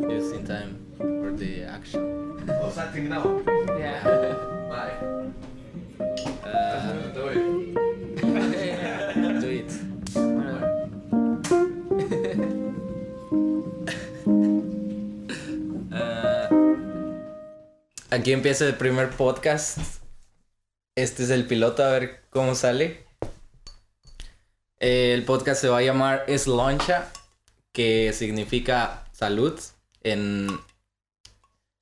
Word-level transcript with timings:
just 0.00 0.34
in 0.34 0.44
time 0.46 0.86
for 0.96 1.32
the 1.32 1.64
action. 1.64 2.36
Oh, 2.48 2.70
starting 2.70 3.08
now. 3.08 3.40
Yeah. 3.78 4.02
Bye. 4.70 4.96
Uh, 6.44 7.12
Do 7.14 7.28
it. 7.28 7.42
do 9.40 9.48
it. 9.48 9.72
Ah, 15.92 16.48
aquí 18.10 18.32
empieza 18.32 18.66
el 18.66 18.74
primer 18.76 19.10
podcast. 19.10 19.78
Este 20.94 21.22
es 21.24 21.30
el 21.30 21.46
piloto, 21.46 21.84
a 21.84 21.90
ver 21.90 22.22
cómo 22.30 22.54
sale. 22.54 23.04
El 24.78 25.24
podcast 25.24 25.60
se 25.60 25.68
va 25.68 25.78
a 25.78 25.82
llamar 25.82 26.24
Es 26.26 26.46
Loncha, 26.46 27.10
que 27.72 28.12
significa 28.12 29.04
salud 29.12 29.58
en 30.06 30.48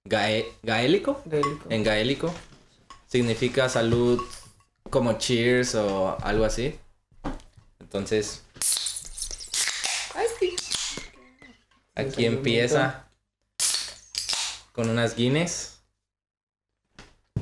gae- 0.05 0.47
gaélico. 0.63 1.21
gaélico. 1.27 1.67
En 1.69 1.85
gaélico 1.85 2.35
significa 3.07 3.69
salud 3.69 4.21
como 4.91 5.19
cheers 5.19 5.75
o 5.75 6.17
algo 6.23 6.45
así. 6.45 6.79
Entonces, 7.81 8.43
aquí 11.95 12.25
empieza 12.25 13.09
con 14.73 14.89
unas 14.89 15.15
Guinness. 15.15 15.81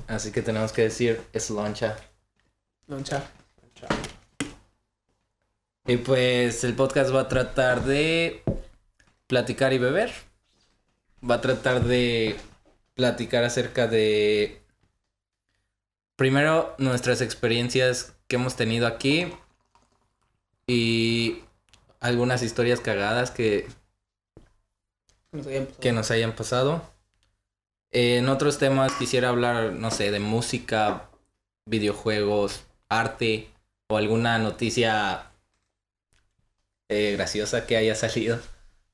Así 0.08 0.32
que 0.32 0.42
tenemos 0.42 0.72
que 0.72 0.82
decir 0.82 1.22
es 1.32 1.48
loncha. 1.48 1.96
Loncha. 2.88 3.24
Y 5.86 5.96
pues 5.96 6.64
el 6.64 6.74
podcast 6.74 7.12
va 7.14 7.22
a 7.22 7.28
tratar 7.28 7.84
de 7.84 8.42
platicar 9.26 9.72
y 9.72 9.78
beber. 9.78 10.12
Va 11.28 11.36
a 11.36 11.40
tratar 11.40 11.84
de 11.84 12.36
platicar 12.94 13.44
acerca 13.44 13.86
de 13.86 14.62
primero 16.16 16.74
nuestras 16.78 17.20
experiencias 17.20 18.14
que 18.26 18.36
hemos 18.36 18.56
tenido 18.56 18.86
aquí 18.86 19.32
y 20.66 21.42
algunas 22.00 22.42
historias 22.42 22.80
cagadas 22.80 23.30
que, 23.30 23.68
Que 25.30 25.36
nos 25.38 25.46
hayan 25.46 25.66
pasado. 25.66 25.80
que 25.80 25.92
nos 25.92 26.10
hayan 26.10 26.32
pasado. 26.34 26.92
En 27.92 28.28
otros 28.28 28.58
temas 28.58 28.92
quisiera 28.94 29.28
hablar, 29.28 29.72
no 29.72 29.90
sé, 29.90 30.10
de 30.10 30.18
música, 30.18 31.10
videojuegos, 31.66 32.64
arte 32.88 33.50
o 33.88 33.96
alguna 33.96 34.38
noticia 34.38 35.30
eh, 36.88 37.12
graciosa 37.12 37.66
que 37.66 37.76
haya 37.76 37.94
salido. 37.94 38.40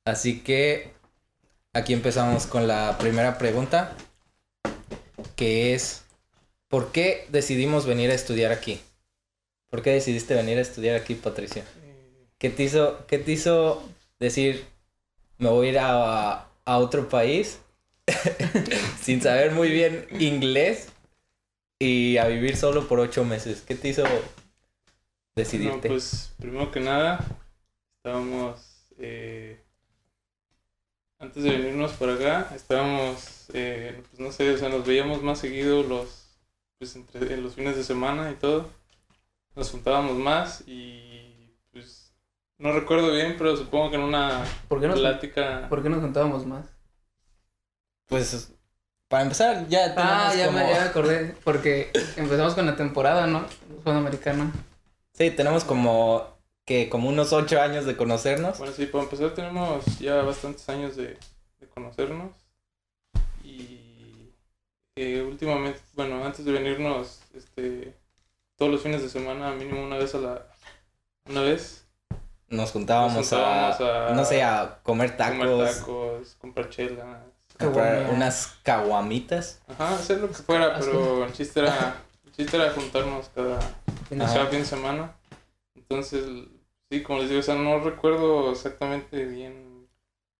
Así 0.05 0.41
que 0.41 0.98
aquí 1.79 1.93
empezamos 1.93 2.47
con 2.47 2.67
la 2.67 2.99
primera 2.99 3.39
pregunta, 3.39 3.95
que 5.37 5.75
es, 5.75 6.03
¿por 6.69 6.93
qué 6.93 7.27
decidimos 7.31 7.87
venir 7.87 8.11
a 8.11 8.15
estudiar 8.15 8.51
aquí? 8.53 8.81
¿Por 9.71 9.83
qué 9.83 9.91
decidiste 9.91 10.35
venir 10.35 10.59
a 10.59 10.63
estudiar 10.63 10.97
aquí, 10.97 11.15
Patricia? 11.15 11.65
¿Qué 12.39 12.51
te 12.51 12.65
hizo, 12.65 13.07
qué 13.07 13.19
te 13.19 13.33
hizo 13.33 13.83
decir, 14.19 14.65
me 15.39 15.49
voy 15.49 15.69
a 15.69 15.71
ir 15.71 15.79
a, 15.81 16.45
otro 16.65 17.09
país 17.09 17.61
sin 19.01 19.23
saber 19.23 19.53
muy 19.53 19.71
bien 19.71 20.07
inglés 20.19 20.89
y 21.79 22.19
a 22.19 22.27
vivir 22.27 22.57
solo 22.57 22.89
por 22.89 22.99
ocho 23.01 23.25
meses? 23.25 23.63
¿Qué 23.63 23.75
te 23.75 23.89
hizo 23.89 24.03
No, 24.03 24.11
decidirte? 25.37 25.89
pues 25.89 26.33
primero 26.39 26.71
que 26.73 26.81
nada, 26.81 27.25
estábamos, 27.99 28.85
eh, 28.99 29.48
antes 31.19 31.43
de 31.43 31.51
venirnos 31.51 31.93
para 31.93 32.15
acá, 32.15 32.53
estábamos, 32.55 33.47
eh, 33.53 34.03
pues 34.09 34.21
no 34.21 34.33
sé, 34.33 34.51
o 34.53 34.59
sea, 34.59 34.69
nos 34.69 34.87
veíamos 34.87 35.23
más 35.23 35.39
seguido 35.39 35.83
los, 35.83 36.29
pues 36.79 36.95
entre 36.97 37.35
en 37.35 37.43
los 37.43 37.55
fines 37.55 37.77
de 37.77 37.85
semana 37.85 38.31
y 38.31 38.35
todo. 38.35 38.71
Nos 39.57 39.71
juntábamos 39.71 40.17
más 40.17 40.63
y 40.67 41.53
pues 41.73 42.13
no 42.59 42.73
recuerdo 42.73 43.13
bien, 43.13 43.35
pero 43.37 43.57
supongo 43.57 43.91
que 43.91 43.97
en 43.97 44.03
una 44.03 44.45
¿Por 44.69 44.81
qué, 44.81 44.87
nos, 44.87 45.01
plática... 45.01 45.67
¿Por 45.69 45.83
qué 45.83 45.89
nos 45.89 46.01
juntábamos 46.01 46.47
más? 46.47 46.67
Pues 48.07 48.53
para 49.09 49.23
empezar, 49.25 49.67
ya 49.69 49.95
tenemos 49.95 50.13
Ah, 50.15 50.35
ya, 50.37 50.47
como... 50.47 50.59
me, 50.59 50.69
ya 50.71 50.81
me 50.81 50.89
acordé. 50.89 51.35
Porque 51.43 51.91
empezamos 52.17 52.55
con 52.55 52.67
la 52.67 52.77
temporada, 52.77 53.27
¿no? 53.27 53.47
Fútbol 53.83 53.97
americano. 53.97 54.53
Sí, 55.15 55.31
tenemos 55.31 55.65
como 55.65 56.38
que 56.69 56.91
como 56.91 57.09
unos 57.09 57.33
ocho 57.33 57.59
años 57.63 57.87
de 57.87 57.97
conocernos. 57.97 58.59
Bueno, 58.59 58.75
sí, 58.75 58.85
para 58.85 59.05
empezar 59.05 59.31
tenemos 59.33 59.85
ya 59.99 60.21
bastantes 60.23 60.69
años 60.69 60.97
de, 60.97 61.19
de 61.61 61.67
conocernos 61.75 62.33
y 63.43 64.31
eh, 64.97 65.23
últimamente, 65.23 65.81
bueno, 65.95 66.23
antes 66.25 66.45
de 66.45 66.53
venirnos, 66.53 67.21
este, 67.35 67.95
todos 68.57 68.71
los 68.71 68.83
fines 68.83 69.01
de 69.01 69.09
semana, 69.09 69.53
mínimo 69.55 69.83
una 69.83 69.97
vez 69.97 70.15
a 70.15 70.19
la, 70.19 70.47
una 71.27 71.41
vez, 71.41 71.87
Nos 72.49 72.71
juntábamos, 72.73 73.15
Nos 73.15 73.29
juntábamos 73.31 73.81
a, 73.81 74.09
a- 74.09 74.15
no 74.15 74.25
sé, 74.27 74.43
a 74.43 74.81
comer 74.83 75.17
tacos, 75.17 75.39
comer 75.39 75.75
tacos, 75.75 76.37
comprar 76.39 76.69
chela, 76.69 77.23
comprar 77.59 78.11
unas 78.11 78.59
caguamitas. 78.63 79.63
ajá, 79.69 79.95
hacer 79.95 80.19
lo 80.21 80.29
que 80.29 80.35
fuera, 80.35 80.79
pero 80.79 81.25
el 81.25 81.33
chiste 81.33 81.61
era, 81.61 81.97
el 82.27 82.33
chiste 82.33 82.57
era 82.59 82.73
juntarnos 82.73 83.31
cada, 83.35 83.59
cada 84.11 84.47
fin 84.49 84.59
de 84.61 84.65
semana. 84.67 85.15
Entonces, 85.75 86.25
sí, 86.91 87.03
como 87.03 87.21
les 87.21 87.29
digo, 87.29 87.41
o 87.41 87.43
sea, 87.43 87.55
no 87.57 87.81
recuerdo 87.81 88.51
exactamente 88.53 89.25
bien 89.25 89.89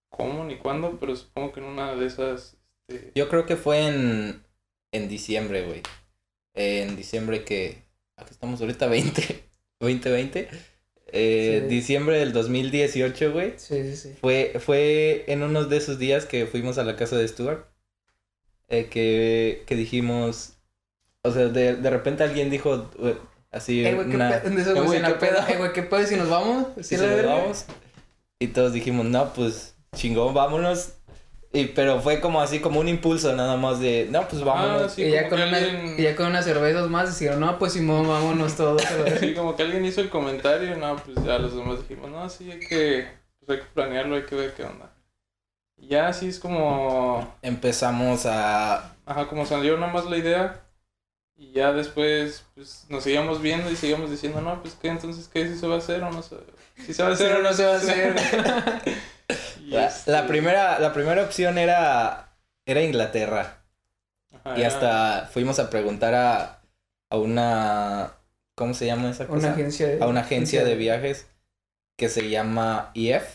cómo 0.09 0.43
ni 0.45 0.57
cuándo, 0.57 0.99
pero 0.99 1.15
supongo 1.15 1.51
que 1.53 1.59
en 1.61 1.67
una 1.67 1.95
de 1.95 2.05
esas, 2.07 2.57
este, 2.87 3.11
Yo 3.15 3.29
creo 3.29 3.45
que 3.45 3.55
fue 3.55 3.87
en, 3.87 4.43
en 4.91 5.09
diciembre, 5.09 5.65
güey. 5.65 5.81
En 6.53 6.95
diciembre 6.95 7.43
que... 7.43 7.83
Aquí 8.17 8.31
estamos 8.31 8.61
ahorita 8.61 8.87
20, 8.87 9.49
2020. 9.79 10.49
Eh, 11.11 11.63
Sí. 11.63 11.67
Diciembre 11.67 12.19
del 12.19 12.33
2018, 12.33 13.31
güey. 13.33 13.53
Sí, 13.57 13.81
sí, 13.83 13.95
sí. 13.95 14.15
Fue, 14.21 14.53
fue 14.59 15.25
en 15.27 15.41
uno 15.41 15.65
de 15.65 15.77
esos 15.77 15.97
días 15.97 16.25
que 16.27 16.45
fuimos 16.45 16.77
a 16.77 16.83
la 16.83 16.95
casa 16.95 17.17
de 17.17 17.27
Stuart. 17.27 17.65
eh, 18.67 18.87
que, 18.89 19.63
que 19.67 19.75
dijimos... 19.75 20.57
O 21.23 21.31
sea, 21.31 21.47
de, 21.47 21.75
de 21.75 21.89
repente 21.89 22.23
alguien 22.23 22.49
dijo... 22.49 22.89
así 23.51 23.85
Eh, 23.85 23.93
güey, 23.95 24.09
qué 24.09 24.15
una... 24.15 24.29
güeyes 24.39 24.83
güey, 24.85 24.97
en 24.97 25.01
la 25.03 25.07
¿qué 25.09 25.13
pedo? 25.15 25.31
peda. 25.35 25.49
Eh, 25.49 25.57
güey, 25.57 25.73
qué 25.73 25.83
pedo 25.83 26.05
si 26.05 26.15
nos 26.15 26.29
vamos. 26.29 26.67
si 26.77 26.83
Sí, 26.83 26.97
verga. 26.97 27.35
damos. 27.35 27.65
Y 28.39 28.47
todos 28.47 28.73
dijimos, 28.73 29.05
no, 29.05 29.33
pues 29.33 29.75
chingón, 29.95 30.33
vámonos. 30.33 30.93
Y, 31.51 31.65
pero 31.65 31.99
fue 31.99 32.21
como 32.21 32.41
así, 32.41 32.59
como 32.59 32.79
un 32.79 32.87
impulso 32.87 33.35
nada 33.35 33.57
más 33.57 33.79
de, 33.79 34.07
no, 34.11 34.27
pues 34.27 34.43
vámonos. 34.43 34.83
Ah, 34.83 34.89
sí, 34.89 35.03
y, 35.03 35.11
ya 35.11 35.27
con 35.29 35.39
que 35.39 35.45
una, 35.47 35.57
alguien- 35.57 35.95
y 35.97 36.03
ya 36.03 36.15
con 36.15 36.27
unas 36.27 36.45
cervezas 36.45 36.87
más 36.89 37.17
dijeron, 37.19 37.39
no, 37.39 37.57
pues 37.57 37.73
Simón, 37.73 38.07
vámonos 38.07 38.55
todos. 38.55 38.85
a 38.85 38.91
la 38.95 39.03
verga". 39.03 39.19
Sí, 39.19 39.33
como 39.33 39.55
que 39.55 39.63
alguien 39.63 39.83
hizo 39.83 39.99
el 40.01 40.09
comentario, 40.09 40.77
no, 40.77 40.95
pues 40.97 41.17
ya 41.25 41.39
los 41.39 41.55
demás 41.55 41.79
dijimos, 41.79 42.11
no, 42.11 42.29
sí, 42.29 42.51
hay 42.51 42.59
que, 42.59 43.07
pues 43.39 43.57
hay 43.59 43.65
que 43.65 43.71
planearlo, 43.73 44.15
hay 44.15 44.23
que 44.25 44.35
ver 44.35 44.53
qué 44.53 44.63
onda. 44.63 44.91
Y 45.75 45.87
ya 45.87 46.07
así 46.09 46.27
es 46.27 46.37
como, 46.39 47.35
Empezamos 47.41 48.27
a... 48.27 48.93
ajá, 49.07 49.27
como 49.27 49.45
salió 49.47 49.75
nada 49.77 49.91
más 49.91 50.05
la 50.05 50.17
idea. 50.17 50.61
Y 51.39 51.53
ya 51.53 51.71
después, 51.71 52.43
pues 52.53 52.85
nos 52.89 53.03
seguíamos 53.03 53.41
viendo 53.41 53.71
y 53.71 53.75
seguíamos 53.77 54.11
diciendo, 54.11 54.41
no, 54.41 54.61
pues 54.61 54.75
qué, 54.75 54.89
entonces, 54.89 55.29
¿qué? 55.29 55.47
¿Si 55.47 55.57
se 55.57 55.67
va 55.67 55.75
a 55.75 55.77
hacer 55.77 56.03
o 56.03 56.11
no 56.11 56.21
se 56.21 56.35
Si 56.85 56.93
se 56.93 57.01
va 57.01 57.09
a 57.09 57.13
hacer 57.13 57.31
o 57.37 57.41
no 57.41 57.53
se 57.53 57.65
va 57.65 57.73
a 57.73 57.77
hacer. 57.77 58.15
La, 59.69 59.85
este, 59.87 60.11
la 60.11 60.27
primera, 60.27 60.79
la 60.79 60.93
primera 60.93 61.23
opción 61.23 61.57
era, 61.57 62.35
era 62.65 62.81
Inglaterra. 62.81 63.63
ajá, 64.33 64.57
Y 64.57 64.61
era- 64.61 64.67
hasta 64.67 65.27
fuimos 65.31 65.59
a 65.59 65.69
preguntar 65.69 66.13
a, 66.15 66.61
a 67.11 67.17
una... 67.17 68.13
¿Cómo 68.55 68.73
se 68.73 68.85
llama 68.87 69.09
esa 69.11 69.27
cosa? 69.27 69.47
Una 69.47 69.51
agencia 69.53 69.87
de... 69.87 70.03
a 70.03 70.07
una 70.07 70.21
agencia 70.21 70.63
de 70.65 70.75
viajes 70.75 71.27
que 71.97 72.09
se 72.09 72.29
llama 72.29 72.91
EF. 72.95 73.25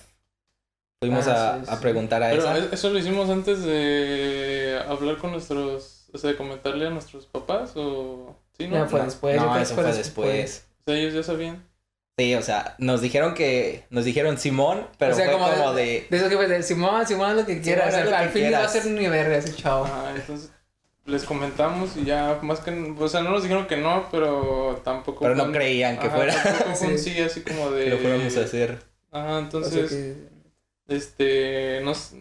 Fuimos 1.00 1.28
Ah, 1.28 1.54
a, 1.54 1.64
sí, 1.64 1.72
a 1.72 1.80
preguntar 1.80 2.22
a 2.22 2.30
Pero 2.30 2.42
esa. 2.42 2.58
¿e- 2.58 2.68
eso 2.72 2.90
lo 2.90 2.98
hicimos 2.98 3.30
antes 3.30 3.62
de 3.64 4.82
hablar 4.88 5.18
con 5.18 5.32
nuestros, 5.32 5.93
o 6.14 6.18
sea, 6.18 6.30
de 6.30 6.36
comentarle 6.36 6.86
a 6.86 6.90
nuestros 6.90 7.26
papás 7.26 7.72
o... 7.76 8.36
Sí, 8.56 8.68
¿no? 8.68 8.76
Ya 8.76 8.86
fue 8.86 9.02
después. 9.02 9.36
yo 9.36 9.44
no, 9.46 9.58
eso 9.58 9.74
fue 9.74 9.84
después. 9.92 10.66
O 10.80 10.90
sea, 10.90 10.96
ellos 10.98 11.12
ya 11.14 11.22
sabían. 11.22 11.66
Sí, 12.16 12.34
o 12.36 12.42
sea, 12.42 12.76
nos 12.78 13.00
dijeron 13.00 13.34
que, 13.34 13.84
nos 13.90 14.04
dijeron 14.04 14.38
Simón, 14.38 14.86
pero 14.98 15.12
O 15.12 15.16
sea, 15.16 15.24
fue 15.24 15.34
como 15.34 15.50
como, 15.50 15.72
de- 15.72 15.82
de, 15.82 16.06
De 16.08 16.16
eso 16.16 16.28
que 16.28 16.36
fue 16.36 16.46
de 16.46 16.62
Simón, 16.62 17.04
Simón 17.06 17.36
lo 17.36 17.44
que 17.44 17.60
quieras. 17.60 17.92
al, 17.92 18.28
fin 18.30 18.52
no 18.52 18.58
va 18.58 18.64
a 18.64 18.68
ser 18.68 18.86
ni 18.86 19.08
verga 19.08 19.36
ese 19.36 19.52
chavo. 19.56 19.84
Ajá, 19.84 20.12
entonces 20.14 20.52
les 21.06 21.24
comentamos 21.24 21.96
y 21.96 22.04
ya, 22.04 22.38
más 22.42 22.60
que, 22.60 22.70
o 22.98 23.08
sea, 23.08 23.22
no 23.22 23.30
nos 23.30 23.42
dijeron 23.42 23.66
que 23.66 23.76
no, 23.76 24.06
pero 24.12 24.80
tampoco. 24.84 25.20
pero 25.22 25.34
no 25.34 25.44
un- 25.44 25.52
creían 25.52 25.98
que 25.98 26.06
ajá, 26.06 26.16
fuera 26.16 26.34
Tampoco 26.42 26.84
un 26.84 26.98
Sí. 26.98 27.10
sí, 27.14 27.20
así 27.20 27.40
como 27.40 27.72
de. 27.72 27.84
que 27.84 27.90
lo 27.90 27.98
fuéramos 27.98 28.36
a 28.36 28.40
hacer. 28.42 28.78
Ajá, 29.10 29.26
O 29.26 29.30
sea 29.32 29.38
entonces, 29.40 29.90
que- 29.90 30.94
este, 30.94 31.80
nos 31.82 32.12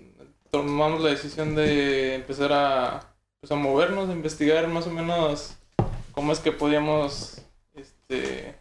tomamos 0.49 1.01
la 1.01 1.09
decisión 1.11 1.53
de 1.55 2.15
empezar 2.15 2.51
a, 2.51 3.12
pues, 3.43 3.51
a 3.51 3.55
movernos, 3.55 4.07
a 4.07 4.13
investigar 4.13 4.65
más 4.69 4.87
o 4.87 4.89
menos 4.89 5.57
cómo 6.13 6.31
es 6.31 6.39
que 6.39 6.53
podíamos, 6.53 7.41
este, 7.75 8.55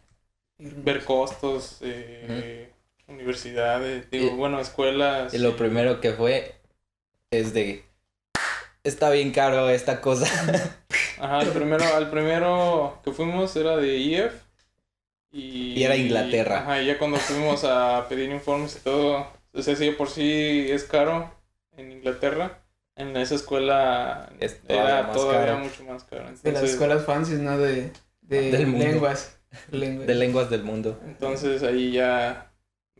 ver 0.58 1.05
costos, 1.05 1.79
eh, 1.82 2.69
universidades, 3.06 4.11
digo, 4.11 4.26
Y- 4.26 4.31
bueno, 4.31 4.58
escuelas. 4.58 5.32
Y 5.34 5.38
lo 5.38 5.56
primero 5.56 6.00
que 6.00 6.11
fue 6.11 6.56
es 7.31 7.55
de, 7.55 7.84
está 8.82 9.11
bien 9.11 9.31
caro 9.31 9.70
esta 9.70 10.00
cosa. 10.00 10.26
Ajá, 11.20 11.43
el 11.43 11.50
primero, 11.50 11.84
al 11.94 12.11
primero 12.11 12.99
que 13.05 13.12
fuimos 13.12 13.55
era 13.55 13.76
de 13.76 13.99
IEF. 13.99 14.32
Y, 15.31 15.75
Y 15.79 15.84
era 15.84 15.94
Inglaterra. 15.94 16.58
Ajá, 16.58 16.82
y 16.82 16.87
ya 16.87 16.99
cuando 16.99 17.19
fuimos 17.19 17.62
a 17.62 18.05
pedir 18.08 18.32
informes 18.32 18.75
y 18.75 18.81
todo, 18.81 19.29
o 19.52 19.62
sea, 19.62 19.76
sí, 19.76 19.93
por 19.93 20.11
sí 20.11 20.67
es 20.69 20.82
caro 20.82 21.32
en 21.76 21.93
Inglaterra. 21.93 22.58
En 22.94 23.17
esa 23.17 23.35
escuela 23.35 24.31
Es 24.39 24.61
todavía 24.62 24.99
era 24.99 25.03
más 25.05 25.17
todavía 25.17 25.47
caro. 25.53 25.59
mucho 25.65 25.85
más 25.85 26.05
caro. 26.05 26.25
De 26.43 26.53
las 26.53 26.62
escuelas 26.62 27.05
fancies, 27.05 27.41
¿no? 27.41 27.59
De, 27.59 27.93
de 28.21 28.50
Del 28.50 28.67
mundo. 28.67 28.85
lenguas. 28.87 29.39
lenguas. 29.71 30.06
De 30.06 30.15
lenguas 30.15 30.50
del 30.50 30.62
mundo. 30.65 30.99
entonces 31.05 31.62
ahí 31.62 31.93
ya, 31.93 32.53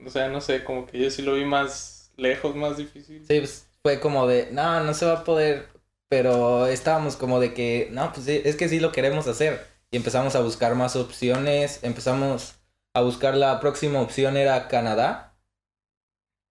o 0.05 0.11
sea, 0.11 0.29
no 0.29 0.41
sé, 0.41 0.65
como 0.65 0.87
que 0.87 0.99
yo 0.99 1.11
sí 1.11 1.23
lo 1.23 1.35
vi 1.35 1.45
más 1.45 2.13
lejos, 2.17 2.55
más 2.57 2.77
difícil. 2.77 3.25
Sí, 3.27 3.39
pues, 3.39 3.67
fue 3.83 4.01
como 4.01 4.27
de, 4.27 4.49
no, 4.53 4.83
no 4.83 4.95
se 4.95 5.07
va 5.07 5.19
a 5.21 5.25
poder, 5.25 5.69
pero 6.09 6.67
estábamos 6.67 7.17
como 7.17 7.41
de 7.41 7.53
que, 7.55 7.89
no, 7.93 8.13
pues 8.13 8.27
sí, 8.27 8.41
es 8.45 8.57
que 8.57 8.69
sí 8.69 8.81
lo 8.81 8.93
queremos 8.93 9.27
hacer. 9.29 9.67
Y 9.91 9.97
empezamos 9.97 10.35
a 10.37 10.41
buscar 10.41 10.75
más 10.75 10.97
opciones, 10.97 11.81
empezamos 11.83 12.55
a 12.95 13.03
buscar 13.03 13.35
la 13.35 13.61
próxima 13.61 14.01
opción 14.01 14.37
era 14.37 14.69
Canadá. 14.69 15.35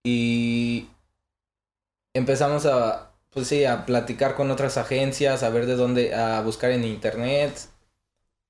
Y 0.03 0.89
empezamos 2.13 2.65
a, 2.65 3.10
pues 3.31 3.47
sí, 3.47 3.65
a 3.65 3.85
platicar 3.85 4.35
con 4.35 4.51
otras 4.51 4.77
agencias, 4.77 5.43
a 5.43 5.49
ver 5.49 5.65
de 5.65 5.75
dónde, 5.75 6.13
a 6.15 6.41
buscar 6.41 6.71
en 6.71 6.83
internet. 6.85 7.53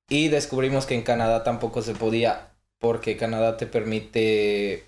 Y 0.09 0.27
descubrimos 0.29 0.85
que 0.85 0.95
en 0.95 1.03
Canadá 1.03 1.43
tampoco 1.43 1.81
se 1.81 1.95
podía, 1.95 2.53
porque 2.79 3.17
Canadá 3.17 3.57
te 3.57 3.67
permite, 3.67 4.85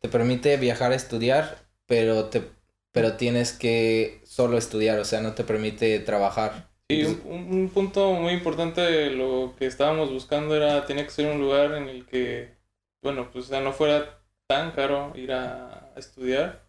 te 0.00 0.08
permite 0.08 0.56
viajar 0.58 0.92
a 0.92 0.96
estudiar, 0.96 1.68
pero 1.86 2.26
te, 2.30 2.44
pero 2.92 3.16
tienes 3.16 3.52
que 3.52 4.22
solo 4.26 4.58
estudiar, 4.58 4.98
o 5.00 5.04
sea, 5.06 5.20
no 5.22 5.34
te 5.34 5.44
permite 5.44 6.00
trabajar. 6.00 6.70
Y 6.88 7.04
un, 7.04 7.20
un- 7.24 7.52
un 7.52 7.68
punto 7.70 8.12
muy 8.12 8.32
importante 8.32 8.80
de 8.80 9.10
lo 9.10 9.54
que 9.56 9.66
estábamos 9.66 10.10
buscando 10.12 10.54
era, 10.56 10.86
tenía 10.86 11.04
que 11.04 11.10
ser 11.10 11.32
un 11.32 11.40
lugar 11.40 11.72
en 11.74 11.88
el 11.88 12.06
que, 12.06 12.56
bueno, 13.02 13.30
pues 13.32 13.46
o 13.46 13.48
sea, 13.48 13.60
no 13.60 13.72
fuera 13.72 14.22
tan 14.46 14.70
caro 14.72 15.12
ir 15.16 15.32
a, 15.32 15.92
a 15.94 15.98
estudiar. 15.98 16.65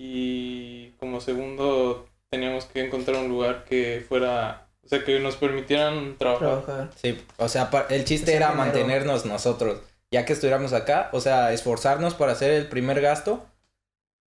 Y 0.00 0.90
como 1.00 1.20
segundo, 1.20 2.08
teníamos 2.30 2.66
que 2.66 2.84
encontrar 2.84 3.16
un 3.16 3.28
lugar 3.28 3.64
que 3.64 4.04
fuera, 4.08 4.68
o 4.84 4.88
sea, 4.88 5.02
que 5.02 5.18
nos 5.18 5.34
permitieran 5.34 6.16
trabajar. 6.16 6.62
Trabajar. 6.62 6.90
Sí, 6.94 7.18
o 7.36 7.48
sea, 7.48 7.68
el 7.90 8.04
chiste 8.04 8.30
Ese 8.30 8.36
era 8.36 8.52
dinero. 8.52 8.64
mantenernos 8.64 9.26
nosotros, 9.26 9.80
ya 10.12 10.24
que 10.24 10.34
estuviéramos 10.34 10.72
acá, 10.72 11.10
o 11.12 11.20
sea, 11.20 11.52
esforzarnos 11.52 12.14
para 12.14 12.30
hacer 12.30 12.52
el 12.52 12.68
primer 12.68 13.00
gasto 13.00 13.44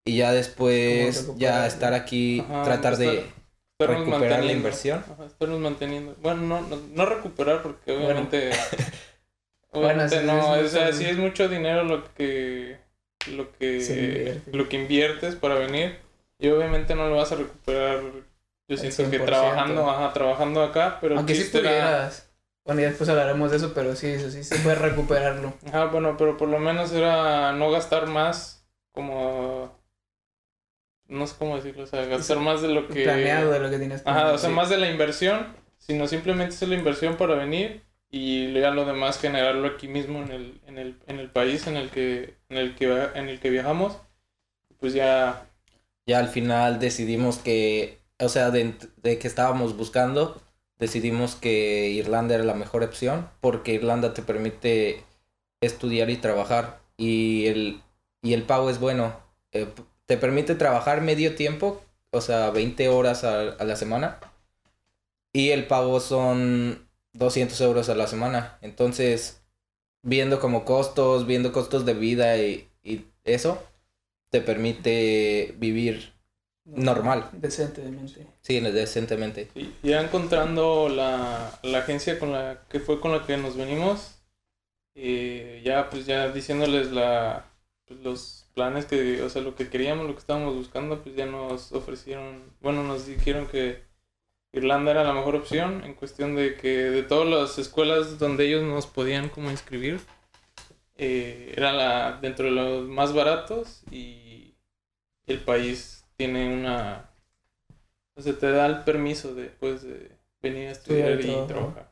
y 0.06 0.16
ya 0.16 0.32
después 0.32 1.36
ya 1.36 1.66
estar 1.66 1.92
aquí, 1.92 2.40
Ajá, 2.40 2.62
tratar 2.62 2.96
de 2.96 3.26
recuperar 3.78 4.42
la 4.44 4.52
inversión. 4.52 5.04
Ajá, 5.12 5.26
estarnos 5.26 5.60
manteniendo. 5.60 6.16
Bueno, 6.22 6.40
no, 6.40 6.62
no, 6.62 6.76
no 6.94 7.04
recuperar 7.04 7.62
porque 7.62 7.92
Bueno. 7.92 8.06
obviamente... 8.06 8.50
Bueno, 9.70 10.08
sí, 10.08 10.16
no, 10.24 10.56
es 10.56 10.64
o 10.64 10.68
sea, 10.70 10.92
sí 10.94 11.04
es 11.04 11.18
mucho 11.18 11.46
dinero 11.46 11.84
lo 11.84 12.02
que... 12.14 12.78
Lo 13.36 13.52
que, 13.52 14.40
lo 14.52 14.68
que 14.68 14.76
inviertes 14.76 15.36
para 15.36 15.54
venir 15.56 15.98
y 16.38 16.48
obviamente 16.48 16.94
no 16.94 17.08
lo 17.08 17.16
vas 17.16 17.32
a 17.32 17.36
recuperar 17.36 18.00
yo 18.70 18.76
siento 18.76 19.10
que 19.10 19.18
100%. 19.20 19.24
trabajando 19.24 19.90
ajá, 19.90 20.12
trabajando 20.12 20.62
acá 20.62 20.98
pero 21.00 21.16
Aunque 21.16 21.34
sí 21.34 21.42
chiste 21.42 21.58
era- 21.58 21.68
pudieras. 21.70 22.24
Bueno, 22.64 22.82
ya 22.82 22.88
después 22.88 23.08
hablaremos 23.08 23.50
de 23.50 23.56
eso, 23.56 23.72
pero 23.72 23.96
sí, 23.96 24.08
eso 24.08 24.30
sí 24.30 24.44
se 24.44 24.58
puede 24.58 24.76
recuperarlo. 24.76 25.54
Ajá, 25.68 25.86
bueno, 25.86 26.16
pero 26.18 26.36
por 26.36 26.48
lo 26.50 26.58
menos 26.58 26.92
era 26.92 27.52
no 27.52 27.70
gastar 27.70 28.06
más 28.08 28.66
como... 28.92 29.74
No 31.06 31.26
sé 31.26 31.34
cómo 31.38 31.56
decirlo, 31.56 31.84
o 31.84 31.86
sea, 31.86 32.04
gastar 32.04 32.38
más 32.40 32.60
de 32.60 32.68
lo 32.68 32.86
que... 32.86 33.04
Planeado 33.04 33.50
de 33.50 33.60
lo 33.60 33.70
que 33.70 33.78
tienes 33.78 34.02
Ajá, 34.04 34.32
o 34.34 34.38
sea, 34.38 34.50
sí. 34.50 34.54
más 34.54 34.68
de 34.68 34.76
la 34.76 34.90
inversión, 34.90 35.56
sino 35.78 36.06
simplemente 36.06 36.54
hacer 36.54 36.68
la 36.68 36.74
inversión 36.74 37.16
para 37.16 37.34
venir 37.36 37.82
y 38.10 38.52
ya 38.54 38.70
lo 38.70 38.84
demás 38.86 39.20
generarlo 39.20 39.68
aquí 39.68 39.88
mismo 39.88 40.20
en 40.22 40.30
el, 40.32 40.60
en 40.66 40.78
el, 40.78 41.00
en 41.06 41.18
el 41.20 41.30
país 41.30 41.66
en 41.66 41.76
el 41.76 41.90
que, 41.90 42.36
en 42.48 42.58
el 42.58 42.74
que, 42.76 42.86
en 43.14 43.28
el 43.28 43.40
que 43.40 43.50
viajamos. 43.50 43.98
Pues 44.80 44.94
ya, 44.94 45.48
Ya 46.06 46.18
al 46.18 46.28
final 46.28 46.78
decidimos 46.80 47.38
que, 47.38 48.00
o 48.18 48.28
sea, 48.28 48.50
de, 48.50 48.74
de 49.02 49.18
que 49.18 49.28
estábamos 49.28 49.76
buscando, 49.76 50.40
decidimos 50.78 51.34
que 51.36 51.90
Irlanda 51.90 52.34
era 52.34 52.44
la 52.44 52.54
mejor 52.54 52.82
opción 52.82 53.28
porque 53.40 53.74
Irlanda 53.74 54.14
te 54.14 54.22
permite 54.22 55.04
estudiar 55.60 56.08
y 56.10 56.16
trabajar 56.16 56.80
y 56.96 57.46
el, 57.46 57.82
y 58.22 58.32
el 58.34 58.44
pago 58.44 58.70
es 58.70 58.80
bueno. 58.80 59.14
Eh, 59.52 59.68
te 60.06 60.16
permite 60.16 60.54
trabajar 60.54 61.02
medio 61.02 61.34
tiempo, 61.34 61.82
o 62.10 62.20
sea, 62.22 62.50
20 62.50 62.88
horas 62.88 63.24
a, 63.24 63.40
a 63.52 63.64
la 63.64 63.76
semana 63.76 64.18
y 65.32 65.50
el 65.50 65.66
pago 65.66 66.00
son 66.00 66.87
200 67.12 67.60
euros 67.60 67.88
a 67.88 67.94
la 67.94 68.06
semana. 68.06 68.58
Entonces, 68.62 69.42
viendo 70.02 70.40
como 70.40 70.64
costos, 70.64 71.26
viendo 71.26 71.52
costos 71.52 71.86
de 71.86 71.94
vida 71.94 72.38
y, 72.38 72.68
y 72.82 73.06
eso, 73.24 73.62
te 74.30 74.40
permite 74.40 75.54
vivir 75.58 76.12
normal. 76.64 77.30
Decentemente. 77.32 78.26
Sí, 78.42 78.60
decentemente. 78.60 79.48
y- 79.54 79.74
ya 79.82 80.00
encontrando 80.02 80.88
la, 80.88 81.58
la 81.62 81.78
agencia 81.78 82.18
con 82.18 82.32
la 82.32 82.64
que 82.68 82.80
fue 82.80 83.00
con 83.00 83.12
la 83.12 83.26
que 83.26 83.36
nos 83.36 83.56
venimos, 83.56 84.22
eh, 84.96 85.62
ya 85.64 85.90
pues 85.90 86.06
ya 86.06 86.30
diciéndoles 86.30 86.92
la, 86.92 87.46
pues, 87.86 88.00
los 88.00 88.48
planes 88.54 88.86
que, 88.86 89.22
o 89.22 89.30
sea, 89.30 89.42
lo 89.42 89.56
que 89.56 89.70
queríamos, 89.70 90.06
lo 90.06 90.14
que 90.14 90.20
estábamos 90.20 90.56
buscando, 90.56 91.02
pues 91.02 91.16
ya 91.16 91.26
nos 91.26 91.72
ofrecieron, 91.72 92.52
bueno, 92.60 92.84
nos 92.84 93.06
dijeron 93.06 93.48
que 93.48 93.82
Irlanda 94.52 94.90
era 94.92 95.04
la 95.04 95.12
mejor 95.12 95.36
opción 95.36 95.82
en 95.84 95.94
cuestión 95.94 96.34
de 96.34 96.56
que 96.56 96.68
de 96.90 97.02
todas 97.02 97.28
las 97.28 97.58
escuelas 97.58 98.18
donde 98.18 98.46
ellos 98.46 98.62
nos 98.62 98.86
podían 98.86 99.28
como 99.28 99.50
inscribir, 99.50 100.00
eh, 100.96 101.52
era 101.56 101.72
la 101.72 102.18
dentro 102.20 102.46
de 102.46 102.52
los 102.52 102.88
más 102.88 103.12
baratos 103.12 103.82
y 103.90 104.54
el 105.26 105.40
país 105.40 106.04
tiene 106.16 106.52
una, 106.52 107.10
o 108.16 108.22
sea, 108.22 108.36
te 108.38 108.50
da 108.50 108.66
el 108.66 108.84
permiso 108.84 109.34
de, 109.34 109.44
pues, 109.46 109.82
de 109.82 110.10
venir 110.42 110.68
a 110.68 110.72
estudiar 110.72 111.10
Estudiar 111.12 111.44
y 111.44 111.46
trabajar. 111.46 111.90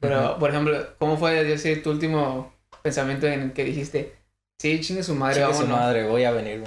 Pero, 0.00 0.38
por 0.38 0.50
ejemplo, 0.50 0.96
¿cómo 0.98 1.16
fue 1.16 1.44
decir 1.44 1.82
tu 1.82 1.90
último 1.90 2.52
pensamiento 2.82 3.26
en 3.28 3.42
el 3.42 3.52
que 3.52 3.64
dijiste, 3.64 4.16
sí, 4.58 4.80
chingue 4.80 5.02
su 5.04 5.14
madre, 5.14 5.42
Chingue 5.42 5.52
su 5.54 5.60
vámonos"? 5.60 5.78
madre, 5.78 6.08
voy 6.08 6.24
a 6.24 6.32
venirme 6.32 6.66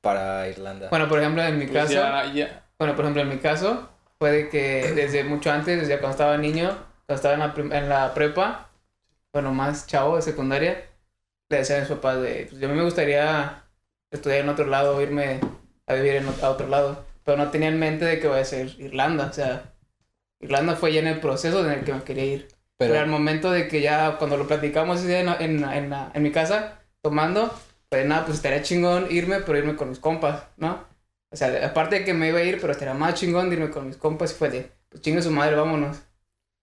para 0.00 0.48
Irlanda. 0.48 0.88
Bueno, 0.90 1.08
por 1.08 1.18
ejemplo, 1.18 1.42
en 1.42 1.58
mi 1.58 1.66
Pues 1.66 1.76
caso, 1.76 1.94
ya, 1.94 2.32
ya, 2.32 2.66
bueno, 2.82 2.96
por 2.96 3.04
ejemplo, 3.04 3.22
en 3.22 3.28
mi 3.28 3.38
caso, 3.38 3.88
fue 4.18 4.32
de 4.32 4.48
que 4.48 4.92
desde 4.92 5.24
mucho 5.24 5.50
antes, 5.50 5.80
desde 5.80 5.98
cuando 5.98 6.12
estaba 6.12 6.36
niño, 6.38 6.68
cuando 7.06 7.14
estaba 7.14 7.34
en 7.34 7.70
la, 7.70 7.78
en 7.78 7.88
la 7.88 8.14
prepa, 8.14 8.70
bueno, 9.32 9.52
más 9.54 9.86
chavo 9.86 10.16
de 10.16 10.22
secundaria, 10.22 10.84
le 11.50 11.58
decía 11.58 11.76
a 11.78 11.80
mis 11.80 11.88
papás 11.88 12.20
de, 12.22 12.46
pues 12.50 12.62
a 12.62 12.68
mí 12.68 12.74
me 12.74 12.84
gustaría 12.84 13.64
estudiar 14.10 14.40
en 14.40 14.48
otro 14.50 14.66
lado, 14.66 15.00
irme 15.02 15.40
a 15.86 15.94
vivir 15.94 16.16
en 16.16 16.28
a 16.42 16.50
otro 16.50 16.68
lado, 16.68 17.04
pero 17.24 17.38
no 17.38 17.50
tenía 17.50 17.68
en 17.68 17.78
mente 17.78 18.04
de 18.04 18.20
que 18.20 18.28
voy 18.28 18.40
a 18.40 18.44
ser 18.44 18.68
Irlanda, 18.80 19.26
o 19.28 19.32
sea, 19.32 19.72
Irlanda 20.40 20.76
fue 20.76 20.92
ya 20.92 21.00
en 21.00 21.06
el 21.08 21.20
proceso 21.20 21.64
en 21.64 21.72
el 21.72 21.84
que 21.84 21.94
me 21.94 22.02
quería 22.04 22.24
ir. 22.24 22.48
Pero, 22.86 23.00
al 23.00 23.06
Pero, 23.06 23.08
momento 23.08 23.50
de 23.50 23.68
que 23.68 23.80
ya, 23.80 24.18
cuando 24.18 24.36
lo 24.36 24.46
platicamos 24.48 24.98
ese 25.00 25.08
día 25.08 25.20
en, 25.20 25.28
en, 25.62 25.64
en, 25.64 25.94
en 26.14 26.22
mi 26.22 26.32
casa, 26.32 26.80
tomando, 27.00 27.54
pues 27.88 28.06
nada, 28.06 28.24
pues 28.24 28.38
estaría 28.38 28.62
chingón 28.62 29.06
irme, 29.10 29.40
pero 29.40 29.58
irme 29.58 29.76
con 29.76 29.90
mis 29.90 30.00
compas, 30.00 30.44
¿no? 30.56 30.91
O 31.32 31.36
sea, 31.36 31.66
aparte 31.66 32.00
de 32.00 32.04
que 32.04 32.14
me 32.14 32.28
iba 32.28 32.38
a 32.38 32.44
ir, 32.44 32.60
pero 32.60 32.72
estaría 32.72 32.94
más 32.94 33.14
chingón 33.14 33.48
de 33.48 33.56
irme 33.56 33.70
con 33.70 33.86
mis 33.86 33.96
compas 33.96 34.32
y 34.32 34.34
fue 34.34 34.50
de, 34.50 34.70
pues 34.88 35.02
chingue 35.02 35.22
su 35.22 35.30
madre, 35.30 35.56
vámonos. 35.56 35.98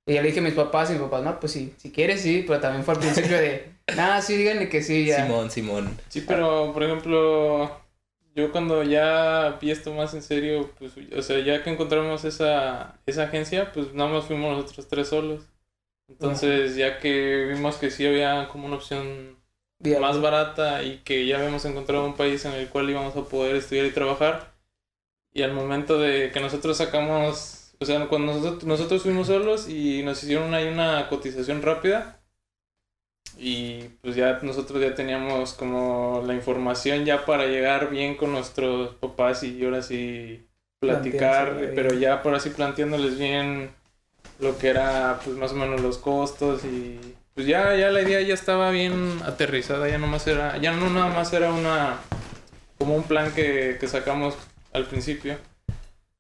Y 0.06 0.14
ya 0.14 0.22
le 0.22 0.30
dije 0.30 0.40
a 0.40 0.44
mis 0.44 0.54
papás 0.54 0.90
y 0.90 0.94
mis 0.94 1.02
papás, 1.02 1.24
no, 1.24 1.40
pues 1.40 1.52
sí, 1.52 1.74
si 1.78 1.92
quieres 1.92 2.22
sí, 2.22 2.44
pero 2.48 2.60
también 2.60 2.84
fue 2.84 2.94
al 2.94 3.00
principio 3.00 3.38
de, 3.38 3.72
nada, 3.96 4.22
sí, 4.22 4.38
díganle 4.38 4.70
que 4.70 4.82
sí, 4.82 5.06
ya. 5.06 5.26
Simón, 5.26 5.52
Simón. 5.52 5.98
Sí, 6.10 6.22
pero 6.28 6.72
por 6.74 6.84
ejemplo, 6.84 7.72
yo 8.36 8.52
cuando 8.52 8.84
ya 8.84 9.58
vi 9.62 9.72
esto 9.72 9.94
más 9.94 10.14
en 10.14 10.22
serio, 10.22 10.72
pues, 10.80 10.94
o 11.16 11.22
sea, 11.22 11.40
ya 11.40 11.64
que 11.64 11.70
encontramos 11.70 12.26
esa, 12.26 13.00
esa 13.06 13.24
agencia, 13.24 13.72
pues 13.72 13.94
nada 13.94 14.10
más 14.12 14.26
fuimos 14.26 14.56
nosotros 14.56 14.88
tres 14.88 15.08
solos. 15.10 15.44
Entonces, 16.08 16.76
ya 16.76 17.00
que 17.00 17.46
vimos 17.54 17.78
que 17.78 17.92
sí 17.92 18.06
había 18.06 18.48
como 18.50 18.66
una 18.66 18.78
opción 18.78 19.38
más 20.00 20.20
barata 20.22 20.84
y 20.84 21.00
que 21.00 21.26
ya 21.26 21.38
habíamos 21.38 21.66
encontrado 21.66 22.06
un 22.06 22.16
país 22.16 22.44
en 22.46 22.54
el 22.54 22.68
cual 22.70 22.90
íbamos 22.90 23.16
a 23.16 23.26
poder 23.26 23.56
estudiar 23.56 23.86
y 23.86 23.92
trabajar, 23.92 24.54
y 25.40 25.42
al 25.42 25.54
momento 25.54 25.98
de 25.98 26.32
que 26.32 26.42
nosotros 26.42 26.76
sacamos, 26.76 27.72
o 27.80 27.86
sea, 27.86 28.06
cuando 28.08 28.34
nosotros, 28.34 28.66
nosotros 28.66 29.04
fuimos 29.04 29.28
solos 29.28 29.70
y 29.70 30.04
nos 30.04 30.22
hicieron 30.22 30.54
ahí 30.54 30.68
una 30.68 31.08
cotización 31.08 31.62
rápida, 31.62 32.20
y 33.38 33.84
pues 34.02 34.18
ya 34.18 34.40
nosotros 34.42 34.82
ya 34.82 34.96
teníamos 34.96 35.54
como 35.54 36.22
la 36.28 36.34
información 36.34 37.06
ya 37.06 37.26
para 37.26 37.46
llegar 37.46 37.90
bien 37.90 38.18
con 38.18 38.34
nuestros 38.34 38.96
papás 38.96 39.44
y 39.44 39.64
ahora 39.64 39.82
sí 39.82 40.46
platicar, 40.82 41.72
pero 41.74 41.94
ya 41.94 42.22
por 42.22 42.36
así 42.36 42.50
planteándoles 42.50 43.18
bien 43.18 43.70
lo 44.40 44.58
que 44.58 44.68
era 44.68 45.22
pues 45.24 45.38
más 45.38 45.54
o 45.54 45.56
menos 45.56 45.80
los 45.80 45.98
costos 46.00 46.66
y 46.66 47.00
pues 47.34 47.48
ya 47.48 47.78
ya 47.78 47.92
la 47.92 48.02
idea 48.02 48.20
ya 48.22 48.34
estaba 48.34 48.72
bien 48.72 49.22
aterrizada, 49.26 49.88
ya 49.88 50.00
nomás 50.00 50.28
era 50.28 50.58
ya 50.58 50.74
no 50.74 50.90
nada 50.90 51.08
más 51.08 51.32
era 51.32 51.54
una 51.54 51.98
como 52.78 52.96
un 52.96 53.04
plan 53.04 53.32
que, 53.32 53.78
que 53.80 53.88
sacamos 53.88 54.36
al 54.74 54.86
principio. 54.86 55.38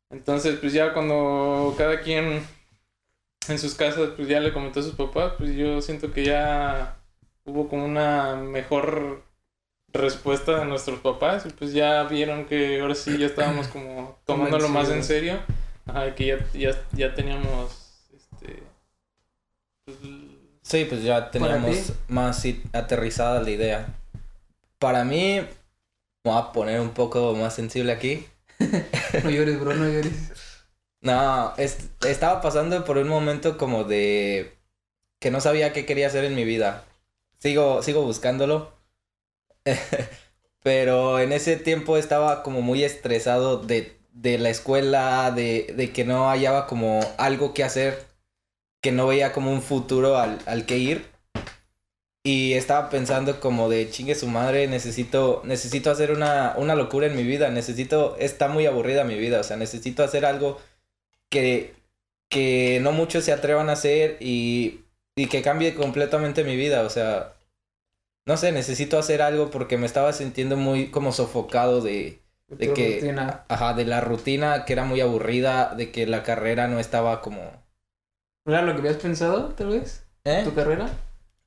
Entonces, 0.09 0.57
pues 0.59 0.73
ya 0.73 0.93
cuando 0.93 1.75
cada 1.77 2.01
quien 2.01 2.43
en 3.47 3.59
sus 3.59 3.75
casas, 3.75 4.11
pues 4.15 4.27
ya 4.27 4.39
le 4.39 4.53
comentó 4.53 4.79
a 4.79 4.83
sus 4.83 4.95
papás, 4.95 5.33
pues 5.37 5.55
yo 5.55 5.81
siento 5.81 6.11
que 6.11 6.25
ya 6.25 6.97
hubo 7.45 7.67
como 7.67 7.85
una 7.85 8.35
mejor 8.35 9.23
respuesta 9.91 10.59
de 10.59 10.65
nuestros 10.65 10.99
papás 10.99 11.45
y 11.47 11.49
pues 11.49 11.73
ya 11.73 12.03
vieron 12.03 12.45
que 12.45 12.79
ahora 12.79 12.95
sí 12.95 13.17
ya 13.17 13.25
estábamos 13.25 13.67
como 13.73 14.17
tomándolo 14.25 14.69
más 14.69 14.89
en 14.89 15.03
serio, 15.03 15.39
Ajá, 15.85 16.13
que 16.13 16.25
ya, 16.27 16.47
ya, 16.53 16.71
ya 16.91 17.13
teníamos 17.15 18.05
este 18.15 18.63
pues, 19.85 19.97
Sí, 20.61 20.85
pues 20.85 21.01
ya 21.01 21.31
teníamos 21.31 21.93
más 22.07 22.45
aterrizada 22.73 23.41
la 23.41 23.49
idea. 23.49 23.87
Para 24.77 25.03
mí, 25.03 25.41
me 26.23 26.31
voy 26.31 26.37
a 26.37 26.51
poner 26.51 26.79
un 26.79 26.91
poco 26.91 27.33
más 27.33 27.55
sensible 27.55 27.91
aquí. 27.91 28.27
No 29.23 29.29
llores, 29.29 29.59
bro, 29.59 29.73
no 29.73 29.85
llores. 29.87 30.13
No, 31.01 31.53
es- 31.57 31.89
estaba 32.07 32.41
pasando 32.41 32.83
por 32.85 32.97
un 32.97 33.07
momento 33.07 33.57
como 33.57 33.83
de 33.85 34.57
que 35.19 35.31
no 35.31 35.41
sabía 35.41 35.73
qué 35.73 35.85
quería 35.85 36.07
hacer 36.07 36.25
en 36.25 36.35
mi 36.35 36.45
vida. 36.45 36.85
Sigo, 37.39 37.83
sigo 37.83 38.03
buscándolo. 38.03 38.73
Pero 40.63 41.19
en 41.19 41.31
ese 41.31 41.57
tiempo 41.57 41.97
estaba 41.97 42.43
como 42.43 42.61
muy 42.61 42.83
estresado 42.83 43.57
de, 43.59 43.97
de 44.13 44.37
la 44.39 44.49
escuela, 44.49 45.31
de, 45.31 45.73
de 45.75 45.91
que 45.93 46.05
no 46.05 46.29
hallaba 46.29 46.67
como 46.67 47.01
algo 47.17 47.53
que 47.53 47.63
hacer, 47.63 48.05
que 48.81 48.91
no 48.91 49.07
veía 49.07 49.33
como 49.33 49.51
un 49.51 49.61
futuro 49.61 50.17
al, 50.17 50.39
al 50.47 50.65
que 50.65 50.77
ir. 50.79 51.05
Y 52.23 52.53
estaba 52.53 52.89
pensando 52.89 53.39
como 53.39 53.69
de 53.69 53.89
chingue 53.89 54.13
su 54.15 54.27
madre, 54.27 54.67
necesito, 54.67 55.41
necesito 55.45 55.89
hacer 55.89 56.11
una, 56.11 56.53
una 56.57 56.75
locura 56.75 57.07
en 57.07 57.15
mi 57.15 57.23
vida, 57.23 57.49
necesito, 57.49 58.17
está 58.17 58.49
muy 58.49 58.65
aburrida 58.65 59.05
mi 59.05 59.17
vida, 59.17 59.39
o 59.39 59.43
sea, 59.43 59.55
necesito 59.57 60.03
hacer 60.03 60.25
algo 60.25 60.59
que, 61.29 61.75
que 62.29 62.79
no 62.81 62.91
muchos 62.91 63.25
se 63.25 63.33
atrevan 63.33 63.69
a 63.69 63.73
hacer 63.73 64.17
y, 64.21 64.81
y 65.15 65.27
que 65.27 65.41
cambie 65.41 65.75
completamente 65.75 66.43
mi 66.43 66.55
vida, 66.57 66.83
o 66.83 66.89
sea, 66.89 67.35
no 68.25 68.37
sé, 68.37 68.51
necesito 68.51 68.97
hacer 68.99 69.21
algo 69.21 69.49
porque 69.51 69.77
me 69.77 69.85
estaba 69.85 70.13
sintiendo 70.13 70.57
muy 70.57 70.91
como 70.91 71.11
sofocado 71.11 71.81
de, 71.81 72.21
de 72.57 72.73
que, 72.73 72.85
rutina. 72.95 73.45
ajá, 73.47 73.73
de 73.73 73.85
la 73.85 74.01
rutina 74.01 74.65
que 74.65 74.73
era 74.73 74.85
muy 74.85 75.01
aburrida, 75.01 75.73
de 75.75 75.91
que 75.91 76.07
la 76.07 76.23
carrera 76.23 76.67
no 76.67 76.79
estaba 76.79 77.21
como, 77.21 77.63
¿No 78.45 78.53
era 78.53 78.63
lo 78.63 78.73
que 78.73 78.79
habías 78.79 78.97
pensado, 78.97 79.53
tal 79.55 79.69
vez? 79.69 80.05
¿eh? 80.25 80.41
¿Tu 80.43 80.53
carrera? 80.53 80.89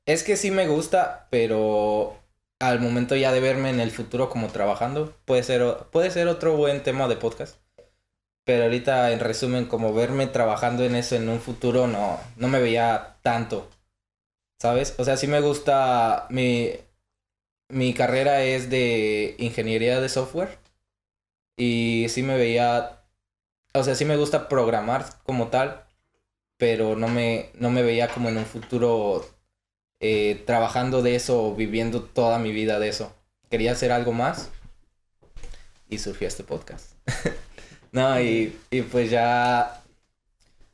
Es 0.05 0.23
que 0.23 0.35
sí 0.35 0.51
me 0.51 0.67
gusta, 0.67 1.27
pero 1.29 2.17
al 2.59 2.79
momento 2.79 3.15
ya 3.15 3.31
de 3.31 3.39
verme 3.39 3.69
en 3.69 3.79
el 3.79 3.91
futuro 3.91 4.29
como 4.29 4.49
trabajando, 4.49 5.15
puede 5.25 5.43
ser, 5.43 5.61
puede 5.91 6.11
ser 6.11 6.27
otro 6.27 6.57
buen 6.57 6.83
tema 6.83 7.07
de 7.07 7.15
podcast. 7.15 7.57
Pero 8.45 8.63
ahorita, 8.65 9.11
en 9.13 9.19
resumen, 9.21 9.65
como 9.65 9.93
verme 9.93 10.27
trabajando 10.27 10.83
en 10.83 10.95
eso 10.95 11.15
en 11.15 11.29
un 11.29 11.39
futuro, 11.39 11.87
no, 11.87 12.19
no 12.35 12.47
me 12.49 12.59
veía 12.61 13.17
tanto. 13.21 13.69
¿Sabes? 14.59 14.95
O 14.97 15.05
sea, 15.05 15.17
sí 15.17 15.27
me 15.27 15.41
gusta. 15.41 16.27
Mi, 16.29 16.71
mi 17.69 17.93
carrera 17.93 18.43
es 18.43 18.69
de 18.69 19.35
ingeniería 19.39 19.99
de 20.01 20.09
software. 20.09 20.59
Y 21.57 22.07
sí 22.09 22.23
me 22.23 22.37
veía. 22.37 23.03
O 23.73 23.83
sea, 23.83 23.95
sí 23.95 24.05
me 24.05 24.17
gusta 24.17 24.49
programar 24.49 25.05
como 25.23 25.49
tal. 25.49 25.85
Pero 26.57 26.95
no 26.95 27.07
me, 27.07 27.51
no 27.55 27.71
me 27.71 27.83
veía 27.83 28.09
como 28.09 28.29
en 28.29 28.37
un 28.37 28.45
futuro 28.45 29.25
eh, 30.03 30.43
trabajando 30.45 31.01
de 31.01 31.15
eso 31.15 31.55
viviendo 31.55 32.03
toda 32.03 32.39
mi 32.39 32.51
vida 32.51 32.79
de 32.79 32.89
eso. 32.89 33.15
Quería 33.49 33.71
hacer 33.73 33.91
algo 33.93 34.13
más 34.13 34.51
y 35.89 35.97
surgió 35.99 36.27
este 36.27 36.43
podcast. 36.43 36.93
no, 37.91 38.19
y, 38.21 38.57
y 38.71 38.81
pues 38.83 39.09
ya 39.11 39.81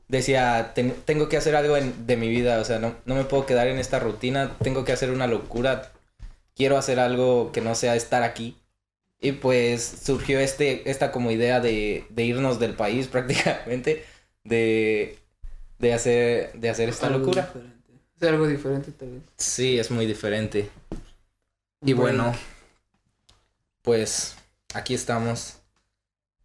decía, 0.07 0.71
"Ten- 0.75 0.95
tengo 1.05 1.29
que 1.29 1.38
hacer 1.38 1.55
algo 1.55 1.77
en- 1.77 2.07
de 2.07 2.17
mi 2.17 2.29
vida, 2.29 2.59
o 2.59 2.65
sea, 2.65 2.79
no, 2.79 2.95
no 3.05 3.15
me 3.15 3.25
puedo 3.25 3.45
quedar 3.45 3.67
en 3.67 3.79
esta 3.79 4.00
rutina, 4.00 4.57
tengo 4.63 4.86
que 4.86 4.91
hacer 4.93 5.12
una 5.12 5.27
locura, 5.27 5.91
quiero 6.55 6.77
hacer 6.77 7.00
algo 7.00 7.51
que 7.51 7.62
no 7.62 7.75
sea 7.75 7.95
estar 7.95 8.24
aquí. 8.24 8.57
Y 9.21 9.33
pues 9.33 9.83
surgió 10.05 10.39
este, 10.39 10.89
esta 10.91 11.12
como 11.12 11.31
idea 11.31 11.59
de, 11.62 12.05
de 12.09 12.24
irnos 12.25 12.59
del 12.59 12.75
país 12.75 13.07
prácticamente, 13.12 14.05
de, 14.45 15.19
de, 15.79 15.93
hacer, 15.93 16.53
de 16.53 16.69
hacer 16.69 16.89
esta 16.89 17.09
locura. 17.09 17.43
diferente. 17.48 17.78
Es 18.19 18.27
algo 18.27 18.47
diferente, 18.47 18.91
vez. 18.99 19.21
Sí, 19.38 19.79
es 19.79 19.91
muy 19.91 20.05
diferente. 20.05 20.69
Y 21.85 21.93
bueno, 21.93 22.33
pues 23.81 24.35
aquí 24.73 24.93
estamos. 24.93 25.57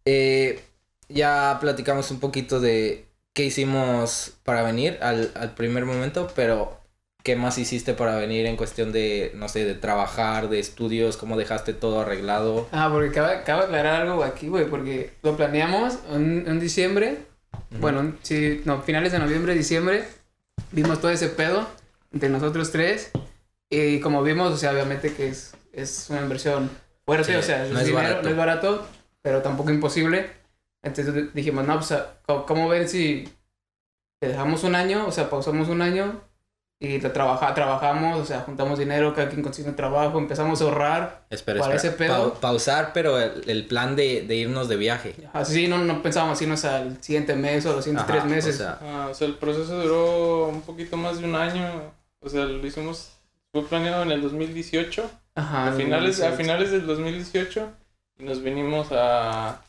Eh, 0.05 0.63
ya 1.09 1.57
platicamos 1.59 2.11
un 2.11 2.19
poquito 2.19 2.59
de 2.59 3.05
qué 3.33 3.43
hicimos 3.45 4.37
para 4.43 4.61
venir 4.63 4.97
al, 5.01 5.31
al 5.35 5.53
primer 5.53 5.85
momento, 5.85 6.31
pero 6.35 6.79
¿qué 7.23 7.35
más 7.35 7.57
hiciste 7.57 7.93
para 7.93 8.15
venir 8.15 8.45
en 8.45 8.55
cuestión 8.55 8.91
de, 8.93 9.31
no 9.35 9.49
sé, 9.49 9.65
de 9.65 9.75
trabajar, 9.75 10.47
de 10.47 10.59
estudios, 10.59 11.17
cómo 11.17 11.37
dejaste 11.37 11.73
todo 11.73 12.01
arreglado? 12.01 12.69
Ah, 12.71 12.89
porque 12.91 13.11
cabe, 13.11 13.43
cabe 13.43 13.65
aclarar 13.65 14.03
algo 14.03 14.23
aquí, 14.23 14.47
güey, 14.47 14.69
porque 14.69 15.11
lo 15.23 15.35
planeamos 15.35 15.99
en, 16.11 16.45
en 16.47 16.59
diciembre. 16.59 17.17
Bueno, 17.81 18.15
sí, 18.21 18.61
no, 18.63 18.81
finales 18.83 19.11
de 19.11 19.19
noviembre, 19.19 19.53
diciembre. 19.53 20.05
Vimos 20.75 20.99
todo 20.99 21.09
ese 21.09 21.29
pedo 21.29 21.65
entre 22.11 22.27
nosotros 22.27 22.69
tres. 22.71 23.11
Y 23.69 24.01
como 24.01 24.21
vimos, 24.23 24.53
o 24.53 24.57
sea, 24.57 24.71
obviamente 24.73 25.13
que 25.13 25.29
es, 25.29 25.55
es 25.71 26.07
una 26.09 26.21
inversión 26.21 26.69
fuerte, 27.05 27.31
Sí, 27.31 27.35
o 27.35 27.41
sea, 27.41 27.59
no 27.65 27.79
es 27.79 27.85
dinero, 27.85 27.95
barato. 27.95 28.21
no 28.23 28.29
es 28.29 28.35
barato, 28.37 28.87
pero 29.21 29.41
tampoco 29.41 29.71
imposible. 29.71 30.29
Entonces 30.83 31.33
dijimos, 31.33 31.65
no, 31.65 31.75
pues, 31.79 31.93
¿cómo, 32.25 32.45
cómo 32.45 32.67
ver 32.67 32.89
si 32.89 33.27
le 34.21 34.27
dejamos 34.27 34.63
un 34.65 34.75
año? 34.75 35.07
O 35.07 35.11
sea, 35.11 35.29
pausamos 35.29 35.69
un 35.69 35.81
año 35.81 36.21
y 36.79 36.99
lo 36.99 37.11
trabaja, 37.11 37.53
trabajamos, 37.53 38.19
o 38.19 38.25
sea, 38.25 38.41
juntamos 38.41 38.77
dinero, 38.77 39.13
cada 39.15 39.29
quien 39.29 39.41
consigue 39.41 39.69
un 39.69 39.75
trabajo, 39.75 40.17
empezamos 40.19 40.59
a 40.61 40.65
ahorrar. 40.65 41.25
Espera, 41.29 41.61
Para 41.61 41.75
espera. 41.75 41.93
ese 41.93 41.97
pedo- 41.97 42.33
Pau- 42.33 42.39
pausar, 42.41 42.91
pero 42.93 43.19
el, 43.19 43.43
el 43.49 43.65
plan 43.65 43.95
de, 43.95 44.23
de 44.23 44.35
irnos 44.35 44.67
de 44.67 44.75
viaje. 44.75 45.15
Así 45.33 45.67
no, 45.67 45.77
no 45.77 46.01
pensábamos 46.01 46.41
irnos 46.41 46.65
al 46.65 47.01
siguiente 47.01 47.33
mes 47.35 47.65
o 47.65 47.73
los 47.73 47.85
siguientes 47.85 48.03
Ajá, 48.09 48.19
tres 48.21 48.25
meses. 48.31 48.55
O 48.55 48.57
sea, 48.57 48.79
Ah, 48.81 49.07
o 49.09 49.13
sea, 49.13 49.27
el 49.27 49.35
proceso 49.35 49.81
duró 49.81 50.47
un 50.49 50.61
poquito 50.63 50.97
más 50.97 51.19
de 51.19 51.25
un 51.25 51.35
año. 51.35 51.65
O 52.19 52.29
sea, 52.29 52.43
lo 52.45 52.65
hicimos, 52.67 53.11
fue 53.53 53.63
planeado 53.65 54.03
en 54.03 54.11
el 54.11 54.21
2018. 54.21 55.09
Ajá. 55.35 55.67
a, 55.69 55.71
finales, 55.73 56.21
a 56.21 56.31
sí. 56.31 56.37
finales 56.37 56.71
del 56.71 56.85
2018. 56.85 57.69
Y 58.19 58.23
nos 58.23 58.41
venimos 58.43 58.87
a 58.91 59.61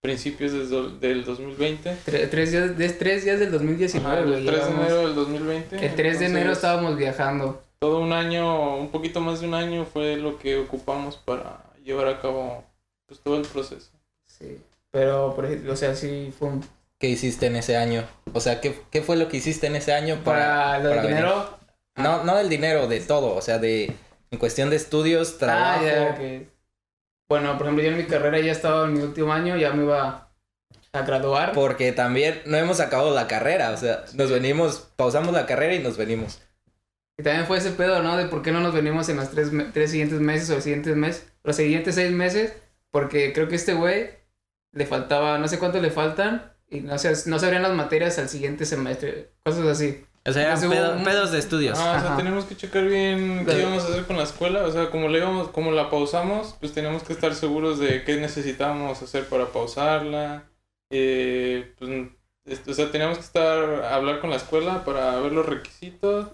principios 0.00 0.52
del, 0.52 0.68
do- 0.70 0.90
del 0.90 1.24
2020. 1.24 1.96
Tre- 2.06 2.28
tres, 2.30 2.52
días, 2.52 2.76
de, 2.78 2.88
tres 2.90 3.24
días 3.24 3.40
del 3.40 3.50
2019, 3.50 4.06
Ajá, 4.08 4.20
el 4.22 4.28
güey. 4.28 4.46
3 4.46 4.64
de 4.66 4.70
enero 4.72 5.00
del 5.06 5.14
2020. 5.14 5.86
El 5.86 5.94
3 5.94 6.20
de 6.20 6.26
enero 6.26 6.52
estábamos 6.52 6.96
viajando. 6.96 7.62
Todo 7.78 8.00
un 8.00 8.12
año, 8.12 8.76
un 8.76 8.90
poquito 8.90 9.20
más 9.20 9.40
de 9.40 9.46
un 9.48 9.54
año 9.54 9.84
fue 9.84 10.16
lo 10.16 10.38
que 10.38 10.58
ocupamos 10.58 11.16
para 11.16 11.62
llevar 11.84 12.08
a 12.08 12.20
cabo 12.20 12.64
pues, 13.06 13.20
todo 13.20 13.36
el 13.36 13.42
proceso. 13.42 13.90
Sí. 14.26 14.60
Pero, 14.90 15.34
por 15.34 15.44
ejemplo, 15.46 15.72
o 15.72 15.76
sea, 15.76 15.94
sí 15.94 16.32
fue 16.36 16.48
un... 16.48 16.64
¿qué 16.98 17.08
hiciste 17.08 17.46
en 17.46 17.54
ese 17.56 17.76
año? 17.76 18.04
O 18.32 18.40
sea, 18.40 18.60
¿qué, 18.60 18.74
qué 18.90 19.02
fue 19.02 19.16
lo 19.16 19.28
que 19.28 19.36
hiciste 19.36 19.66
en 19.68 19.76
ese 19.76 19.92
año 19.92 20.20
para... 20.24 20.38
Para 20.40 20.78
lo 20.80 20.88
del 20.90 21.02
dinero. 21.06 21.58
No, 21.96 22.24
no 22.24 22.36
del 22.36 22.48
dinero, 22.48 22.86
de 22.88 23.00
todo, 23.00 23.34
o 23.34 23.40
sea, 23.42 23.58
de 23.58 23.92
en 24.30 24.38
cuestión 24.38 24.70
de 24.70 24.76
estudios, 24.76 25.38
trabajo. 25.38 25.80
Ah, 25.80 25.84
ya, 25.84 26.16
ok. 26.16 26.48
Bueno, 27.28 27.58
por 27.58 27.66
ejemplo, 27.66 27.84
yo 27.84 27.90
en 27.90 27.98
mi 27.98 28.04
carrera 28.04 28.40
ya 28.40 28.52
estaba 28.52 28.86
en 28.86 28.94
mi 28.94 29.00
último 29.00 29.32
año, 29.32 29.56
ya 29.56 29.72
me 29.72 29.84
iba 29.84 30.32
a 30.92 31.02
graduar. 31.02 31.52
Porque 31.52 31.92
también 31.92 32.40
no 32.46 32.56
hemos 32.56 32.80
acabado 32.80 33.14
la 33.14 33.28
carrera, 33.28 33.70
o 33.70 33.76
sea, 33.76 34.04
nos 34.14 34.30
venimos, 34.30 34.88
pausamos 34.96 35.34
la 35.34 35.46
carrera 35.46 35.74
y 35.74 35.80
nos 35.80 35.96
venimos. 35.96 36.40
Y 37.18 37.22
también 37.22 37.46
fue 37.46 37.58
ese 37.58 37.72
pedo, 37.72 38.02
¿no? 38.02 38.16
De 38.16 38.26
por 38.26 38.42
qué 38.42 38.52
no 38.52 38.60
nos 38.60 38.72
venimos 38.72 39.08
en 39.08 39.16
los 39.16 39.30
tres, 39.30 39.50
tres 39.74 39.90
siguientes 39.90 40.20
meses 40.20 40.48
o 40.50 40.54
los 40.54 40.64
siguientes 40.64 40.96
meses, 40.96 41.30
los 41.42 41.56
siguientes 41.56 41.96
seis 41.96 42.12
meses, 42.12 42.54
porque 42.90 43.32
creo 43.32 43.48
que 43.48 43.56
este 43.56 43.74
güey 43.74 44.10
le 44.72 44.86
faltaba, 44.86 45.38
no 45.38 45.48
sé 45.48 45.58
cuánto 45.58 45.80
le 45.80 45.90
faltan, 45.90 46.54
y 46.70 46.80
no, 46.80 46.96
sé, 46.98 47.12
no 47.26 47.38
se 47.38 47.46
abrían 47.46 47.62
las 47.62 47.74
materias 47.74 48.18
al 48.18 48.28
siguiente 48.28 48.64
semestre, 48.64 49.32
cosas 49.44 49.66
así. 49.66 50.04
O 50.28 50.32
sea, 50.32 50.42
eran 50.42 50.60
pedo- 50.70 51.04
pedos 51.04 51.32
de 51.32 51.38
estudios. 51.38 51.78
Ah, 51.78 51.96
o 51.96 52.00
sea, 52.00 52.16
tenemos 52.16 52.44
que 52.44 52.56
checar 52.56 52.84
bien 52.84 53.44
qué 53.46 53.60
íbamos 53.60 53.84
a 53.84 53.88
hacer 53.88 54.04
con 54.04 54.16
la 54.16 54.24
escuela. 54.24 54.64
O 54.64 54.70
sea, 54.72 54.90
como, 54.90 55.08
le 55.08 55.18
íbamos, 55.18 55.48
como 55.48 55.70
la 55.72 55.90
pausamos, 55.90 56.54
pues 56.60 56.72
tenemos 56.72 57.02
que 57.02 57.12
estar 57.12 57.34
seguros 57.34 57.78
de 57.78 58.04
qué 58.04 58.16
necesitábamos 58.16 59.00
hacer 59.02 59.24
para 59.26 59.46
pausarla. 59.46 60.44
Eh, 60.90 61.74
pues, 61.78 61.90
es- 62.46 62.66
o 62.66 62.72
sea, 62.72 62.90
teníamos 62.90 63.18
que 63.18 63.24
estar, 63.24 63.84
hablar 63.92 64.20
con 64.20 64.30
la 64.30 64.36
escuela 64.36 64.84
para 64.84 65.16
ver 65.20 65.32
los 65.32 65.44
requisitos. 65.44 66.32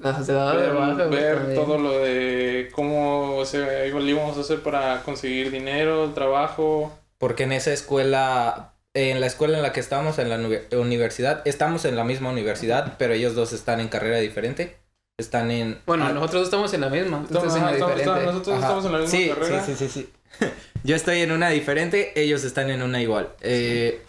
De 0.56 0.62
ver, 0.68 0.74
baja, 0.74 1.08
todo 1.54 1.78
lo 1.78 1.98
de 1.98 2.70
cómo 2.72 3.44
se 3.44 3.58
le 3.90 4.10
íbamos 4.10 4.36
a 4.38 4.40
hacer 4.42 4.60
para 4.60 5.02
conseguir 5.02 5.50
dinero, 5.50 6.10
trabajo. 6.14 6.92
Porque 7.18 7.44
en 7.44 7.52
esa 7.52 7.72
escuela, 7.72 8.73
en 8.94 9.20
la 9.20 9.26
escuela 9.26 9.56
en 9.56 9.62
la 9.62 9.72
que 9.72 9.80
estamos, 9.80 10.18
en 10.18 10.28
la 10.30 10.36
uni- 10.36 10.58
universidad, 10.76 11.42
estamos 11.46 11.84
en 11.84 11.96
la 11.96 12.04
misma 12.04 12.30
universidad, 12.30 12.94
pero 12.98 13.12
ellos 13.14 13.34
dos 13.34 13.52
están 13.52 13.80
en 13.80 13.88
carrera 13.88 14.18
diferente. 14.18 14.76
Están 15.18 15.50
en... 15.50 15.80
Bueno, 15.86 16.06
ah, 16.06 16.12
nosotros 16.12 16.44
estamos 16.44 16.72
en 16.74 16.80
la 16.80 16.88
misma, 16.88 17.18
tú 17.28 17.34
Estamos- 17.38 17.46
estás 17.46 17.56
en 17.56 17.62
la 17.62 17.68
ajá, 17.68 17.76
estamos- 17.76 17.98
diferente. 17.98 18.26
nosotros 18.32 18.56
Ajá. 18.56 18.64
estamos 18.66 18.84
en 18.86 18.92
la 18.92 18.98
misma 18.98 19.18
sí, 19.18 19.28
carrera. 19.28 19.64
Sí, 19.64 19.74
sí, 19.76 19.88
sí, 19.88 20.08
sí. 20.40 20.46
Yo 20.84 20.96
estoy 20.96 21.20
en 21.20 21.32
una 21.32 21.48
diferente, 21.50 22.12
ellos 22.20 22.44
están 22.44 22.70
en 22.70 22.82
una 22.82 23.00
igual. 23.02 23.30
Eh, 23.40 24.02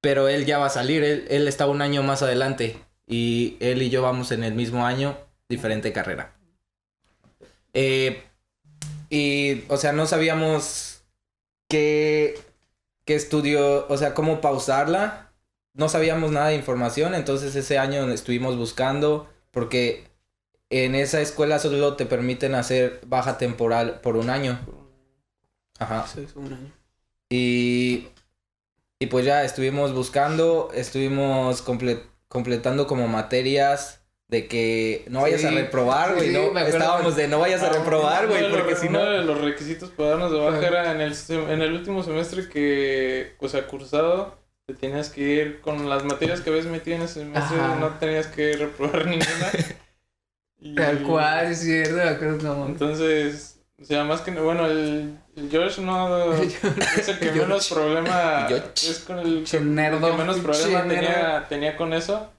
pero 0.00 0.28
él 0.28 0.46
ya 0.46 0.58
va 0.58 0.66
a 0.66 0.70
salir, 0.70 1.02
él, 1.04 1.26
él 1.28 1.46
está 1.48 1.66
un 1.66 1.82
año 1.82 2.02
más 2.02 2.22
adelante. 2.22 2.78
Y 3.06 3.56
él 3.60 3.82
y 3.82 3.90
yo 3.90 4.02
vamos 4.02 4.30
en 4.32 4.44
el 4.44 4.54
mismo 4.54 4.86
año, 4.86 5.18
diferente 5.48 5.92
carrera. 5.92 6.32
Eh, 7.74 8.22
y, 9.10 9.64
o 9.68 9.76
sea, 9.76 9.92
no 9.92 10.06
sabíamos 10.06 11.02
qué, 11.68 12.38
qué 13.04 13.14
estudio, 13.14 13.86
o 13.88 13.96
sea, 13.96 14.14
cómo 14.14 14.40
pausarla. 14.40 15.32
No 15.74 15.88
sabíamos 15.88 16.32
nada 16.32 16.48
de 16.48 16.56
información, 16.56 17.14
entonces 17.14 17.54
ese 17.54 17.78
año 17.78 18.08
estuvimos 18.10 18.56
buscando, 18.56 19.28
porque 19.52 20.04
en 20.68 20.94
esa 20.94 21.20
escuela 21.20 21.58
solo 21.58 21.96
te 21.96 22.06
permiten 22.06 22.54
hacer 22.54 23.00
baja 23.06 23.38
temporal 23.38 24.00
por 24.00 24.16
un 24.16 24.30
año. 24.30 24.58
Ajá. 25.78 26.06
Sí, 26.06 26.22
es 26.22 26.36
un 26.36 26.52
año. 26.52 26.72
Y, 27.30 28.08
y 28.98 29.06
pues 29.06 29.24
ya 29.24 29.44
estuvimos 29.44 29.94
buscando, 29.94 30.70
estuvimos 30.74 31.64
comple- 31.64 32.02
completando 32.28 32.86
como 32.86 33.08
materias 33.08 33.99
de 34.30 34.46
que 34.48 35.04
no 35.08 35.22
vayas 35.22 35.40
Sí, 35.40 35.46
a 35.46 35.50
reprobar, 35.50 36.14
güey, 36.14 36.28
sí, 36.28 36.34
¿no? 36.34 36.58
Estábamos 36.60 37.16
de 37.16 37.28
no 37.28 37.40
vayas 37.40 37.62
a 37.62 37.68
Ah, 37.68 37.72
reprobar, 37.72 38.26
güey, 38.28 38.50
porque 38.50 38.76
si 38.76 38.86
Uno 38.86 39.00
no... 39.00 39.10
de 39.10 39.22
los 39.24 39.40
requisitos 39.40 39.90
para 39.90 40.10
darnos 40.10 40.32
de 40.32 40.38
baja 40.38 40.66
era 40.66 40.92
en 40.92 41.00
el, 41.00 41.14
en 41.28 41.62
el 41.62 41.72
último 41.72 42.02
semestre 42.02 42.48
que, 42.48 43.34
o 43.38 43.48
sea, 43.48 43.66
cursado, 43.66 44.38
te 44.66 44.74
tenías 44.74 45.10
que 45.10 45.20
ir 45.20 45.60
con 45.60 45.88
las 45.88 46.04
materias 46.04 46.40
que 46.40 46.50
habías 46.50 46.66
metido 46.66 46.96
en 46.96 47.02
ese 47.02 47.20
semestre, 47.20 47.56
Ajá. 47.58 47.74
no 47.74 47.98
tenías 47.98 48.28
que 48.28 48.52
reprobar 48.56 49.06
ninguna. 49.06 49.50
Y- 50.58 50.74
Tal 50.74 51.02
cual, 51.02 51.46
es 51.52 51.60
cierto, 51.60 51.94
me 51.94 52.02
acuerdo, 52.02 52.54
no. 52.56 52.66
Entonces, 52.66 53.60
o 53.80 53.84
sea, 53.84 54.04
más 54.04 54.20
que, 54.20 54.30
bueno, 54.32 54.66
el, 54.66 55.18
el 55.36 55.50
George 55.50 55.80
no 55.82 56.32
es 56.42 57.08
el 57.08 57.18
que 57.18 57.32
menos 57.32 57.68
problema, 57.68 58.46
George. 58.48 58.90
es 58.90 59.00
con 59.00 59.18
el, 59.18 59.38
el 59.38 59.44
que 59.44 59.60
menos 59.60 60.38
problema 60.40 60.86
tenía, 60.88 61.46
tenía 61.48 61.76
con 61.76 61.92
eso, 61.94 62.30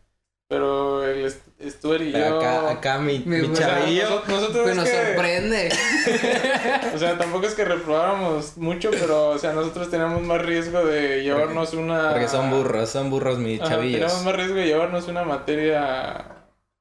pero 0.48 1.04
el 1.06 1.26
Stuart 1.70 2.02
y 2.02 2.12
yo... 2.12 2.38
Acá, 2.40 2.70
acá 2.72 2.98
mi, 3.00 3.20
Mi 3.20 3.38
mi 3.38 3.40
güey. 3.40 3.52
o 3.52 3.56
sea, 3.56 3.68
chavillo... 3.80 4.24
nosotros 4.28 4.64
Pues 4.64 4.70
es 4.70 4.76
nos 4.78 4.90
que- 4.90 5.06
sorprende. 5.06 5.70
o 6.96 6.98
sea, 6.98 7.18
tampoco 7.18 7.46
es 7.48 7.54
que 7.54 7.66
reprobáramos 7.66 8.58
mucho, 8.58 8.92
pero, 8.92 9.30
o 9.30 9.38
sea, 9.38 9.54
nosotros 9.54 9.90
teníamos 9.90 10.22
más 10.24 10.42
riesgo 10.42 10.84
de 10.86 11.24
llevarnos 11.24 11.74
una... 11.74 12.12
Porque 12.12 12.28
son 12.28 12.50
burros, 12.50 12.90
son 12.90 13.10
burros 13.10 13.38
mis 13.38 13.60
Ajá, 13.62 13.72
chavillos. 13.72 14.00
Teníamos 14.02 14.26
más 14.26 14.36
riesgo 14.36 14.56
de 14.56 14.66
llevarnos 14.66 15.08
una 15.08 15.24
materia, 15.24 16.26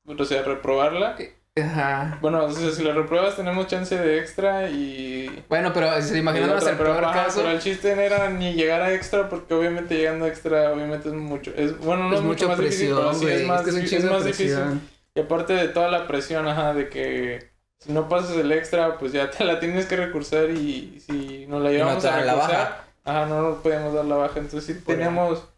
o 0.06 0.24
sea, 0.24 0.42
reprobarla. 0.42 1.16
Ajá. 1.62 2.18
Bueno, 2.20 2.44
o 2.44 2.50
sea, 2.52 2.70
si 2.70 2.82
la 2.82 2.92
repruebas 2.92 3.36
tenemos 3.36 3.66
chance 3.66 3.96
de 3.96 4.18
extra 4.18 4.68
y... 4.70 5.44
Bueno, 5.48 5.72
pero 5.72 5.88
imagínate 6.16 6.52
otra, 6.54 6.70
el 6.70 6.76
pero, 6.78 6.92
peor 6.92 7.04
ajá, 7.04 7.24
caso. 7.24 7.38
pero 7.40 7.50
el 7.50 7.60
chiste 7.60 7.94
no 7.96 8.02
era 8.02 8.28
ni 8.30 8.52
llegar 8.54 8.82
a 8.82 8.92
extra 8.94 9.28
porque 9.28 9.54
obviamente 9.54 9.96
llegando 9.96 10.24
a 10.24 10.28
extra 10.28 10.72
obviamente 10.72 11.08
es 11.08 11.14
mucho... 11.14 11.52
Es, 11.56 11.78
bueno, 11.78 12.08
no 12.08 12.14
es, 12.14 12.20
es 12.20 12.24
mucho 12.24 12.48
más 12.48 12.58
difícil, 12.58 12.88
pero 12.94 13.10
presión, 13.10 13.14
sí 13.14 13.26
es 13.28 13.42
más, 13.42 13.66
Es 13.66 13.74
que 13.90 13.96
es 13.96 14.04
más 14.04 14.24
difícil. 14.24 14.46
presión. 14.56 14.90
Y 15.14 15.20
aparte 15.20 15.52
de 15.54 15.68
toda 15.68 15.88
la 15.90 16.06
presión, 16.06 16.46
ajá, 16.48 16.74
de 16.74 16.88
que 16.88 17.50
si 17.78 17.92
no 17.92 18.08
pasas 18.08 18.36
el 18.36 18.52
extra, 18.52 18.98
pues 18.98 19.12
ya 19.12 19.30
te 19.30 19.44
la 19.44 19.58
tienes 19.60 19.86
que 19.86 19.96
recursar 19.96 20.50
y 20.50 21.00
si 21.00 21.46
no 21.46 21.58
la 21.60 21.70
no 21.72 21.72
llevamos 21.72 22.02
te 22.02 22.08
a 22.08 22.12
dan 22.12 22.26
la 22.26 22.34
recursar, 22.34 22.58
baja. 22.58 22.84
ajá, 23.04 23.26
no 23.26 23.42
nos 23.42 23.58
podíamos 23.62 23.94
dar 23.94 24.04
la 24.04 24.16
baja. 24.16 24.38
Entonces 24.40 24.64
sí 24.76 24.80
Por- 24.84 24.94
teníamos, 24.94 25.48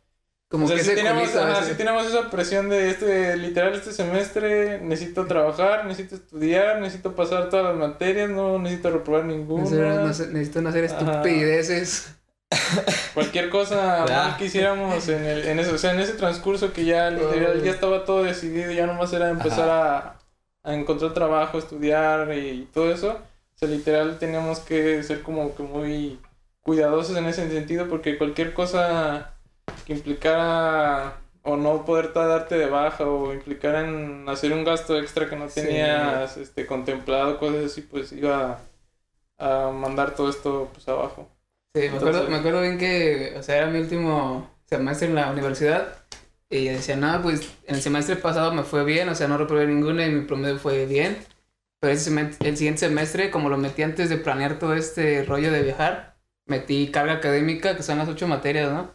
Como 0.53 0.67
o 0.67 0.69
sea, 0.69 0.77
que 0.77 0.83
ese 0.83 0.95
teníamos, 0.95 1.31
culito, 1.31 1.43
ajá, 1.43 1.65
sí 1.65 1.73
teníamos 1.79 2.07
esa 2.07 2.29
presión 2.29 2.69
de 2.69 2.91
este, 2.91 3.39
literal, 3.39 3.73
este 3.73 3.91
semestre 3.91 4.83
necesito 4.83 5.25
trabajar, 5.25 5.87
necesito 5.87 6.17
estudiar, 6.17 6.79
necesito 6.79 7.17
pasar 7.17 7.49
todas 7.49 7.65
las 7.65 7.77
materias, 7.77 8.29
no 8.29 8.59
necesito 8.59 8.91
reprobar 8.91 9.25
ninguna. 9.25 10.11
necesito 10.13 10.61
no 10.61 10.69
hacer 10.69 10.85
estupideces. 10.85 12.15
Cualquier 13.15 13.49
cosa 13.49 14.05
mal 14.11 14.37
que 14.37 14.45
hiciéramos 14.45 15.09
en, 15.09 15.25
el, 15.25 15.47
en 15.47 15.59
eso, 15.59 15.75
o 15.75 15.79
sea, 15.79 15.95
en 15.95 16.01
ese 16.01 16.13
transcurso 16.13 16.75
que 16.75 16.85
ya 16.85 17.09
literal 17.09 17.63
ya 17.63 17.71
estaba 17.71 18.05
todo 18.05 18.23
decidido, 18.23 18.71
ya 18.73 18.87
nomás 18.87 19.11
era 19.15 19.31
empezar 19.31 19.71
a, 19.71 20.19
a 20.65 20.75
encontrar 20.75 21.15
trabajo, 21.15 21.57
estudiar 21.57 22.31
y 22.37 22.69
todo 22.75 22.93
eso. 22.93 23.13
O 23.55 23.59
sea, 23.59 23.71
literal 23.71 24.19
teníamos 24.19 24.61
que 24.61 25.03
ser 25.03 25.23
como 25.23 25.55
que 25.55 25.63
muy 25.63 26.21
cuidadosos 26.61 27.17
en 27.17 27.25
ese 27.25 27.49
sentido 27.49 27.89
porque 27.89 28.19
cualquier 28.19 28.53
cosa 28.53 29.33
que 29.87 29.93
implicara 29.93 31.19
o 31.43 31.57
no 31.57 31.85
poder 31.85 32.13
darte 32.13 32.57
de 32.57 32.67
baja 32.67 33.05
o 33.05 33.33
implicara 33.35 33.81
en 33.81 34.29
hacer 34.29 34.53
un 34.53 34.65
gasto 34.65 34.97
extra 34.99 35.29
que 35.29 35.37
no 35.37 35.49
Sí. 35.49 35.61
tenías 35.63 36.37
este 36.37 36.67
contemplado, 36.67 37.39
cosas 37.39 37.65
así, 37.67 37.81
pues 37.83 38.13
iba 38.13 38.61
a 39.39 39.71
mandar 39.71 40.15
todo 40.15 40.31
esto 40.31 40.69
pues 40.73 40.87
abajo. 40.89 41.29
Sí, 41.75 41.83
me 41.83 41.87
acuerdo, 41.89 42.07
Entonces- 42.09 42.31
me 42.31 42.37
acuerdo 42.37 42.61
bien 42.61 42.79
que, 42.79 43.35
o 43.37 43.43
sea, 43.43 43.57
era 43.57 43.67
mi 43.67 43.81
último 43.81 44.49
semestre 44.67 45.09
en 45.09 45.15
la 45.17 45.31
universidad. 45.31 45.97
Y 46.49 46.69
decía, 46.69 46.97
no, 46.97 47.23
pues 47.23 47.51
en 47.67 47.77
el 47.77 47.81
semestre 47.81 48.15
pasado 48.17 48.53
me 48.53 48.63
fue 48.63 48.85
bien, 48.85 49.09
o 49.09 49.15
sea, 49.15 49.27
no 49.27 49.39
reprobé 49.39 49.67
ninguna 49.67 50.05
y 50.07 50.11
mi 50.11 50.27
promedio 50.27 50.59
fue 50.59 50.85
bien. 50.85 51.17
Pero 51.81 51.95
ese 51.95 52.11
el 52.41 52.57
siguiente 52.59 52.81
semestre, 52.81 53.31
como 53.31 53.49
lo 53.49 53.57
metí 53.57 53.83
antes 53.83 54.11
de 54.11 54.19
planear 54.19 54.59
todo 54.59 54.75
este 54.75 55.25
rollo 55.25 55.51
de 55.51 55.63
viajar, 55.63 56.15
metí 56.47 56.91
carga 56.91 57.15
académica, 57.15 57.75
que 57.75 57.83
son 57.83 57.99
las 57.99 58.09
ocho 58.09 58.29
materias, 58.29 58.71
¿no? 58.71 58.91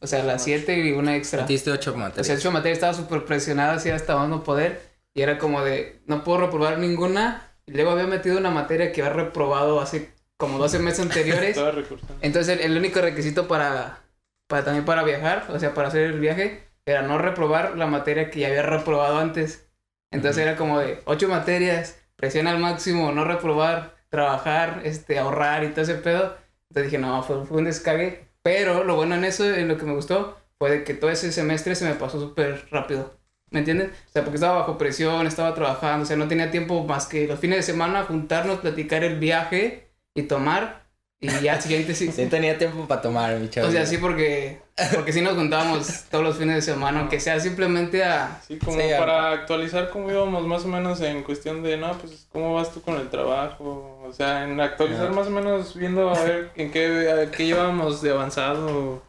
O 0.00 0.06
sea, 0.06 0.22
las 0.22 0.42
siete 0.44 0.78
y 0.78 0.92
una 0.92 1.16
extra. 1.16 1.42
Metiste 1.42 1.70
ocho 1.70 1.90
O 1.90 1.94
sea, 1.94 2.02
materias. 2.04 2.38
ocho 2.38 2.52
materias 2.52 2.76
estaba 2.78 2.94
súper 2.94 3.24
presionada, 3.24 3.74
así 3.74 3.90
hasta 3.90 4.16
más 4.16 4.28
no 4.28 4.42
poder. 4.44 4.80
Y 5.14 5.22
era 5.22 5.38
como 5.38 5.62
de, 5.62 6.00
no 6.06 6.22
puedo 6.24 6.38
reprobar 6.38 6.78
ninguna. 6.78 7.52
Y 7.66 7.72
luego 7.72 7.90
había 7.90 8.06
metido 8.06 8.38
una 8.38 8.50
materia 8.50 8.92
que 8.92 9.02
había 9.02 9.12
reprobado 9.14 9.80
hace 9.80 10.12
como 10.36 10.58
12 10.58 10.78
meses 10.78 11.00
anteriores. 11.00 11.56
Estaba. 11.56 11.72
Entonces 12.20 12.58
el, 12.58 12.64
el 12.72 12.76
único 12.78 13.00
requisito 13.00 13.48
para, 13.48 14.00
para 14.46 14.64
también 14.64 14.84
para 14.84 15.02
viajar, 15.02 15.46
o 15.50 15.58
sea, 15.58 15.74
para 15.74 15.88
hacer 15.88 16.02
el 16.02 16.20
viaje, 16.20 16.62
era 16.86 17.02
no 17.02 17.18
reprobar 17.18 17.76
la 17.76 17.86
materia 17.86 18.30
que 18.30 18.40
ya 18.40 18.48
había 18.48 18.62
reprobado 18.62 19.18
antes. 19.18 19.68
Entonces 20.10 20.38
Ujú. 20.42 20.48
era 20.48 20.56
como 20.56 20.78
de 20.78 21.02
ocho 21.04 21.28
materias, 21.28 21.98
presión 22.16 22.46
al 22.46 22.58
máximo, 22.58 23.12
no 23.12 23.24
reprobar, 23.24 23.96
trabajar, 24.08 24.80
este, 24.84 25.18
ahorrar 25.18 25.64
y 25.64 25.68
todo 25.70 25.82
ese 25.82 25.96
pedo. 25.96 26.36
Entonces 26.70 26.92
dije, 26.92 26.98
no, 26.98 27.22
fue, 27.22 27.44
fue 27.46 27.58
un 27.58 27.64
descague. 27.64 28.27
Pero 28.48 28.82
lo 28.82 28.96
bueno 28.96 29.14
en 29.14 29.24
eso, 29.26 29.44
en 29.44 29.68
lo 29.68 29.76
que 29.76 29.84
me 29.84 29.92
gustó, 29.92 30.38
fue 30.58 30.70
de 30.70 30.82
que 30.84 30.94
todo 30.94 31.10
ese 31.10 31.32
semestre 31.32 31.74
se 31.74 31.84
me 31.84 31.94
pasó 31.96 32.18
súper 32.18 32.66
rápido. 32.70 33.20
¿Me 33.50 33.58
entienden? 33.58 33.90
O 33.90 34.10
sea, 34.10 34.22
porque 34.22 34.36
estaba 34.36 34.60
bajo 34.60 34.78
presión, 34.78 35.26
estaba 35.26 35.54
trabajando, 35.54 36.04
o 36.04 36.06
sea, 36.06 36.16
no 36.16 36.28
tenía 36.28 36.50
tiempo 36.50 36.82
más 36.84 37.06
que 37.06 37.26
los 37.26 37.38
fines 37.38 37.58
de 37.58 37.62
semana 37.62 38.04
juntarnos, 38.04 38.60
platicar 38.60 39.04
el 39.04 39.18
viaje 39.18 39.90
y 40.14 40.22
tomar. 40.22 40.87
Y 41.20 41.28
ya 41.40 41.54
al 41.54 41.62
siguiente 41.62 41.94
sí. 41.96 42.12
Sí 42.12 42.26
tenía 42.26 42.56
tiempo 42.56 42.86
para 42.86 43.00
tomar, 43.02 43.36
mi 43.38 43.46
O 43.46 43.50
chavillo. 43.50 43.72
sea, 43.72 43.86
sí, 43.86 43.98
porque, 43.98 44.60
porque 44.94 45.12
sí 45.12 45.20
nos 45.20 45.34
juntábamos 45.34 46.04
todos 46.10 46.22
los 46.22 46.36
fines 46.36 46.54
de 46.54 46.62
semana, 46.62 47.00
aunque 47.00 47.18
sea 47.18 47.40
simplemente 47.40 48.04
a... 48.04 48.40
Sí, 48.46 48.56
como 48.58 48.78
Sí, 48.80 48.86
para 48.96 49.32
actualizar 49.32 49.90
cómo 49.90 50.10
íbamos 50.12 50.46
más 50.46 50.64
o 50.64 50.68
menos 50.68 51.00
en 51.00 51.24
cuestión 51.24 51.64
de, 51.64 51.76
no, 51.76 51.92
pues, 51.98 52.28
¿cómo 52.30 52.54
vas 52.54 52.72
tú 52.72 52.82
con 52.82 52.94
el 53.00 53.08
trabajo? 53.10 54.00
O 54.06 54.12
sea, 54.12 54.44
en 54.44 54.60
actualizar 54.60 55.06
Ajá. 55.06 55.14
más 55.14 55.26
o 55.26 55.30
menos 55.30 55.74
viendo 55.74 56.08
a 56.08 56.22
ver 56.22 56.50
en 56.54 56.70
qué, 56.70 57.10
a 57.10 57.30
qué 57.32 57.42
íbamos 57.42 58.00
de 58.00 58.10
avanzado. 58.12 59.02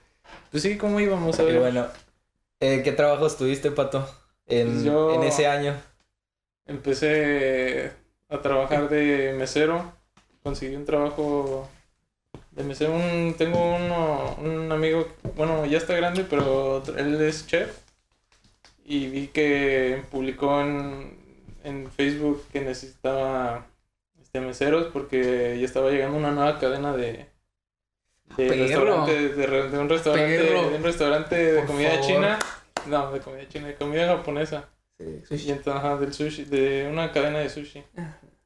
Pues 0.50 0.64
sí, 0.64 0.78
¿cómo 0.78 1.00
íbamos 1.00 1.38
a 1.40 1.44
Y 1.44 1.46
ver? 1.46 1.60
bueno, 1.60 1.86
eh, 2.60 2.82
¿qué 2.84 2.92
trabajos 2.92 3.38
tuviste, 3.38 3.70
Pato? 3.70 4.10
En, 4.48 4.68
Pues 4.72 4.84
yo- 4.84 5.14
en 5.14 5.22
ese 5.24 5.46
año. 5.46 5.76
Empecé 6.66 7.92
a 8.30 8.42
trabajar 8.42 8.90
de 8.90 9.34
mesero, 9.38 9.92
conseguí 10.44 10.76
un 10.76 10.86
trabajo. 10.86 11.70
Un, 12.60 13.36
tengo 13.38 13.76
uno, 13.76 14.36
un 14.42 14.72
amigo, 14.72 15.08
bueno, 15.36 15.66
ya 15.66 15.78
está 15.78 15.96
grande, 15.96 16.26
pero 16.30 16.84
él 16.98 17.22
es 17.22 17.48
chef. 17.48 17.78
Y 18.84 19.08
vi 19.08 19.28
que 19.28 20.04
publicó 20.12 20.60
en, 20.60 21.18
en 21.64 21.90
Facebook 21.90 22.44
que 22.52 22.60
necesitaba 22.62 23.66
este, 24.22 24.42
meseros 24.42 24.88
porque 24.92 25.58
ya 25.60 25.66
estaba 25.66 25.90
llegando 25.90 26.18
una 26.18 26.32
nueva 26.32 26.60
cadena 26.60 26.96
de, 26.96 27.28
de, 28.36 28.50
restaurante, 28.50 29.30
de, 29.30 29.80
un 29.80 29.90
restaurante, 29.90 30.38
Perro. 30.38 30.70
de 30.70 30.76
un 30.76 30.84
restaurante 30.84 31.36
de 31.36 31.58
Por 31.60 31.68
comida 31.68 31.90
favor. 31.92 32.06
china. 32.06 32.40
No, 32.88 33.12
de 33.12 33.20
comida 33.20 33.48
china, 33.48 33.68
de 33.68 33.76
comida 33.76 34.08
japonesa. 34.08 34.70
Y 35.00 35.50
entonces, 35.52 35.68
ajá, 35.68 35.96
del 35.96 36.14
sushi, 36.14 36.44
de 36.46 36.90
una 36.92 37.12
cadena 37.12 37.40
de 37.40 37.50
sushi. 37.50 37.84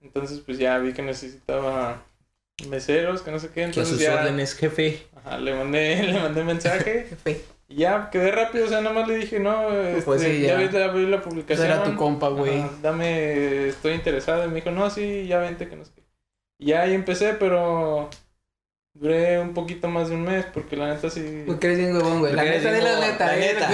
Entonces, 0.02 0.40
pues 0.40 0.60
ya 0.60 0.78
vi 0.78 0.94
que 0.94 1.02
necesitaba 1.02 2.04
meseros, 2.70 3.22
que 3.22 3.32
no 3.32 3.40
sé 3.40 3.50
qué. 3.52 3.64
Que 3.72 3.82
a 3.82 3.86
Entonces 3.86 3.86
sus 3.86 4.00
ya 4.00 4.14
órdenes, 4.14 4.56
jefe. 4.56 5.10
ajá, 5.14 5.38
le 5.40 5.54
mandé, 5.56 6.04
le 6.08 6.20
mandé 6.20 6.44
mensaje. 6.44 7.06
Jefe, 7.10 7.50
y 7.68 7.78
ya 7.78 8.10
quedé 8.12 8.32
rápido, 8.32 8.66
o 8.66 8.68
sea, 8.70 8.82
nada 8.82 8.94
más 8.96 9.08
le 9.08 9.16
dije, 9.18 9.40
no, 9.40 9.70
este, 9.72 10.04
Pues 10.04 10.22
sí, 10.22 10.42
ya. 10.42 10.56
ya. 10.58 10.58
vi, 10.58 10.70
ya 10.70 10.88
vi 10.90 11.06
la 11.08 11.22
ese 11.50 11.66
publicación. 11.66 11.66
era 11.66 11.84
tu 11.84 11.96
compa, 11.96 12.30
güey. 12.30 12.78
Dame, 12.82 13.68
estoy 13.70 13.94
interesado. 13.94 14.46
Y 14.46 14.50
me 14.50 14.56
dijo, 14.56 14.72
no, 14.72 14.90
sí, 14.90 15.28
ya 15.28 15.40
vente, 15.40 15.68
que 15.70 15.76
no 15.76 15.86
sé 15.86 15.94
qué. 15.96 16.04
Y 16.60 16.68
ya 16.68 16.82
ahí 16.84 16.94
empecé, 16.94 17.34
pero 17.36 18.10
Duré 19.04 19.38
un 19.38 19.54
poquito 19.54 19.90
más 19.90 20.08
de 20.08 20.16
un 20.16 20.24
mes 20.24 20.46
porque 20.54 20.78
la 20.78 20.94
neta 20.94 21.10
sí... 21.10 21.44
Porque 21.46 21.68
eres 21.68 21.80
bien 21.80 21.94
huevón, 21.94 22.20
güey. 22.22 22.32
La 22.34 22.44
neta, 22.46 22.72
bien 22.72 22.84
la 22.86 23.00
neta, 23.02 23.26
La 23.28 23.34
di 23.34 23.42
neta. 23.42 23.70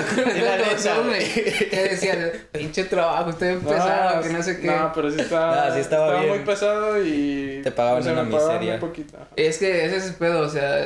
Que 1.69 1.87
decía, 1.89 2.31
pinche 2.51 2.85
trabajo, 2.85 3.29
estoy 3.29 3.49
bien 3.49 3.61
pesado, 3.61 4.21
que 4.23 4.29
no 4.29 4.41
sé 4.41 4.59
qué. 4.59 4.67
No, 4.67 4.91
pero 4.93 5.11
sí 5.11 5.19
estaba, 5.21 5.67
No, 5.67 5.73
sí 5.75 5.79
estaba 5.81 6.19
bien. 6.19 6.29
muy 6.29 6.39
pesado 6.39 7.03
y... 7.03 7.61
Te 7.63 7.71
pagaban 7.71 7.99
o 7.99 8.03
sea, 8.03 8.13
una 8.13 8.23
me 8.23 8.31
pagaban 8.31 8.55
miseria. 8.55 8.77
muy 8.79 8.89
poquito. 8.89 9.17
Es 9.35 9.57
que 9.59 9.85
ese 9.85 9.97
es 9.97 10.07
el 10.07 10.13
pedo, 10.15 10.41
o 10.41 10.49
sea, 10.49 10.83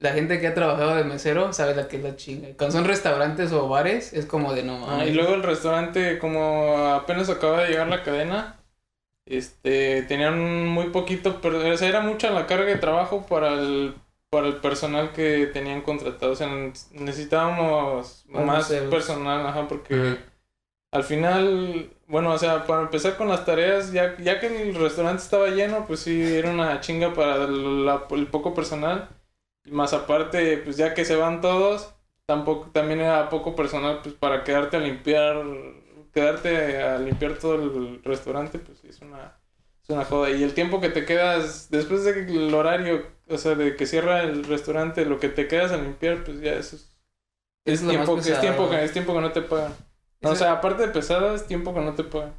la 0.00 0.12
gente 0.12 0.40
que 0.40 0.46
ha 0.46 0.54
trabajado 0.54 0.96
de 0.96 1.04
mesero 1.04 1.52
sabe 1.52 1.74
la 1.74 1.86
que 1.86 1.98
es 1.98 2.02
la 2.02 2.16
chinga. 2.16 2.48
Cuando 2.56 2.76
son 2.78 2.86
restaurantes 2.86 3.52
o 3.52 3.68
bares, 3.68 4.12
es 4.14 4.24
como 4.26 4.54
de 4.54 4.62
no 4.62 4.76
Ah, 4.86 4.92
mames. 4.92 5.08
y 5.08 5.12
luego 5.12 5.34
el 5.34 5.42
restaurante, 5.42 6.18
como 6.18 6.88
apenas 6.94 7.28
acaba 7.28 7.62
de 7.64 7.68
llegar 7.68 7.88
la 7.88 8.02
cadena, 8.02 8.56
este, 9.26 10.02
tenían 10.04 10.66
muy 10.68 10.90
poquito, 10.90 11.40
pero 11.40 11.58
o 11.58 11.76
sea, 11.76 11.88
era 11.88 12.00
mucha 12.00 12.30
la 12.30 12.46
carga 12.46 12.66
de 12.66 12.76
trabajo 12.78 13.26
para 13.26 13.54
el, 13.54 13.94
para 14.30 14.48
el 14.48 14.56
personal 14.56 15.12
que 15.12 15.46
tenían 15.48 15.82
contratado. 15.82 16.32
O 16.32 16.36
sea, 16.36 16.48
necesitábamos 16.92 18.26
Más 18.32 18.72
personal, 18.90 19.46
ajá, 19.46 19.68
porque 19.68 19.96
al 20.92 21.04
final, 21.04 21.90
bueno, 22.06 22.32
o 22.32 22.38
sea, 22.38 22.66
para 22.66 22.82
empezar 22.82 23.16
con 23.16 23.28
las 23.28 23.44
tareas, 23.44 23.92
ya, 23.92 24.16
ya 24.18 24.38
que 24.40 24.46
el 24.70 24.74
restaurante 24.76 25.22
estaba 25.22 25.48
lleno, 25.48 25.86
pues 25.86 26.00
sí, 26.00 26.22
era 26.22 26.50
una 26.50 26.80
chinga 26.80 27.12
para 27.14 27.46
la- 27.48 28.06
el 28.10 28.26
poco 28.28 28.54
personal. 28.54 29.08
Y 29.64 29.70
más 29.72 29.92
aparte, 29.94 30.58
pues 30.58 30.76
ya 30.76 30.94
que 30.94 31.04
se 31.04 31.16
van 31.16 31.40
todos, 31.40 31.94
tampoco, 32.26 32.70
también 32.72 33.00
era 33.00 33.28
poco 33.30 33.56
personal, 33.56 34.00
pues 34.02 34.14
para 34.14 34.44
quedarte 34.44 34.76
a 34.76 34.80
limpiar, 34.80 35.36
quedarte 36.14 36.82
a 36.82 36.98
limpiar 36.98 37.34
todo 37.34 37.54
el 37.56 38.02
restaurante, 38.04 38.58
pues 38.58 38.82
es 38.84 39.00
una, 39.02 39.36
es 39.82 39.90
una 39.90 40.04
joda. 40.04 40.30
Y 40.30 40.42
el 40.42 40.54
tiempo 40.54 40.80
que 40.80 40.88
te 40.88 41.04
quedas, 41.04 41.68
después 41.70 42.04
del 42.04 42.54
horario, 42.54 43.06
o 43.28 43.36
sea, 43.36 43.54
de 43.54 43.76
que 43.76 43.86
cierra 43.86 44.22
el 44.22 44.44
restaurante, 44.44 45.04
lo 45.04 45.18
que 45.18 45.28
te 45.28 45.48
quedas 45.48 45.72
a 45.72 45.76
limpiar, 45.76 46.24
pues 46.24 46.40
ya 46.40 46.52
eso 46.52 46.76
es, 46.76 46.94
Es 47.66 47.82
es, 47.82 47.88
tiempo, 47.88 48.14
que- 48.14 48.20
es 48.20 48.26
pesado. 48.28 48.42
tiempo 48.42 48.70
que, 48.70 48.84
es 48.84 48.92
tiempo 48.92 49.14
que 49.14 49.20
no 49.20 49.32
te 49.32 49.42
pagan. 49.42 49.72
O 50.22 50.28
Ese- 50.28 50.36
sea, 50.44 50.52
aparte 50.52 50.82
de 50.86 50.92
pesado, 50.92 51.34
es 51.34 51.46
tiempo 51.46 51.74
que 51.74 51.80
no 51.80 51.94
te 51.94 52.04
pagan. 52.04 52.32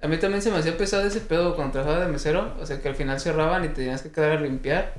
A 0.00 0.08
mí 0.08 0.16
también 0.18 0.42
se 0.42 0.50
me 0.50 0.58
hacía 0.58 0.76
pesado 0.76 1.04
ese 1.06 1.20
pedo 1.20 1.54
cuando 1.54 1.72
trabajaba 1.74 2.04
de 2.04 2.10
mesero. 2.10 2.54
O 2.60 2.66
sea, 2.66 2.80
que 2.82 2.88
al 2.88 2.96
final 2.96 3.20
cerraban 3.20 3.64
y 3.64 3.68
te 3.68 3.74
tenías 3.76 4.02
que 4.02 4.10
quedar 4.10 4.32
a 4.32 4.40
limpiar. 4.40 4.94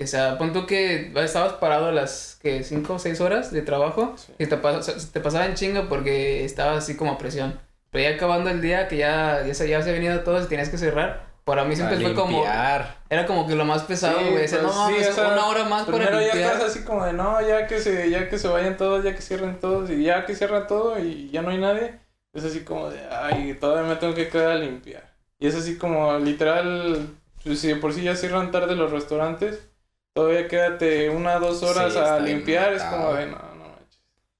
O 0.00 0.06
sea, 0.06 0.38
pon 0.38 0.52
tú 0.54 0.64
que 0.64 1.12
estabas 1.16 1.54
parado 1.54 1.86
a 1.88 1.92
las 1.92 2.38
que 2.40 2.62
5 2.62 2.94
o 2.94 2.98
6 2.98 3.20
horas 3.20 3.50
de 3.52 3.60
trabajo 3.62 4.14
Sí. 4.16 4.32
y 4.38 4.46
te, 4.46 4.56
pas- 4.62 4.88
o 4.88 5.12
te 5.12 5.20
pasaba 5.20 5.44
en 5.46 5.54
chinga 5.54 5.88
porque 5.90 6.44
estabas 6.46 6.78
así 6.84 6.96
como 6.96 7.12
a 7.12 7.18
presión. 7.18 7.60
Pero 7.90 8.08
ya 8.10 8.16
acabando 8.16 8.50
el 8.50 8.60
día, 8.60 8.88
que 8.88 8.96
ya, 8.96 9.44
ya, 9.46 9.54
se, 9.54 9.68
ya 9.68 9.82
se 9.82 9.92
venido 9.92 10.20
todo 10.20 10.42
y 10.42 10.46
tenías 10.46 10.68
que 10.68 10.78
cerrar, 10.78 11.26
para 11.44 11.64
mí 11.64 11.74
siempre 11.74 11.98
fue 11.98 12.14
como... 12.14 12.44
Era 12.44 13.26
como 13.26 13.46
que 13.46 13.54
lo 13.54 13.64
más 13.64 13.82
pesado, 13.84 14.18
Sí, 14.18 14.24
güey. 14.30 14.44
O 14.44 14.48
pues, 14.50 14.62
no 14.62 14.72
mames, 14.72 15.04
sí, 15.06 15.10
o 15.10 15.12
sea, 15.14 15.28
una 15.28 15.46
hora 15.46 15.64
más 15.64 15.84
para 15.84 15.96
Primero 15.96 16.20
ya 16.20 16.34
limpiar. 16.34 16.52
estás 16.52 16.70
así 16.70 16.84
como 16.84 17.04
de 17.06 17.14
no, 17.14 17.40
ya 17.40 17.66
que 17.66 17.80
se, 17.80 18.10
ya 18.10 18.28
que 18.28 18.38
se 18.38 18.48
vayan 18.48 18.76
todos, 18.76 19.02
ya 19.04 19.14
que 19.14 19.22
cierren 19.22 19.58
todos, 19.58 19.88
y 19.90 20.02
ya 20.04 20.26
que 20.26 20.34
cierran 20.34 20.66
todo 20.66 20.98
y 20.98 21.30
ya 21.30 21.40
no 21.42 21.50
hay 21.50 21.58
nadie, 21.58 21.98
es 22.34 22.44
así 22.44 22.60
como 22.64 22.90
de 22.90 23.00
ay, 23.10 23.54
todavía 23.58 23.88
me 23.88 23.96
tengo 23.96 24.14
que 24.14 24.28
quedar 24.28 24.52
a 24.52 24.54
limpiar. 24.56 25.08
Y 25.38 25.46
es 25.46 25.54
así 25.54 25.78
como 25.78 26.18
literal, 26.18 27.08
pues 27.44 27.60
si 27.60 27.68
de 27.68 27.76
por 27.76 27.92
sí 27.94 28.02
ya 28.02 28.14
cierran 28.16 28.50
tarde 28.50 28.76
los 28.76 28.90
restaurantes, 28.90 29.66
todavía 30.14 30.48
quédate 30.48 31.08
una 31.10 31.38
dos 31.38 31.62
horas 31.62 31.94
Sí, 31.94 31.98
a 31.98 32.18
limpiar, 32.18 32.74
es 32.74 32.82
como 32.82 33.14
de 33.14 33.26
no. 33.26 33.38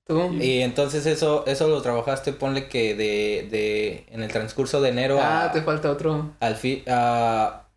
¿Tú? 0.08 0.32
Y 0.40 0.62
entonces 0.62 1.06
eso, 1.06 1.44
eso 1.46 1.68
lo 1.68 1.82
trabajaste, 1.82 2.32
ponle 2.32 2.68
que 2.68 2.94
de, 2.94 3.46
de, 3.50 4.06
en 4.10 4.22
el 4.22 4.32
transcurso 4.32 4.80
de 4.80 4.88
enero 4.90 5.20
a, 5.20 5.44
Ah, 5.44 5.52
te 5.52 5.62
falta 5.62 5.90
otro. 5.90 6.34
al 6.40 6.56
fi- 6.56 6.82
a 6.88 7.68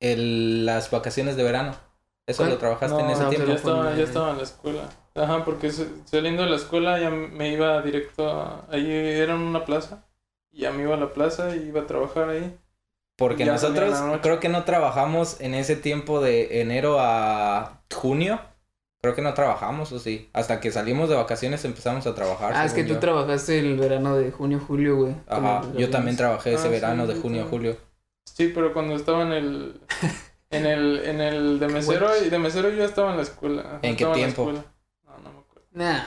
el, 0.00 0.66
las 0.66 0.90
vacaciones 0.90 1.36
de 1.36 1.42
verano. 1.44 1.76
Eso 2.26 2.42
¿Cuál? 2.42 2.50
lo 2.50 2.58
trabajaste 2.58 3.00
en 3.00 3.06
No, 3.06 3.12
ese 3.12 3.22
no, 3.24 3.28
tiempo. 3.30 3.46
pero- 3.46 3.56
estaba, 3.58 3.94
ya 3.96 4.04
estaba 4.04 4.30
en 4.30 4.36
la 4.38 4.42
escuela. 4.44 4.88
Ajá, 5.14 5.44
porque 5.44 5.70
saliendo 6.04 6.42
de 6.44 6.50
la 6.50 6.56
escuela 6.56 6.98
ya 7.00 7.10
me 7.10 7.50
iba 7.52 7.82
directo 7.82 8.28
a... 8.30 8.66
Ahí 8.70 8.90
era 8.90 9.34
una 9.34 9.64
plaza. 9.64 10.04
Y 10.52 10.62
ya 10.62 10.70
me 10.72 10.82
iba 10.82 10.94
a 10.94 10.98
la 10.98 11.12
plaza 11.12 11.54
y 11.56 11.68
iba 11.68 11.82
a 11.82 11.86
trabajar 11.86 12.28
ahí. 12.30 12.56
Porque 13.16 13.42
en 13.42 13.50
nosotros 13.50 13.94
creo 14.22 14.40
que 14.40 14.48
no 14.48 14.64
trabajamos 14.64 15.40
en 15.40 15.54
ese 15.54 15.76
tiempo 15.76 16.20
de 16.20 16.60
enero 16.60 16.98
a 17.00 17.82
junio. 17.94 18.40
Creo 19.02 19.16
que 19.16 19.22
no 19.22 19.34
trabajamos, 19.34 19.90
o 19.90 19.98
sí. 19.98 20.30
Hasta 20.32 20.60
que 20.60 20.70
salimos 20.70 21.08
de 21.08 21.16
vacaciones 21.16 21.64
empezamos 21.64 22.06
a 22.06 22.14
trabajar. 22.14 22.52
Ah, 22.54 22.64
es 22.64 22.72
que 22.72 22.82
según 22.82 22.88
tú 22.88 22.94
yo. 22.94 23.00
trabajaste 23.00 23.58
el 23.58 23.76
verano 23.76 24.16
de 24.16 24.30
junio, 24.30 24.60
julio, 24.64 24.94
güey. 24.96 25.16
Ajá, 25.26 25.62
yo 25.76 25.90
también 25.90 26.16
trabajé 26.16 26.50
ese 26.54 26.62
Ah, 26.62 26.66
sí, 26.66 26.70
verano 26.70 27.06
de 27.08 27.14
yo 27.16 27.20
junio 27.20 27.46
julio. 27.50 27.76
Sí, 28.32 28.52
pero 28.54 28.72
cuando 28.72 28.94
estaba 28.94 29.22
en 29.22 29.32
el... 29.32 29.80
En 30.52 30.66
el, 30.66 31.00
en 31.06 31.18
el 31.22 31.58
de 31.58 31.66
mesero, 31.66 32.10
y 32.22 32.28
de 32.28 32.38
mesero 32.38 32.68
yo 32.68 32.84
estaba 32.84 33.12
en 33.12 33.16
la 33.16 33.22
escuela. 33.22 33.78
¿En 33.80 33.96
qué 33.96 34.04
tiempo? 34.04 34.52
No, 34.52 34.52
no 34.52 35.32
me 35.32 35.38
acuerdo. 35.40 35.66
Nah. 35.72 35.98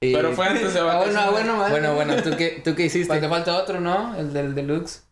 Pero 0.00 0.32
fue 0.32 0.46
antes 0.46 0.72
de 0.72 0.80
Ah, 0.80 0.84
bueno, 0.84 0.98
vacaciones. 0.98 1.22
ah, 1.26 1.30
bueno, 1.30 1.56
man. 1.58 1.70
Bueno, 1.70 1.94
bueno, 1.94 2.22
¿tú 2.22 2.30
qué, 2.38 2.62
tú 2.64 2.74
qué 2.74 2.86
hiciste? 2.86 3.20
Te 3.20 3.28
falta 3.28 3.54
otro, 3.58 3.80
¿no? 3.82 4.16
El 4.16 4.32
del 4.32 4.54
deluxe. 4.54 5.02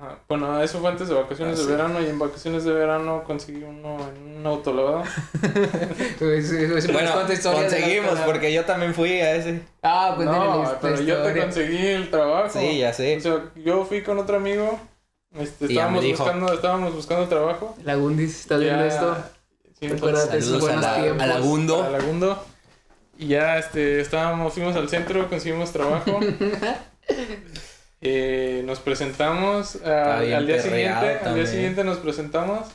Ajá. 0.00 0.18
Bueno, 0.28 0.60
eso 0.62 0.78
fue 0.78 0.90
antes 0.90 1.08
de 1.08 1.14
vacaciones 1.14 1.56
Ah, 1.56 1.60
de 1.60 1.64
sí. 1.66 1.70
verano 1.72 2.00
y 2.00 2.06
en 2.06 2.18
vacaciones 2.20 2.62
de 2.64 2.72
verano 2.72 3.24
conseguí 3.26 3.62
uno 3.64 3.96
en 4.08 4.36
un 4.38 4.46
autolavado. 4.46 5.02
Bueno, 6.92 7.12
conseguimos, 7.52 8.18
porque 8.20 8.52
yo 8.52 8.64
también 8.64 8.94
fui 8.94 9.20
a 9.20 9.34
ese. 9.34 9.62
Ah, 9.82 10.12
pues 10.14 10.26
no, 10.26 10.72
pero 10.80 11.00
yo 11.00 11.22
te 11.22 11.40
conseguí 11.40 11.86
el 11.86 12.10
trabajo. 12.10 12.58
Sí, 12.58 12.78
ya 12.78 12.90
O 12.90 12.94
sé. 12.94 13.20
sea, 13.20 13.44
yo 13.56 13.84
fui 13.84 14.02
con 14.02 14.18
otro 14.18 14.36
amigo. 14.36 14.78
Este, 15.38 15.66
estábamos 15.66 16.02
dijo. 16.02 16.22
buscando, 16.24 16.52
estábamos 16.52 16.94
buscando 16.94 17.28
trabajo. 17.28 17.76
La 17.84 17.96
Gundis, 17.96 18.40
¿estás 18.40 18.60
viendo 18.60 18.84
esto? 18.84 19.16
Sí, 19.78 19.88
Recuérdate 19.88 20.38
a 20.38 20.58
buenos 20.58 20.80
la, 20.82 20.94
tiempos. 21.02 21.22
a 21.22 21.90
Lagundo. 21.90 22.44
Y 23.18 23.28
ya 23.28 23.58
este, 23.58 24.00
estábamos, 24.00 24.52
fuimos 24.52 24.74
al 24.76 24.88
centro, 24.88 25.28
conseguimos 25.28 25.72
trabajo. 25.72 26.20
Eh, 28.00 28.62
nos 28.64 28.78
presentamos 28.80 29.78
ah, 29.84 30.18
al 30.18 30.46
día 30.46 30.62
siguiente. 30.62 30.88
Al 30.88 31.02
día 31.04 31.20
también. 31.20 31.46
siguiente 31.46 31.84
nos 31.84 31.98
presentamos. 31.98 32.68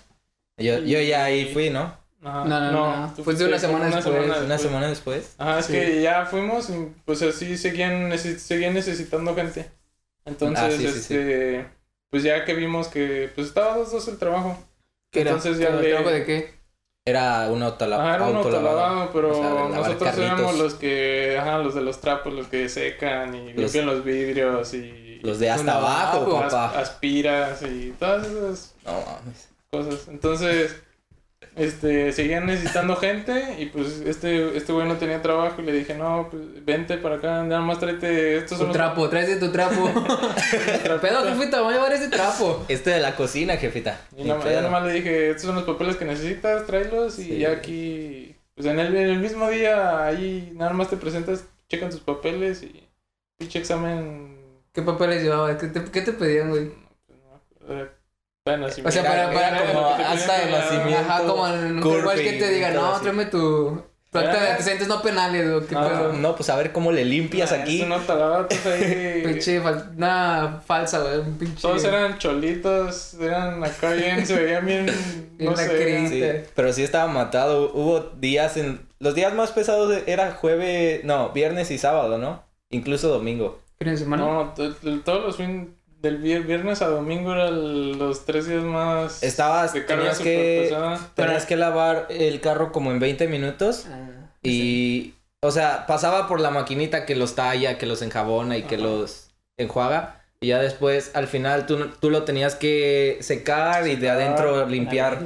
Yo, 0.57 0.79
yo 0.79 0.99
ya 1.01 1.23
ahí 1.25 1.45
fui, 1.53 1.69
¿no? 1.69 1.95
Ajá, 2.23 2.45
No, 2.45 2.59
no, 2.59 2.71
no, 2.71 3.13
fue 3.23 3.33
de 3.33 3.45
una 3.45 3.57
fuiste 3.57 3.67
semana 3.67 3.85
como 3.89 3.95
después. 3.95 4.25
Una 4.25 4.37
después. 4.39 4.61
semana 4.61 4.87
después. 4.87 5.35
Ajá, 5.37 5.59
es 5.59 5.65
Sí. 5.65 5.73
que 5.73 6.01
ya 6.01 6.25
fuimos 6.25 6.69
y 6.69 6.87
pues 7.05 7.21
así 7.21 7.57
seguían, 7.57 8.09
necesi- 8.11 8.37
seguían 8.37 8.73
necesitando 8.73 9.35
gente. 9.35 9.69
Entonces, 10.25 10.63
Ah, 10.63 10.71
sí, 10.71 10.77
sí, 10.77 10.87
sí. 10.87 10.99
este, 10.99 11.65
pues 12.09 12.23
ya 12.23 12.45
que 12.45 12.53
vimos 12.53 12.87
que 12.87 13.29
pues 13.35 13.47
estaba 13.47 13.75
dos 13.77 13.91
dos 13.91 14.07
el 14.07 14.17
trabajo. 14.17 14.57
¿Qué 15.11 15.21
era? 15.21 15.31
Entonces 15.31 15.59
ya 15.59 15.69
¿El 15.69 15.81
trabajo 15.89 16.09
de 16.11 16.23
qué? 16.25 16.51
Era 17.05 17.49
un 17.51 17.61
autola- 17.61 17.97
Ajá, 17.97 18.15
era 18.15 18.27
un 18.27 18.37
autolavado. 18.37 18.79
autolavado, 18.79 19.11
pero 19.11 19.31
O 19.31 19.69
sea, 19.73 19.77
nosotros 19.81 20.17
éramos 20.17 20.57
los 20.57 20.75
que, 20.75 21.37
ajá, 21.37 21.57
los 21.57 21.75
de 21.75 21.81
los 21.81 21.99
trapos, 21.99 22.31
los 22.31 22.47
que 22.47 22.69
secan 22.69 23.35
y 23.35 23.47
Los- 23.51 23.57
limpian 23.73 23.85
los 23.85 24.05
vidrios 24.05 24.73
y 24.73 24.79
Los 25.23 25.39
de 25.39 25.49
hasta 25.49 25.75
abajo, 25.77 26.17
abajo, 26.17 26.39
as- 26.43 26.53
papá. 26.53 26.79
aspiras 26.79 27.61
y 27.63 27.93
todas 27.99 28.27
esas 28.27 28.75
No 28.85 28.91
mames. 28.93 29.49
cosas. 29.71 30.07
Entonces, 30.09 30.75
este, 31.55 32.11
seguían 32.13 32.45
necesitando 32.47 32.95
gente 32.95 33.55
y 33.59 33.67
pues 33.67 34.01
este, 34.05 34.57
este 34.57 34.73
güey 34.73 34.87
no 34.87 34.95
tenía 34.97 35.21
trabajo 35.21 35.61
y 35.61 35.65
le 35.65 35.71
dije, 35.71 35.93
no, 35.93 36.27
pues 36.31 36.65
vente 36.65 36.97
para 36.97 37.15
acá, 37.15 37.43
nada 37.43 37.61
más 37.61 37.79
tráete, 37.79 38.37
estos 38.37 38.59
Tu 38.59 38.71
trapo, 38.71 39.07
tráete 39.09 39.35
tu 39.37 39.51
trapo. 39.51 39.85
Pedo, 41.01 41.23
jefe, 41.25 41.47
te 41.47 41.59
voy 41.59 41.73
a 41.73 41.77
llevar 41.77 41.93
ese 41.93 42.09
trapo. 42.09 42.65
Este 42.67 42.89
de 42.91 42.99
la 42.99 43.15
cocina, 43.15 43.57
jefita. 43.57 43.99
Y 44.17 44.23
nada, 44.23 44.51
ya 44.51 44.61
nomás 44.61 44.83
le 44.83 44.93
dije, 44.93 45.29
estos 45.29 45.45
son 45.45 45.55
los 45.55 45.63
papeles 45.63 45.95
que 45.95 46.05
necesitas, 46.05 46.65
tráelos 46.65 47.19
y 47.19 47.23
Sí. 47.25 47.37
ya 47.39 47.51
aquí, 47.51 48.35
pues 48.55 48.67
en 48.67 48.79
el, 48.79 48.95
en 48.95 49.09
el 49.09 49.19
mismo 49.19 49.49
día 49.49 50.03
ahí 50.05 50.51
nada 50.55 50.73
más 50.73 50.89
te 50.89 50.97
presentas, 50.97 51.43
checan 51.69 51.89
tus 51.91 51.99
papeles 52.01 52.63
y 52.63 52.87
pinche 53.37 53.59
examen. 53.59 54.33
¿Qué 54.73 54.81
papeles 54.81 55.23
llevabas? 55.23 55.57
¿Qué 55.57 55.67
te, 55.67 55.83
qué 55.91 56.01
te 56.01 56.13
pedían, 56.13 56.49
güey? 56.49 56.71
pues, 57.07 57.19
acuerdo, 57.63 57.91
Bueno, 58.45 58.69
sí, 58.69 58.81
O 58.85 58.91
sea, 58.91 59.03
para- 59.03 59.31
para 59.31 59.71
como 59.71 59.87
hasta 59.89 60.37
de 60.39 60.49
era- 60.49 60.59
nacimiento. 60.59 60.99
Ajá, 60.99 61.23
como 61.23 61.47
en 61.47 61.83
un 61.83 61.97
igual 61.99 62.17
que 62.17 62.33
te 62.33 62.49
digan, 62.49 62.73
todo 62.73 62.91
no, 62.91 62.99
tráeme 62.99 63.25
tu, 63.27 63.81
tu 64.11 64.17
acta 64.19 64.33
de 64.41 64.47
Ah. 64.47 64.51
antecedentes 64.51 64.87
no 64.89 65.01
penales, 65.01 65.47
o 65.49 65.65
qué 65.65 65.75
Ah, 65.77 65.87
pedo. 65.87 66.13
No, 66.13 66.35
pues 66.35 66.49
a 66.49 66.57
ver 66.57 66.73
cómo 66.73 66.91
le 66.91 67.05
limpias 67.05 67.53
Ah, 67.53 67.61
aquí. 67.61 67.79
Es 67.79 67.85
una 67.85 67.99
talabatos 67.99 68.65
ahí. 68.65 69.21
Pinche, 69.25 69.61
nada 69.95 70.59
falsa, 70.65 70.99
güey, 70.99 71.19
un 71.19 71.37
pinche. 71.37 71.61
Todos 71.61 71.83
eran 71.85 72.17
cholitos, 72.17 73.13
eran 73.13 73.63
acá 73.63 73.91
bien, 73.91 74.25
se 74.27 74.35
veían 74.35 74.65
bien, 74.65 74.85
no 75.39 75.55
sé. 75.55 76.09
Sí, 76.09 76.49
pero 76.53 76.73
sí 76.73 76.83
estaba 76.83 77.09
matado. 77.09 77.71
Hubo 77.73 77.99
días 78.19 78.57
en... 78.57 78.85
Los 78.99 79.15
días 79.15 79.33
más 79.33 79.51
pesados 79.51 80.01
era 80.05 80.31
jueves... 80.33 81.03
No, 81.05 81.29
viernes 81.29 81.71
y 81.71 81.77
sábado, 81.77 82.17
¿no? 82.17 82.43
Incluso 82.71 83.07
domingo. 83.07 83.59
¿Fin 83.83 83.91
de 83.91 83.97
semana? 83.97 84.23
No, 84.23 84.53
to- 84.55 84.73
to- 84.73 84.99
todos 85.01 85.25
los 85.25 85.37
fines 85.37 85.67
del 86.01 86.21
vier- 86.21 86.45
viernes 86.45 86.81
a 86.81 86.87
domingo 86.87 87.33
eran 87.33 87.97
los 87.97 88.25
tres 88.25 88.47
días 88.47 88.63
más 88.63 89.23
Estabas... 89.23 89.73
de 89.73 89.85
carga 89.85 90.13
Tenías 91.15 91.45
que... 91.45 91.55
lavar 91.57 92.07
el 92.09 92.39
carro 92.41 92.71
como 92.71 92.91
en 92.91 92.99
20 92.99 93.27
minutos. 93.27 93.87
Ah, 93.89 94.29
Y... 94.41 95.15
O 95.41 95.51
sea, 95.51 95.85
pasaba 95.87 96.27
por 96.29 96.39
la 96.39 96.51
maquinita 96.51 97.05
que 97.05 97.15
los 97.17 97.35
talla, 97.35 97.77
que 97.77 97.85
los 97.85 98.01
enjabona 98.01 98.55
y 98.55 98.63
que 98.63 98.77
los 98.77 99.31
enjuaga. 99.57 100.21
Y 100.39 100.47
ya 100.47 100.59
después, 100.59 101.11
al 101.15 101.27
final, 101.27 101.65
tú, 101.65 101.89
tú 101.99 102.09
lo 102.09 102.23
tenías 102.23 102.55
que 102.55 103.17
secar 103.19 103.85
y 103.87 103.97
de 103.97 104.09
adentro 104.09 104.57
la 104.57 104.65
limpiar. 104.65 105.19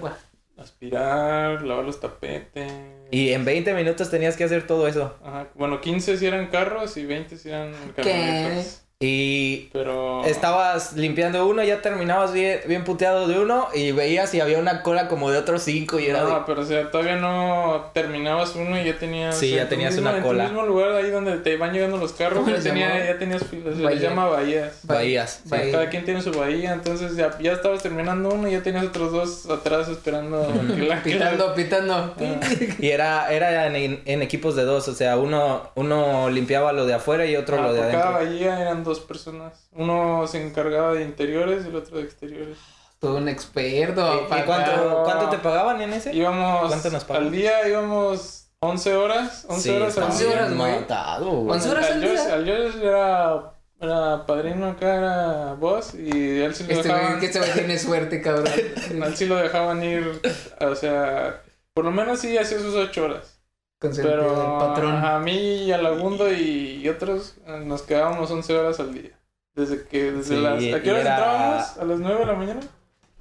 aspirar, 0.58 1.62
lavar 1.62 1.86
los 1.86 2.00
tapetes. 2.00 2.72
Y 3.12 3.32
en 3.32 3.46
20 3.46 3.74
minutos 3.74 4.10
tenías 4.10 4.36
que 4.36 4.44
hacer 4.44 4.66
todo 4.68 4.88
eso. 4.88 5.16
Ajá, 5.24 5.50
bueno, 5.56 5.82
15 5.82 6.18
si 6.18 6.26
eran 6.26 6.48
carros 6.48 6.98
y 6.98 7.06
20 7.06 7.38
si 7.38 7.50
eran 7.50 7.74
camionetas. 7.96 8.87
Y 9.00 9.70
Pero... 9.74 10.26
estabas 10.26 10.94
limpiando 10.94 11.46
uno, 11.48 11.64
ya 11.64 11.84
terminabas 11.84 12.34
bien, 12.34 12.62
bien 12.66 12.84
puteado 12.84 13.28
de 13.28 13.38
uno 13.38 13.68
y 13.76 13.92
veías 13.92 14.32
si 14.32 14.42
había 14.42 14.58
una 14.58 14.82
cola 14.82 15.08
como 15.08 15.30
de 15.30 15.38
otros 15.38 15.62
cinco 15.62 16.00
y 16.00 16.08
era 16.08 16.22
No, 16.24 16.30
de... 16.30 16.42
pero 16.48 16.62
o 16.62 16.66
sea, 16.66 16.90
todavía 16.90 17.16
no 17.18 17.92
terminabas 17.94 18.56
uno 18.56 18.82
y 18.82 18.86
ya 18.86 18.98
tenías... 18.98 19.38
Sí, 19.38 19.46
o 19.46 19.50
sea, 19.50 19.58
ya 19.58 19.62
en 19.64 19.70
tenías 19.70 19.94
mismo- 19.94 20.10
una 20.10 20.18
en 20.18 20.24
cola. 20.24 20.44
tu 20.46 20.50
mismo 20.52 20.66
lugar 20.66 20.94
ahí 20.94 21.12
donde 21.12 21.38
te 21.38 21.58
van 21.58 21.74
llegando 21.74 21.98
los 21.98 22.12
carros, 22.14 22.40
¿Cómo 22.40 22.50
ya, 22.56 22.60
tenía- 22.60 23.06
ya 23.06 23.20
tenías 23.20 23.44
filas, 23.44 23.76
se 23.78 23.84
les 23.84 24.02
llama 24.02 24.26
bahías. 24.30 24.80
Bahías. 24.82 25.42
O 25.46 25.50
sea, 25.50 25.60
Bahía. 25.60 25.72
cada 25.74 25.90
quien 25.92 26.04
tiene 26.04 26.22
su 26.24 26.32
bahía, 26.32 26.74
entonces 26.74 27.16
ya, 27.16 27.38
ya 27.40 27.52
estabas 27.52 27.84
terminando 27.84 28.30
uno 28.30 28.48
y 28.48 28.54
ya 28.54 28.64
tenías 28.64 28.86
otros 28.88 29.12
dos 29.12 29.48
atrás 29.52 29.88
esperando 29.90 30.52
la- 30.76 31.04
Pitando, 31.04 31.54
pitando. 31.54 31.94
Ah, 31.94 32.40
Y 32.80 32.88
era, 32.90 33.32
era 33.32 33.68
en, 33.68 34.02
en 34.06 34.22
equipos 34.24 34.56
de 34.56 34.64
dos, 34.64 34.88
o 34.88 34.96
sea, 34.96 35.18
uno, 35.18 35.70
uno 35.76 36.32
limpiaba 36.32 36.74
lo 36.74 36.88
de 36.88 36.96
afuera 36.96 37.28
y 37.28 37.36
otro 37.36 37.60
ah, 37.60 37.62
lo 37.62 37.74
de 37.74 37.82
cada 37.92 37.92
adentro. 37.92 38.12
bahía 38.14 38.60
eran 38.62 38.87
dos 38.88 39.00
personas. 39.02 39.68
Uno 39.74 40.26
se 40.28 40.44
encargaba 40.46 40.94
de 40.94 41.04
interiores 41.04 41.66
y 41.66 41.70
el 41.70 41.76
otro 41.76 41.98
de 41.98 42.04
exteriores. 42.04 42.58
Todo 43.00 43.18
un 43.18 43.30
experto. 43.30 44.24
¿Y, 44.26 44.44
cuánto, 44.44 45.04
cuánto 45.04 45.30
te 45.30 45.38
pagaban 45.38 45.80
en 45.82 45.94
ese? 45.94 46.14
Íbamos... 46.16 46.68
¿Cuánto 46.70 46.90
nos 46.90 47.04
pagan? 47.04 47.24
Al 47.26 47.32
día 47.32 47.68
íbamos 47.68 48.48
11 48.60 48.96
horas. 48.96 49.46
11 49.50 49.62
Sí, 49.62 49.70
horas 49.70 49.82
al 49.84 49.90
estaba 49.90 50.08
11 50.08 50.24
día. 50.26 50.34
horas, 50.34 50.56
güey. 50.58 50.72
matado, 50.80 51.30
güey. 51.30 51.52
11 51.58 51.70
horas 51.70 51.86
al 51.86 51.94
Al 51.94 52.02
día. 52.02 52.10
George- 52.16 52.32
al 52.34 52.46
George 52.46 52.88
era, 52.88 53.54
era 53.80 54.26
padrino 54.26 54.70
acá, 54.70 54.96
era 54.96 55.54
boss, 55.54 55.94
y 55.94 56.40
él 56.42 56.56
sí 56.56 56.64
lo 56.64 56.72
Este 56.74 56.88
dejaban, 56.88 57.20
que 57.20 57.26
este 57.28 57.40
tiene 57.40 57.78
suerte, 57.78 58.22
cabrón. 58.22 58.48
él 59.04 59.16
sí 59.16 59.26
lo 59.28 59.36
dejaban 59.36 59.84
ir, 59.84 60.20
o 60.60 60.74
sea, 60.74 61.44
por 61.76 61.86
lo 61.86 61.92
menos 61.92 62.20
sí 62.20 62.36
hacía 62.36 62.58
sus 62.58 62.74
ocho 62.74 63.04
horas. 63.06 63.37
Consentido 63.80 64.16
Pero 64.18 64.30
del 64.42 64.68
patrón. 64.68 64.96
a 65.06 65.20
mí 65.20 65.64
y 65.66 65.72
a 65.72 65.78
Lagundo 65.78 66.32
y, 66.32 66.82
y 66.84 66.90
otros 66.90 67.36
eh, 67.46 67.62
nos 67.64 67.84
quedábamos 67.84 68.30
11 68.32 68.58
horas 68.58 68.80
al 68.80 68.94
día. 68.94 69.12
Desde 69.56 69.84
que, 69.86 70.12
desde 70.12 70.36
Sí, 70.36 70.42
las... 70.42 70.56
¿A 70.56 70.82
qué 70.82 70.90
hora 70.92 71.00
y 71.00 71.02
era- 71.02 71.16
entrábamos? 71.16 71.78
¿A 71.78 71.84
las 71.86 72.00
9 72.00 72.20
de 72.20 72.26
la 72.26 72.34
mañana? 72.34 72.60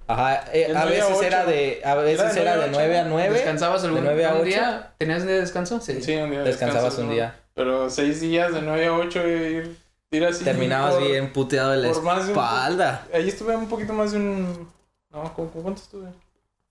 Ajá, 0.08 0.44
eh, 0.52 0.72
a 0.76 0.84
veces 0.84 1.20
era 1.22 1.44
de, 1.44 1.82
a 1.84 1.94
veces 1.96 2.20
Era 2.20 2.32
de 2.34 2.40
era 2.40 2.56
de 2.58 2.70
9 2.70 2.70
nueve 2.70 2.96
a 2.96 3.00
a 3.00 3.02
ocho. 3.04 3.10
9. 3.10 3.34
¿Descansabas 3.34 3.82
algún 3.84 4.00
de 4.00 4.04
nueve 4.06 4.24
a 4.24 4.30
un 4.30 4.36
ocho. 4.36 4.44
día? 4.44 4.92
¿Tenías 4.98 5.24
día 5.24 5.32
de 5.34 5.40
descanso? 5.40 5.80
Sí. 5.80 6.00
Sí, 6.02 6.14
un 6.14 6.30
día 6.30 6.38
de 6.40 6.44
Descansabas 6.44 6.84
descanso, 6.84 7.00
un 7.02 7.08
¿no? 7.08 7.12
día. 7.14 7.34
Pero 7.54 7.90
seis 7.90 8.20
días 8.20 8.52
de 8.54 8.62
9 8.62 8.86
a 8.86 8.92
8 8.94 9.26
ir, 9.28 9.76
ir 10.12 10.24
así. 10.24 10.44
Terminabas 10.44 10.94
por- 10.94 11.04
bien 11.08 11.32
puteado 11.32 11.72
de 11.72 11.78
la 11.78 11.88
más 11.88 12.18
de 12.26 12.32
un- 12.32 12.38
espalda. 12.38 13.06
Ahí 13.12 13.28
estuve 13.28 13.56
un 13.56 13.68
poquito 13.68 13.92
más 13.94 14.12
de 14.12 14.18
un... 14.18 14.68
No, 15.10 15.34
¿cu- 15.34 15.50
cu- 15.50 15.62
¿cuánto 15.62 15.82
estuve? 15.82 16.06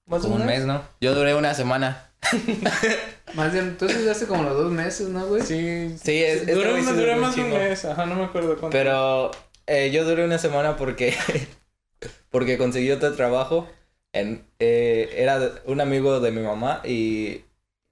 ¿Más 0.06 0.22
de 0.22 0.30
Como 0.30 0.40
un 0.40 0.46
mes, 0.46 0.64
¿no? 0.66 0.82
Yo 1.02 1.14
duré 1.14 1.36
una 1.36 1.54
semana. 1.54 2.10
Más 3.34 3.54
de, 3.54 3.60
entonces 3.60 4.08
hace 4.08 4.28
como 4.28 4.44
los 4.44 4.54
dos 4.56 4.72
meses, 4.72 5.10
¿no, 5.10 5.26
güey? 5.28 5.42
Sí, 5.42 5.96
Sí, 6.02 6.24
es- 6.24 6.46
güey 6.46 6.58
una- 6.82 6.92
duró 6.94 7.18
más 7.18 7.36
de 7.36 7.42
un 7.44 7.50
mes, 7.52 7.86
ajá, 7.86 8.06
no 8.06 8.16
me 8.16 8.26
acuerdo 8.26 8.50
cuánto. 8.58 8.70
Pero 8.70 9.32
eh, 9.68 9.92
yo 9.92 10.06
duré 10.06 10.24
una 10.26 10.38
semana 10.38 10.78
porque 10.78 11.14
porque 12.30 12.58
conseguí 12.58 12.92
otro 12.92 13.14
trabajo. 13.16 13.68
En, 14.14 14.46
eh, 14.60 15.14
era 15.18 15.40
un 15.66 15.82
amigo 15.82 16.20
de 16.22 16.32
mi 16.32 16.42
mamá 16.42 16.82
y 16.86 17.42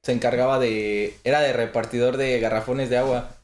se 0.04 0.14
encargaba 0.14 0.58
de... 0.60 1.18
Era 1.26 1.42
de 1.42 1.52
repartidor 1.52 2.16
de 2.18 2.40
garrafones 2.40 2.90
de 2.90 2.98
agua. 2.98 3.36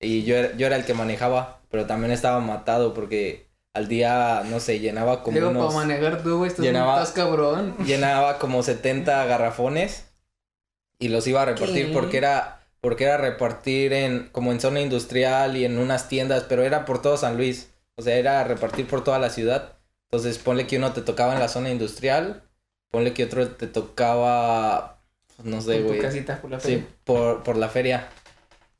Y 0.00 0.24
yo 0.24 0.36
era, 0.36 0.54
yo 0.56 0.66
era 0.66 0.76
el 0.76 0.84
que 0.84 0.92
manejaba, 0.92 1.60
pero 1.70 1.86
también 1.86 2.12
estaba 2.12 2.40
matado 2.40 2.92
porque 2.92 3.46
al 3.74 3.88
día, 3.88 4.42
no 4.50 4.60
sé, 4.60 4.80
llenaba 4.80 5.22
como 5.22 5.36
Digo, 5.36 5.48
unos... 5.50 5.66
para 5.74 5.86
manejar 5.86 6.22
tú, 6.22 6.38
güey, 6.38 6.50
estás, 6.50 6.64
llenaba- 6.64 6.94
estás 7.02 7.12
cabrón. 7.14 7.74
llenaba 7.86 8.38
como 8.38 8.62
70 8.62 9.24
garrafones 9.26 10.05
y 10.98 11.08
los 11.08 11.26
iba 11.26 11.42
a 11.42 11.46
repartir 11.46 11.88
¿Qué? 11.88 11.92
porque 11.92 12.16
era 12.18 12.60
porque 12.80 13.04
era 13.04 13.16
repartir 13.16 13.92
en 13.92 14.28
como 14.32 14.52
en 14.52 14.60
zona 14.60 14.80
industrial 14.80 15.56
y 15.56 15.64
en 15.64 15.78
unas 15.78 16.08
tiendas, 16.08 16.44
pero 16.48 16.62
era 16.62 16.84
por 16.84 17.02
todo 17.02 17.16
San 17.16 17.36
Luis. 17.36 17.72
O 17.96 18.02
sea, 18.02 18.16
era 18.16 18.44
repartir 18.44 18.86
por 18.86 19.02
toda 19.02 19.18
la 19.18 19.30
ciudad. 19.30 19.78
Entonces, 20.10 20.38
ponle 20.38 20.66
que 20.66 20.76
uno 20.76 20.92
te 20.92 21.00
tocaba 21.00 21.32
en 21.32 21.40
la 21.40 21.48
zona 21.48 21.70
industrial, 21.70 22.42
ponle 22.90 23.12
que 23.12 23.24
otro 23.24 23.48
te 23.48 23.66
tocaba 23.66 24.96
no 25.42 25.60
sé, 25.60 25.82
güey. 25.82 26.00
por 26.40 26.50
la 26.50 26.60
Sí, 26.60 26.86
por, 27.04 27.42
por 27.42 27.56
la 27.56 27.68
feria. 27.68 28.08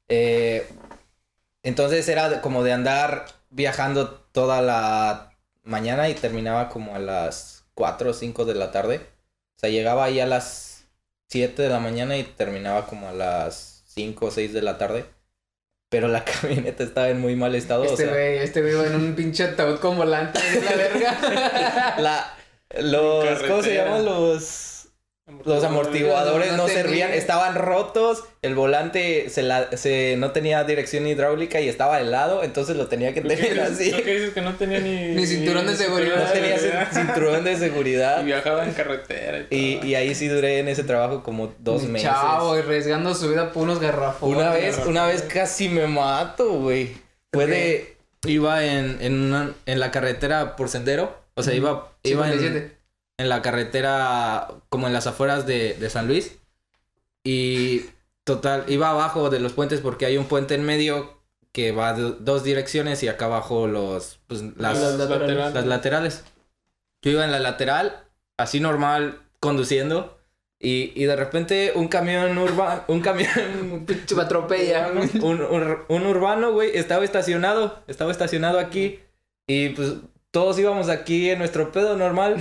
Eh, 0.09 0.67
entonces 1.63 2.09
era 2.09 2.41
como 2.41 2.63
de 2.63 2.73
andar 2.73 3.27
viajando 3.51 4.11
toda 4.33 4.63
la 4.63 5.33
mañana 5.65 6.09
y 6.09 6.15
terminaba 6.15 6.69
como 6.69 6.95
a 6.95 6.99
las 6.99 7.65
4 7.75 8.11
o 8.11 8.15
5 8.15 8.45
de 8.45 8.55
la 8.55 8.71
tarde. 8.71 9.01
O 9.57 9.59
sea, 9.59 9.71
llegaba 9.71 10.05
ahí 10.05 10.21
a 10.21 10.27
las 10.27 10.76
7 11.29 11.63
de 11.63 11.69
la 11.69 11.81
mañana 11.81 12.17
y 12.17 12.23
terminaba 12.23 12.87
como 12.87 13.09
a 13.09 13.13
las 13.13 13.83
5 13.89 14.27
o 14.27 14.31
6 14.31 14.53
de 14.53 14.63
la 14.63 14.79
tarde. 14.79 15.05
Pero 15.89 16.09
la 16.09 16.25
camioneta 16.43 16.83
estaba 16.85 17.09
en 17.09 17.21
muy 17.21 17.37
mal 17.37 17.55
estado. 17.55 17.83
o 17.83 17.87
Este 17.87 18.05
sea, 18.05 18.13
güey, 18.13 18.39
este 18.39 18.61
güey 18.61 18.87
en 18.87 18.95
un 18.95 19.15
pinche 19.15 19.45
ataúd 19.45 19.79
con 19.79 19.97
volante 19.97 20.41
la 20.63 20.77
verga. 20.77 21.97
la, 21.99 22.35
los, 22.81 23.43
¿cómo 23.43 23.63
se 23.63 23.75
llaman? 23.75 24.05
Los... 24.05 24.76
Los 25.45 25.65
amortiguadores 25.65 26.53
No 26.53 26.57
no, 26.59 26.65
tenía. 26.67 26.83
servían, 26.83 27.13
estaban 27.13 27.57
rotos, 27.57 28.23
el 28.43 28.55
volante 28.55 29.29
se 29.29 29.43
la, 29.43 29.77
se, 29.77 30.15
no 30.19 30.31
tenía 30.31 30.63
dirección 30.63 31.05
hidráulica 31.09 31.61
y 31.61 31.69
estaba 31.69 32.01
helado, 32.01 32.45
entonces 32.45 32.77
lo 32.77 32.87
tenía 32.87 33.13
que 33.13 33.23
tener 33.23 33.39
dices- 33.41 33.59
así. 33.59 33.93
que 34.03 34.15
dices 34.15 34.35
que 34.35 34.41
no 34.41 34.55
tenía 34.55 34.79
ni... 34.79 35.09
Ni 35.17 35.27
cinturón 35.27 35.67
de 35.67 35.75
seguridad. 35.75 36.25
No 36.27 36.31
tenía 36.33 36.57
cin- 36.59 36.91
cinturón 36.93 37.43
de 37.43 37.53
Y 37.55 37.57
seguridad. 37.57 38.23
viajaba 38.23 38.65
en 38.65 38.73
carretera 38.73 39.39
y 39.39 39.43
todo. 39.45 39.59
Y, 39.59 39.81
y 39.85 39.95
ahí 39.97 40.15
sí 40.15 40.29
duré 40.29 40.61
en 40.61 40.69
ese 40.69 40.85
trabajo 40.85 41.25
como 41.25 41.53
dos 41.59 41.83
meses. 41.89 42.09
Chavo, 42.09 42.53
arriesgando 42.53 43.13
su 43.13 43.29
vida 43.29 43.51
por 43.53 43.65
unos 43.65 43.81
garrafones. 43.81 44.37
Una 44.37 44.51
vez, 44.53 44.63
garrafones. 44.77 44.89
una 44.89 45.07
vez 45.07 45.23
casi 45.23 45.69
me 45.69 45.89
mato, 45.89 46.51
güey. 46.53 46.97
Fue 47.33 47.47
de... 47.49 47.97
Iba 48.25 48.65
en, 48.65 48.99
en, 49.01 49.21
una- 49.23 49.55
en 49.67 49.81
la 49.81 49.91
carretera 49.91 50.55
por 50.55 50.69
sendero. 50.69 51.17
O 51.35 51.43
sea, 51.43 51.53
iba, 51.53 51.93
iba 52.05 52.27
en, 52.27 52.33
57. 52.39 52.59
en 52.59 52.76
la 53.19 53.43
carretera 53.43 54.49
como 54.69 54.87
en 54.87 54.93
las 54.93 55.07
afueras 55.07 55.47
de, 55.47 55.75
de 55.75 55.91
San 55.91 56.07
Luis. 56.07 56.39
Y 57.25 57.87
total, 58.25 58.65
iba 58.69 58.91
abajo 58.91 59.31
de 59.31 59.41
los 59.41 59.53
puentes 59.53 59.81
porque 59.81 60.07
hay 60.07 60.17
un 60.17 60.27
puente 60.27 60.55
en 60.55 60.65
medio 60.65 61.17
que 61.53 61.73
va 61.73 61.95
de 61.95 62.15
dos 62.21 62.45
direcciones 62.45 63.03
y 63.03 63.09
acá 63.09 63.25
abajo 63.27 63.67
los 63.67 64.21
pues, 64.27 64.43
las, 64.59 64.79
Las 64.79 64.99
laterales. 64.99 65.55
las 65.55 65.67
laterales. 65.67 66.25
Yo 67.03 67.11
iba 67.13 67.25
en 67.25 67.33
la 67.33 67.41
lateral, 67.41 68.05
así 68.37 68.61
normal, 68.61 69.21
conduciendo. 69.41 70.19
Y, 70.59 70.93
y 70.95 71.05
de 71.05 71.17
repente 71.17 71.73
un 71.75 71.89
camión 71.89 72.37
urbano, 72.39 72.83
un 72.89 73.01
camión, 73.01 73.31
me 74.17 74.23
atropella. 74.23 74.89
un, 75.23 75.43
un, 75.43 75.79
un 75.89 76.07
urbano, 76.07 76.53
güey, 76.53 76.77
estaba 76.77 77.05
estacionado, 77.05 77.83
estaba 77.87 78.11
estacionado 78.11 78.59
aquí. 78.59 79.01
Y 79.47 79.71
pues 79.71 79.95
todos 80.31 80.59
íbamos 80.59 80.89
aquí 80.89 81.31
en 81.31 81.39
nuestro 81.39 81.73
pedo 81.73 81.97
normal. 81.97 82.37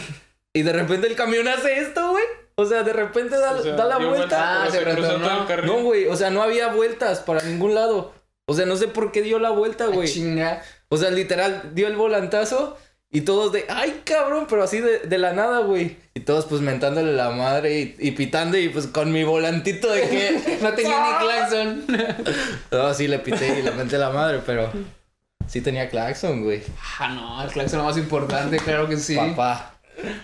Y 0.55 0.63
de 0.63 0.71
repente 0.71 1.07
el 1.07 1.15
camión 1.15 1.47
hace 1.47 1.79
esto, 1.79 2.11
güey. 2.11 2.23
O 2.55 2.65
sea, 2.65 2.83
de 2.83 2.93
repente 2.93 3.37
da, 3.37 3.51
O 3.51 3.61
sea, 3.61 3.73
da 3.75 3.85
la 3.85 3.97
vuelta. 3.97 4.63
Ah, 4.63 4.71
se 4.71 4.79
retornó. 4.79 5.45
No, 5.65 5.83
güey, 5.83 6.07
o 6.07 6.15
sea, 6.15 6.29
no 6.29 6.41
había 6.41 6.69
vueltas 6.69 7.19
para 7.19 7.41
ningún 7.43 7.75
lado. 7.75 8.13
O 8.47 8.53
sea, 8.53 8.65
no 8.65 8.77
sé 8.77 8.87
por 8.87 9.11
qué 9.11 9.21
dio 9.21 9.37
la 9.39 9.49
vuelta, 9.49 9.85
Ah, 9.85 9.91
güey. 9.93 10.07
Chinga. 10.07 10.61
O 10.87 10.95
sea, 10.97 11.11
literal, 11.11 11.71
dio 11.73 11.87
el 11.87 11.97
volantazo 11.97 12.77
y 13.11 13.21
todos 13.21 13.51
de, 13.51 13.65
ay, 13.67 14.03
cabrón, 14.05 14.47
pero 14.49 14.63
así 14.63 14.79
de, 14.79 14.99
de 14.99 15.17
la 15.17 15.33
nada, 15.33 15.59
güey. 15.59 15.97
Y 16.13 16.21
todos 16.21 16.45
pues 16.45 16.61
mentándole 16.61 17.11
la 17.11 17.31
madre 17.31 17.77
y, 17.79 17.95
y 17.99 18.11
pitando 18.11 18.57
y 18.57 18.69
pues 18.69 18.87
con 18.87 19.11
mi 19.11 19.25
volantito 19.25 19.91
de 19.91 20.01
que... 20.07 20.57
No 20.61 20.73
tenía 20.73 20.97
ni 21.11 21.17
claxon. 21.25 21.85
no, 22.71 22.93
sí 22.93 23.09
le 23.09 23.19
pité 23.19 23.59
y 23.59 23.61
le 23.63 23.71
menté 23.71 23.97
la 23.97 24.11
madre, 24.11 24.39
pero 24.45 24.71
sí 25.47 25.59
tenía 25.59 25.89
claxon, 25.89 26.43
güey. 26.43 26.63
Ah, 26.99 27.09
no, 27.09 27.43
el 27.43 27.49
claxon 27.51 27.79
es 27.79 27.83
lo 27.83 27.89
más 27.89 27.97
importante, 27.97 28.57
claro 28.57 28.87
que 28.87 28.95
sí. 28.97 29.17
Papá. 29.17 29.74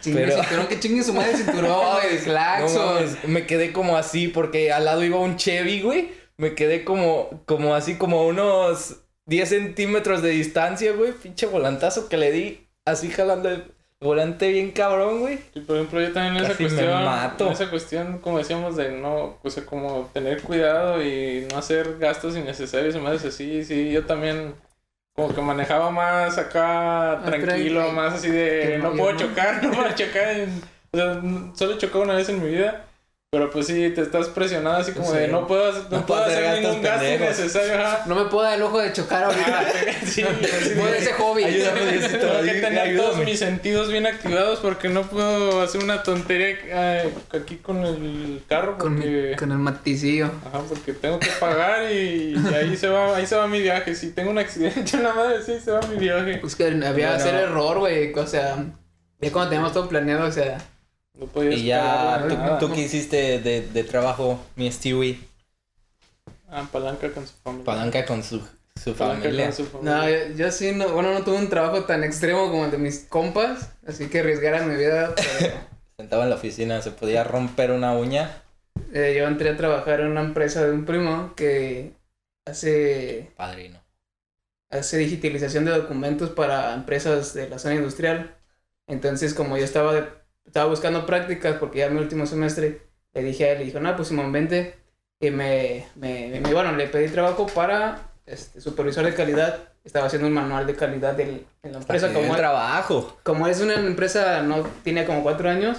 Chingue 0.01 0.21
pero- 0.27 0.41
cinturón, 0.41 0.67
que 0.67 0.79
chingue 0.79 1.03
su 1.03 1.13
madre 1.13 1.31
el 1.31 1.37
cinturón, 1.37 1.79
güey, 1.93 2.07
el 2.13 2.17
No 2.19 2.23
claxon. 2.23 2.93
mames, 2.95 3.23
me 3.27 3.45
quedé 3.45 3.71
como 3.73 3.97
así 3.97 4.27
porque 4.27 4.71
al 4.71 4.85
lado 4.85 5.03
iba 5.03 5.19
un 5.19 5.35
Chevy, 5.37 5.81
güey. 5.81 6.09
Me 6.37 6.55
quedé 6.55 6.83
como, 6.83 7.43
como 7.45 7.75
así, 7.75 7.95
como 7.95 8.25
unos 8.25 8.95
10 9.27 9.47
centímetros 9.49 10.21
de 10.21 10.29
distancia, 10.29 10.91
güey. 10.93 11.11
Pinche 11.11 11.45
volantazo 11.45 12.09
que 12.09 12.17
le 12.17 12.31
di, 12.31 12.67
así 12.85 13.09
jalando 13.11 13.49
el 13.49 13.63
volante 13.99 14.49
bien 14.49 14.71
cabrón, 14.71 15.19
güey. 15.19 15.37
Y 15.53 15.59
por 15.59 15.75
ejemplo, 15.75 16.01
yo 16.01 16.11
también 16.11 16.37
en 16.37 16.43
esa 16.45 16.53
me 16.59 16.67
cuestión, 16.67 17.05
mato. 17.05 17.45
en 17.45 17.51
esa 17.53 17.69
cuestión, 17.69 18.17
como 18.17 18.39
decíamos, 18.39 18.75
de 18.75 18.91
no, 18.93 19.37
o 19.43 19.49
sea, 19.51 19.63
como 19.65 20.09
tener 20.13 20.41
cuidado 20.41 21.03
y 21.03 21.45
no 21.51 21.59
hacer 21.59 21.99
gastos 21.99 22.35
innecesarios 22.35 22.95
y 22.95 22.99
más 22.99 23.23
así, 23.23 23.63
sí, 23.63 23.91
yo 23.91 24.05
también 24.07 24.55
como 25.15 25.33
que 25.33 25.41
manejaba 25.41 25.91
más 25.91 26.37
acá 26.37 27.21
tranquilo, 27.25 27.79
tranqui. 27.81 27.95
más 27.95 28.13
así 28.13 28.29
de 28.29 28.79
no, 28.81 28.93
puedo 28.93 29.17
chocar, 29.17 29.63
no 29.63 29.71
puedo 29.71 29.89
chocar, 29.93 30.29
en- 30.31 30.61
o 30.93 30.97
sea, 30.97 31.21
solo 31.55 31.77
chocado 31.77 32.03
una 32.03 32.15
vez 32.15 32.27
en 32.29 32.43
mi 32.43 32.49
vida 32.49 32.85
Pero 33.33 33.49
pues 33.49 33.67
sí, 33.67 33.89
te 33.95 34.01
estás 34.01 34.27
presionado 34.27 34.75
así 34.75 34.91
como 34.91 35.09
Sí. 35.09 35.17
de 35.19 35.29
no 35.29 35.47
puedo, 35.47 35.71
no 35.71 35.99
No 35.99 36.05
puedo 36.05 36.21
hacer 36.21 36.61
ningún 36.61 36.81
gasto 36.81 37.07
innecesario. 37.07 37.79
Ajá. 37.81 38.03
No 38.05 38.15
me 38.15 38.25
puedo 38.25 38.43
dar 38.43 38.55
el 38.55 38.61
ojo 38.63 38.79
de 38.81 38.91
chocar 38.91 39.23
ahorita. 39.23 39.61
Ah, 39.61 39.71
sí, 40.05 40.21
de 40.41 40.97
ese 40.97 41.13
hobby. 41.13 41.45
Ayúdame, 41.45 41.79
Tengo 42.09 42.41
que 42.43 42.59
tener 42.59 42.97
todos 42.97 43.19
mis 43.19 43.39
sentidos 43.39 43.89
bien 43.89 44.05
activados 44.05 44.59
porque 44.59 44.89
no 44.89 45.03
puedo 45.03 45.61
hacer 45.61 45.81
una 45.81 46.03
tontería 46.03 46.57
eh, 47.05 47.13
aquí 47.33 47.55
con 47.55 47.85
el 47.85 48.43
carro 48.49 48.77
Con, 48.77 48.95
mi- 48.95 49.05
porque, 49.05 49.35
con 49.39 49.51
el 49.53 49.59
maticillo. 49.59 50.25
ajá, 50.25 50.63
porque 50.67 50.91
tengo 50.91 51.17
que 51.17 51.29
pagar 51.39 51.89
y, 51.89 52.35
y 52.35 52.53
ahí 52.53 52.75
se 52.75 52.89
va 52.89 53.15
ahí 53.15 53.25
se 53.25 53.37
va 53.37 53.47
mi 53.47 53.61
viaje. 53.61 53.95
Si 53.95 54.09
tengo 54.11 54.29
un 54.31 54.39
accidente, 54.39 54.97
la 54.97 55.13
madre 55.13 55.41
sí 55.41 55.57
se 55.63 55.71
va 55.71 55.79
mi 55.83 55.95
viaje. 55.95 56.39
Pues 56.39 56.57
que 56.57 56.65
había 56.65 56.89
Bueno. 56.91 57.11
hacer 57.13 57.35
error, 57.35 57.79
güey. 57.79 58.13
O 58.13 58.27
sea, 58.27 58.57
ya 59.21 59.31
cuando 59.31 59.51
teníamos 59.51 59.71
todo 59.71 59.87
planeado, 59.87 60.27
o 60.27 60.31
sea, 60.33 60.57
No 61.13 61.25
podías 61.27 61.55
Y 61.55 61.65
ya, 61.65 62.25
¿tú, 62.27 62.35
nada. 62.35 62.59
tú 62.59 62.73
qué 62.73 62.81
hiciste 62.81 63.39
de, 63.39 63.61
de 63.67 63.83
trabajo, 63.83 64.39
mi 64.55 64.71
Stewie? 64.71 65.19
Ah, 66.47 66.67
palanca 66.71 67.11
con 67.13 67.25
su 67.25 67.33
familia. 67.43 67.65
Palanca 67.65 68.05
con 68.05 68.23
su, 68.23 68.39
su 68.75 68.93
Palanca 68.97 69.29
familia. 69.29 69.45
con 69.45 69.53
su 69.53 69.65
familia. 69.65 69.97
no, 69.97 70.09
yo, 70.09 70.35
yo 70.35 70.51
sí, 70.51 70.71
no, 70.73 70.89
bueno, 70.89 71.13
no 71.13 71.23
tuve 71.23 71.37
un 71.37 71.49
trabajo 71.49 71.85
tan 71.85 72.03
extremo 72.03 72.49
como 72.51 72.65
el 72.65 72.71
de 72.71 72.77
mis 72.77 72.99
compas, 73.05 73.71
así 73.87 74.09
que 74.09 74.19
arriesgara 74.19 74.65
mi 74.65 74.75
vida. 74.75 75.15
Pero, 75.23 75.49
Sentaba 75.97 76.23
en 76.23 76.29
la 76.31 76.35
oficina, 76.35 76.81
se 76.81 76.91
podía 76.91 77.23
romper 77.23 77.71
una 77.71 77.93
uña. 77.93 78.43
eh, 78.93 79.15
yo 79.17 79.27
entré 79.27 79.49
a 79.49 79.57
trabajar 79.57 80.01
en 80.01 80.07
una 80.11 80.21
empresa 80.21 80.65
de 80.65 80.71
un 80.71 80.85
primo 80.85 81.33
que 81.35 81.95
hace, 82.45 83.35
Padrino. 83.35 83.81
hace 84.69 84.97
digitalización 84.97 85.65
de 85.65 85.71
documentos 85.71 86.29
para 86.31 86.73
empresas 86.73 87.33
de 87.33 87.49
la 87.49 87.59
zona 87.59 87.75
industrial. 87.75 88.35
Entonces, 88.87 89.33
como 89.33 89.57
yo 89.57 89.63
estaba, 89.63 89.93
de- 89.93 90.09
estaba 90.45 90.67
buscando 90.69 91.05
prácticas 91.05 91.57
porque 91.57 91.79
ya 91.79 91.89
mi 91.89 91.99
último 91.99 92.25
semestre, 92.25 92.81
le 93.13 93.23
dije 93.23 93.45
a 93.45 93.51
él, 93.53 93.59
le 93.59 93.65
dijo, 93.65 93.79
no, 93.79 93.95
pues 93.95 94.07
Simón, 94.09 94.31
vente. 94.31 94.75
Y 95.19 95.29
me, 95.29 95.85
me, 95.95 96.39
me- 96.41 96.53
bueno, 96.53 96.71
le 96.71 96.87
pedí 96.87 97.07
trabajo 97.09 97.45
para 97.47 98.09
este, 98.25 98.59
supervisor 98.59 99.05
de 99.05 99.13
calidad. 99.13 99.59
Estaba 99.83 100.07
haciendo 100.07 100.27
un 100.27 100.33
manual 100.33 100.65
de 100.67 100.75
calidad 100.75 101.13
del, 101.13 101.45
en 101.63 101.71
la 101.71 101.77
empresa. 101.79 102.07
Que 102.07 102.13
Como, 102.15 102.31
el 102.33 102.37
trabajo. 102.37 103.17
como 103.23 103.47
es 103.47 103.61
una 103.61 103.75
empresa, 103.75 104.41
no 104.41 104.63
tiene 104.83 105.05
como 105.05 105.23
cuatro 105.23 105.49
años, 105.49 105.77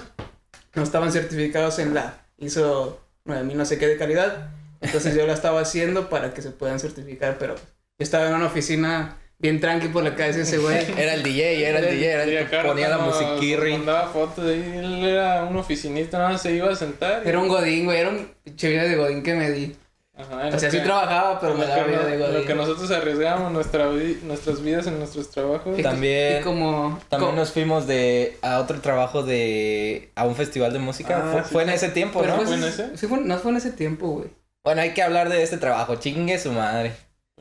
no 0.75 0.83
estaban 0.83 1.11
certificados 1.11 1.79
en 1.79 1.93
la 1.93 2.13
ISO 2.37 2.99
9000 3.25 3.57
no 3.57 3.65
sé 3.65 3.77
qué 3.77 3.87
de 3.87 3.97
calidad. 3.97 4.49
Entonces 4.81 5.15
yo 5.15 5.25
la 5.25 5.33
estaba 5.33 5.61
haciendo 5.61 6.09
para 6.09 6.33
que 6.33 6.41
se 6.41 6.51
puedan 6.51 6.79
certificar, 6.79 7.37
pero 7.37 7.55
yo 7.55 7.61
estaba 7.99 8.27
en 8.27 8.33
una 8.35 8.47
oficina 8.47 9.17
bien 9.39 9.59
tranqui 9.59 9.87
por 9.89 10.03
la 10.03 10.15
calle 10.15 10.41
ese 10.41 10.57
güey. 10.57 10.85
Era 10.97 11.13
el 11.15 11.23
DJ, 11.23 11.67
era 11.67 11.79
el 11.79 11.85
DJ, 11.85 12.11
era 12.11 12.23
el 12.23 12.37
acá 12.37 12.63
ponía 12.63 12.89
la 12.89 12.97
musiquirri. 12.99 13.71
Mandaba 13.73 14.07
fotos 14.07 14.45
de 14.45 14.53
ahí, 14.53 14.73
él 14.77 15.03
era 15.05 15.43
un 15.43 15.57
oficinista, 15.57 16.17
nada 16.17 16.29
más 16.31 16.41
se 16.41 16.53
iba 16.53 16.71
a 16.71 16.75
sentar. 16.75 17.23
y- 17.25 17.29
Era 17.29 17.39
un 17.39 17.47
godín, 17.47 17.85
güey, 17.85 17.99
era 17.99 18.09
un 18.09 18.27
vida 18.45 18.83
de 18.83 18.95
godín 18.95 19.21
que 19.23 19.33
me 19.33 19.51
di. 19.51 19.75
Ajá, 20.15 20.47
O 20.55 20.59
sea, 20.59 20.69
sí 20.69 20.79
trabajaba, 20.79 21.39
pero 21.39 21.55
me 21.55 21.65
daba 21.65 21.85
vida 21.85 21.97
no- 21.97 22.05
de 22.07 22.13
en 22.13 22.19
Lo 22.19 22.27
que 22.27 22.53
godín. 22.53 22.57
nosotros 22.57 22.91
arriesgábamos 22.91 23.51
nuestra 23.51 23.87
vi- 23.89 24.19
nuestras 24.23 24.61
vidas 24.61 24.85
en 24.85 24.99
nuestros 24.99 25.31
trabajos. 25.31 25.77
Y- 25.79 25.81
También- 25.81 26.39
Y 26.39 26.43
como... 26.43 26.99
También 27.09 27.31
como- 27.31 27.39
nos 27.41 27.51
fuimos 27.51 27.87
de 27.87 28.37
a 28.43 28.59
otro 28.59 28.79
trabajo 28.79 29.23
de 29.23 30.11
a 30.15 30.25
un 30.27 30.35
festival 30.35 30.71
de 30.71 30.77
música. 30.79 31.17
Ah, 31.25 31.29
fue, 31.31 31.43
sí, 31.43 31.49
fue 31.51 31.63
en 31.63 31.69
ese 31.71 31.89
tiempo, 31.89 32.21
pero 32.21 32.33
¿no? 32.33 32.37
fue, 32.37 32.45
¿Fue 32.45 32.55
en 32.57 32.63
ese? 32.63 32.95
Sí, 32.97 33.07
fue, 33.07 33.21
no 33.21 33.37
fue 33.39 33.49
en 33.51 33.57
ese 33.57 33.71
tiempo, 33.71 34.07
güey. 34.09 34.27
Bueno, 34.63 34.81
hay 34.83 34.91
que 34.91 35.01
hablar 35.01 35.29
de 35.29 35.41
este 35.41 35.57
trabajo. 35.57 35.95
Chingue 35.95 36.37
su 36.37 36.51
madre. 36.51 36.93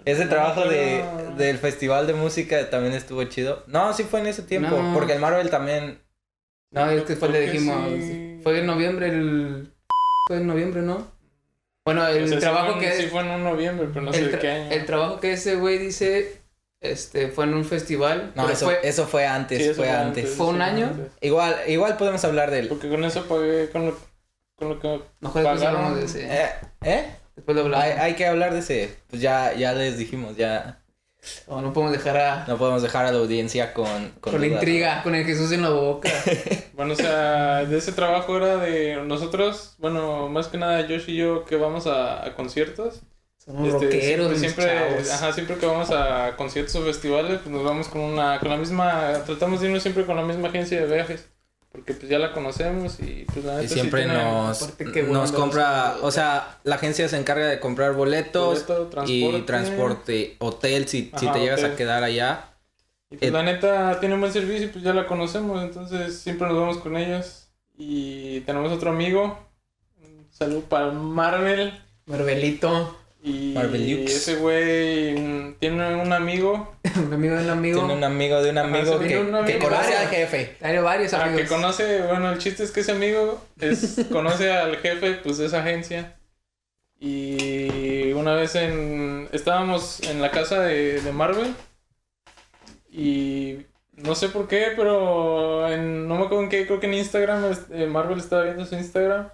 Ese 0.05 0.27
trabajo 0.27 0.65
de, 0.69 1.05
del 1.37 1.59
festival 1.59 2.07
de 2.07 2.15
música 2.15 2.71
también 2.71 2.95
estuvo 2.95 3.23
chido. 3.25 3.62
No, 3.67 3.93
sí 3.93 4.05
fue 4.05 4.21
en 4.21 4.27
ese 4.27 4.43
tiempo. 4.43 4.71
No. 4.77 4.95
Porque 4.95 5.12
el 5.15 5.21
Marvel 5.21 5.51
también. 5.51 6.01
No, 6.71 6.91
es 6.91 7.03
que 7.05 7.17
fue 7.17 7.29
le 7.29 7.41
dijimos. 7.41 7.88
sí. 7.99 8.41
Fue 8.43 8.59
en 8.59 8.67
noviembre 8.67 9.09
el. 9.09 9.73
Fue 10.29 10.38
en 10.38 10.47
noviembre, 10.47 10.83
¿no? 10.83 11.07
Bueno, 11.85 12.07
el 12.07 12.25
O 12.25 12.27
sea, 12.29 12.37
sí 12.37 12.41
trabajo 12.41 12.75
fue 12.75 12.75
en- 12.75 12.81
que. 12.81 13.03
Sí 13.03 13.09
fue 13.09 13.21
en 13.23 13.31
un 13.31 13.45
noviembre, 13.45 13.88
pero 13.93 14.05
no 14.07 14.12
sé 14.12 14.21
el, 14.21 14.33
de 14.33 14.38
qué 14.38 14.51
año. 14.51 14.71
el 14.73 14.87
trabajo 14.87 15.21
que 15.21 15.33
ese 15.33 15.57
güey 15.57 15.79
dice. 15.79 16.41
Este, 16.81 17.29
fue 17.29 17.45
en 17.45 17.55
un 17.55 17.65
festival. 17.65 18.33
No, 18.35 18.49
eso 18.51 18.65
fue, 18.65 18.81
eso 18.83 19.07
fue 19.07 19.25
antes, 19.25 19.59
Sí, 19.59 19.65
eso 19.67 19.75
fue 19.75 19.88
antes. 19.91 20.31
¿Fue 20.31 20.47
un 20.47 20.61
año? 20.61 20.87
antes. 20.87 21.12
Igual, 21.21 21.55
igual 21.69 21.97
podemos 21.97 22.25
hablar 22.25 22.51
de 22.51 22.59
él. 22.59 22.69
Porque 22.69 22.88
con 22.88 23.05
eso 23.05 23.25
pagué, 23.29 23.71
con 23.71 23.87
lo, 23.87 23.99
con 24.57 24.69
lo 24.71 24.81
que... 24.81 25.01
Pagaron. 25.21 25.95
de 25.95 26.07
ese. 26.07 26.27
Eh, 26.27 26.49
¿eh? 26.83 27.05
Después 27.37 27.57
lo 27.57 27.62
hablamos. 27.64 27.85
Hay, 27.85 27.92
hay 27.92 28.14
que 28.16 28.27
hablar 28.27 28.53
de 28.53 28.61
ese. 28.61 29.03
Pues 29.09 29.23
ya, 29.23 29.55
ya 29.55 29.73
les 29.75 29.99
dijimos, 29.99 30.37
ya 30.37 30.83
O 31.47 31.61
no 31.61 31.73
podemos 31.73 31.92
dejar 31.92 32.16
a. 32.16 32.47
no 32.47 32.59
podemos 32.59 32.83
dejar 32.83 33.07
a 33.07 33.12
la 33.12 33.18
audiencia 33.18 33.73
con, 33.75 34.11
con 34.21 34.40
la 34.40 34.47
intriga, 34.47 35.03
con 35.03 35.14
el 35.14 35.25
Jesús 35.25 35.53
en 35.53 35.62
la 35.62 35.71
boca. 35.71 36.11
Bueno, 36.73 36.95
o 36.95 36.97
sea, 36.97 37.64
de 37.66 37.77
ese 37.79 37.92
trabajo 37.92 38.37
era 38.37 38.57
de 38.57 38.97
nosotros, 39.05 39.75
bueno, 39.79 40.29
más 40.31 40.49
que 40.49 40.57
nada 40.59 40.83
Josh 40.88 41.11
y 41.11 41.16
yo 41.16 41.45
que 41.45 41.57
vamos 41.57 41.87
a, 41.87 42.25
a 42.25 42.35
conciertos. 42.35 43.03
Somos 43.37 43.68
Este, 43.68 43.87
rockeros, 43.90 44.38
siempre, 44.38 44.38
siempre, 44.38 45.11
ajá, 45.11 45.33
siempre 45.33 45.59
que 45.59 45.66
vamos 45.66 45.90
a 45.90 46.37
conciertos 46.37 46.75
o 46.77 46.85
festivales, 46.85 47.40
pues 47.40 47.51
nos 47.51 47.64
vamos 47.64 47.88
con 47.88 48.01
una, 48.03 48.38
con 48.40 48.51
la 48.51 48.57
misma, 48.57 49.23
tratamos 49.27 49.61
de 49.61 49.66
irnos 49.68 49.83
siempre 49.83 50.07
con 50.07 50.16
la 50.16 50.23
misma 50.23 50.49
agencia 50.49 50.81
de 50.87 50.95
viajes, 50.95 51.29
porque 51.73 51.95
pues 51.95 52.09
ya 52.09 52.19
la 52.19 52.33
conocemos 52.33 53.01
y 53.01 53.25
pues 53.33 53.45
la 53.45 53.55
neta 53.55 53.65
Y 53.65 53.69
sí 53.69 53.75
siempre 53.75 54.03
tiene 54.03 54.15
nos, 54.15 54.79
nos 55.09 55.33
compra, 55.33 55.97
o 56.03 56.11
sea, 56.11 56.61
la 56.65 56.77
agencia 56.77 57.09
se 57.09 57.17
encarga 57.19 57.47
de 57.49 57.61
comprar 57.61 57.95
boletos 57.95 58.67
boleto, 58.67 59.07
y 59.07 59.43
transporte, 59.43 60.37
hotel 60.41 60.87
si, 60.89 61.11
si 61.17 61.29
te 61.29 61.41
llegas 61.41 61.63
hotel. 61.63 61.73
a 61.73 61.77
quedar 61.77 62.05
allá. 62.05 62.49
Y 63.11 63.17
pues 63.19 63.29
Eh, 63.29 63.31
la 63.31 63.43
neta 63.43 64.01
tiene 64.01 64.15
un 64.15 64.21
buen 64.21 64.33
servicio 64.33 64.67
y 64.67 64.71
pues 64.71 64.85
ya 64.85 64.93
la 64.95 65.07
conocemos, 65.07 65.63
entonces 65.63 66.19
siempre 66.21 66.47
nos 66.49 66.57
vamos 66.57 66.79
con 66.79 66.97
ellos. 66.97 67.49
Y 67.77 68.41
tenemos 68.43 68.73
otro 68.73 68.91
amigo, 68.91 69.39
un 69.97 70.29
saludo 70.31 70.69
para 70.69 70.87
el 70.87 70.93
Marvel. 70.93 71.73
Marvelito, 72.07 72.99
Y 73.25 73.53
Marvelux. 73.55 74.11
ese 74.11 74.35
güey 74.35 75.15
mm, 75.15 75.55
tiene 75.61 75.95
un 75.95 76.13
amigo 76.13 76.75
un 77.07 77.13
amigo 77.13 77.37
del 77.37 77.51
amigo. 77.51 77.79
Tiene 77.79 77.95
un 77.95 78.05
amigo 78.05 78.43
de 78.43 78.51
un 78.51 78.59
amigo 78.59 78.99
que, 78.99 79.07
tiene 79.07 79.23
un 79.23 79.61
conoce 79.61 79.97
al 79.97 80.09
jefe. 80.09 80.57
Hay 80.61 80.79
varios 80.79 81.15
ah, 81.15 81.25
amigos. 81.25 81.43
que 81.43 81.49
conoce, 81.49 82.03
bueno, 82.03 82.33
el 82.33 82.39
chiste 82.39 82.65
es 82.65 82.73
que 82.73 82.81
ese 82.81 82.93
amigo 82.93 83.41
es, 83.61 84.07
conoce 84.13 84.51
al 84.51 84.77
jefe 84.79 85.15
pues 85.23 85.39
de 85.39 85.47
esa 85.47 85.61
agencia. 85.61 86.17
Y 86.99 88.13
una 88.13 88.35
vez 88.35 88.55
en 88.57 89.29
estábamos 89.33 90.01
en 90.01 90.21
la 90.21 90.31
casa 90.31 90.61
de, 90.61 91.01
de 91.01 91.13
Marvel 91.13 91.55
y 92.91 93.67
no 93.93 94.15
sé 94.15 94.29
por 94.29 94.49
qué, 94.49 94.73
pero 94.77 95.69
en, 95.69 96.09
no 96.09 96.17
me 96.17 96.25
acuerdo 96.25 96.45
en 96.45 96.49
qué, 96.49 96.67
creo 96.67 96.81
que 96.81 96.87
en 96.87 96.95
Instagram 96.95 97.51
este, 97.51 97.87
Marvel 97.87 98.19
estaba 98.19 98.45
viendo 98.45 98.65
su 98.67 98.75
Instagram 98.75 99.29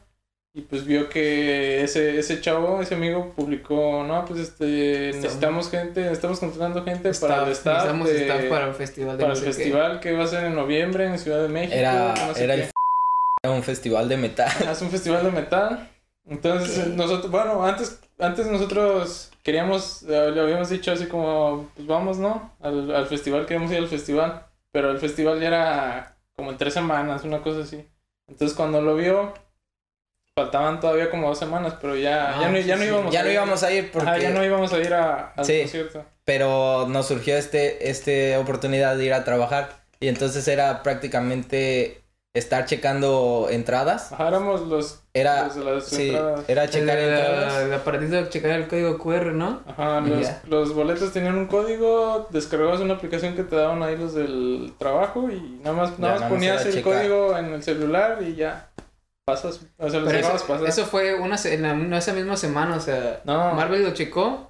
y 0.55 0.63
pues 0.63 0.85
vio 0.85 1.09
que 1.09 1.83
ese, 1.85 2.19
ese 2.19 2.41
chavo, 2.41 2.81
ese 2.83 2.95
amigo 2.95 3.33
publicó, 3.37 4.03
no, 4.05 4.25
pues 4.25 4.41
este, 4.41 5.13
necesitamos 5.15 5.71
gente, 5.71 6.11
estamos 6.11 6.41
contratando 6.41 6.83
gente 6.85 7.13
para 7.15 7.45
el 7.45 7.53
staff, 7.53 7.85
necesitamos 7.85 8.09
de- 8.09 8.23
staff 8.23 8.45
para 8.49 8.67
el 8.69 8.75
festival 8.75 9.17
de 9.19 9.23
para 9.23 9.35
no 9.35 9.39
el 9.39 9.45
qué. 9.45 9.53
festival 9.53 10.01
que 10.01 10.13
va 10.13 10.25
a 10.25 10.27
ser 10.27 10.45
en 10.47 10.55
noviembre 10.57 11.07
en 11.07 11.19
Ciudad 11.19 11.43
de 11.43 11.49
México. 11.49 11.77
Era, 11.77 12.15
no 12.27 12.35
sé 12.35 12.45
era 12.45 12.55
el 12.55 12.71
era 13.45 13.53
un 13.55 13.63
festival 13.63 14.09
de 14.09 14.17
metal. 14.17 14.51
Es 14.69 14.83
un 14.83 14.91
festival 14.91 15.23
de 15.25 15.31
metal. 15.31 15.89
Entonces, 16.27 16.89
nosotros, 16.89 17.31
bueno, 17.31 17.65
antes, 17.65 18.01
antes 18.19 18.47
nosotros 18.49 19.31
queríamos, 19.45 20.03
le 20.03 20.41
habíamos 20.41 20.69
dicho 20.71 20.91
así 20.93 21.07
como, 21.07 21.71
pues 21.77 21.87
vamos, 21.87 22.19
¿no? 22.19 22.53
Al, 22.61 22.93
al 22.95 23.07
festival, 23.07 23.47
queríamos 23.47 23.71
ir 23.71 23.79
al 23.79 23.87
festival. 23.89 24.45
Pero 24.73 24.91
el 24.91 24.99
festival 24.99 25.41
ya 25.41 25.47
era 25.47 26.17
como 26.37 26.51
en 26.51 26.59
tres 26.59 26.75
semanas, 26.75 27.23
una 27.25 27.41
cosa 27.43 27.61
así. 27.61 27.87
Entonces, 28.29 28.57
cuando 28.57 28.83
lo 28.83 28.97
vio, 28.97 29.33
faltaban 30.39 30.81
todavía 30.81 31.11
como 31.11 31.29
dos 31.29 31.39
semanas, 31.39 31.75
pero 31.81 31.97
ya, 31.97 32.31
Ah, 32.37 32.41
ya, 32.43 32.49
no, 32.49 32.57
sí, 32.59 32.65
ya 32.65 32.77
no 32.77 32.85
íbamos 32.85 33.13
Ya 33.13 33.21
a 33.21 33.23
no 33.23 33.29
ir. 33.29 33.35
íbamos 33.35 33.63
a 33.63 33.73
ir 33.73 33.91
porque 33.93 34.09
Ajá, 34.09 34.19
ya 34.19 34.31
no 34.31 34.45
íbamos 34.45 34.73
a 34.73 34.79
ir 34.79 34.95
a, 34.95 35.33
al 35.37 35.45
Sí. 35.45 35.61
concierto. 35.61 36.05
pero 36.25 36.87
nos 36.89 37.07
surgió 37.07 37.37
este 37.37 37.91
este 37.91 38.37
oportunidad 38.37 38.97
de 38.97 39.05
ir 39.05 39.13
a 39.15 39.25
trabajar 39.25 39.71
y 40.01 40.09
entonces 40.09 40.47
era 40.49 40.83
prácticamente 40.83 42.03
estar 42.35 42.67
checando 42.67 43.49
entradas. 43.51 44.13
Ajá, 44.13 44.29
éramos 44.29 44.61
los, 44.69 45.01
Era 45.15 45.47
los 45.47 45.57
de 45.57 45.65
las 45.65 45.85
sí, 45.87 46.11
entradas. 46.11 46.45
era 46.47 46.69
checar 46.69 46.97
el, 46.99 47.09
entradas. 47.15 47.55
el 47.65 47.73
aparatito 47.75 48.15
de 48.17 48.29
checar 48.29 48.51
el 48.53 48.69
código 48.69 48.97
QR, 48.99 49.33
¿no? 49.33 49.63
Ajá, 49.67 50.01
los, 50.03 50.21
ya. 50.23 50.41
los 50.47 50.73
boletos 50.75 51.13
tenían 51.13 51.37
un 51.37 51.47
código, 51.47 52.29
descargabas 52.31 52.79
una 52.81 52.95
aplicación 52.95 53.35
que 53.35 53.43
te 53.43 53.57
daban 53.57 53.83
ahí 53.83 53.97
los 53.97 54.15
del 54.15 54.73
trabajo 54.79 55.29
y 55.31 55.41
nada 55.65 55.75
más, 55.77 55.91
Ya, 55.93 55.97
nada 55.99 56.13
más 56.13 56.21
nada 56.21 56.29
ponías 56.29 56.65
el 56.67 56.75
checar. 56.75 56.93
código 56.95 57.37
en 57.39 57.47
el 57.55 57.63
celular 57.63 58.19
y 58.23 58.37
ya 58.37 58.69
pasas, 59.29 59.61
o 59.77 59.91
sea, 59.91 60.01
los 60.01 60.09
Pero 60.13 60.27
eso, 60.35 60.47
pasar. 60.47 60.67
eso 60.69 60.87
fue 60.87 61.15
una, 61.15 61.37
en 61.45 61.63
la- 61.63 61.71
en 61.73 61.93
esa 61.93 62.13
misma 62.13 62.37
semana, 62.37 62.77
o 62.77 62.81
sea, 62.81 63.21
No. 63.25 63.53
Marvel 63.55 63.83
lo 63.85 63.91
checó 63.93 64.45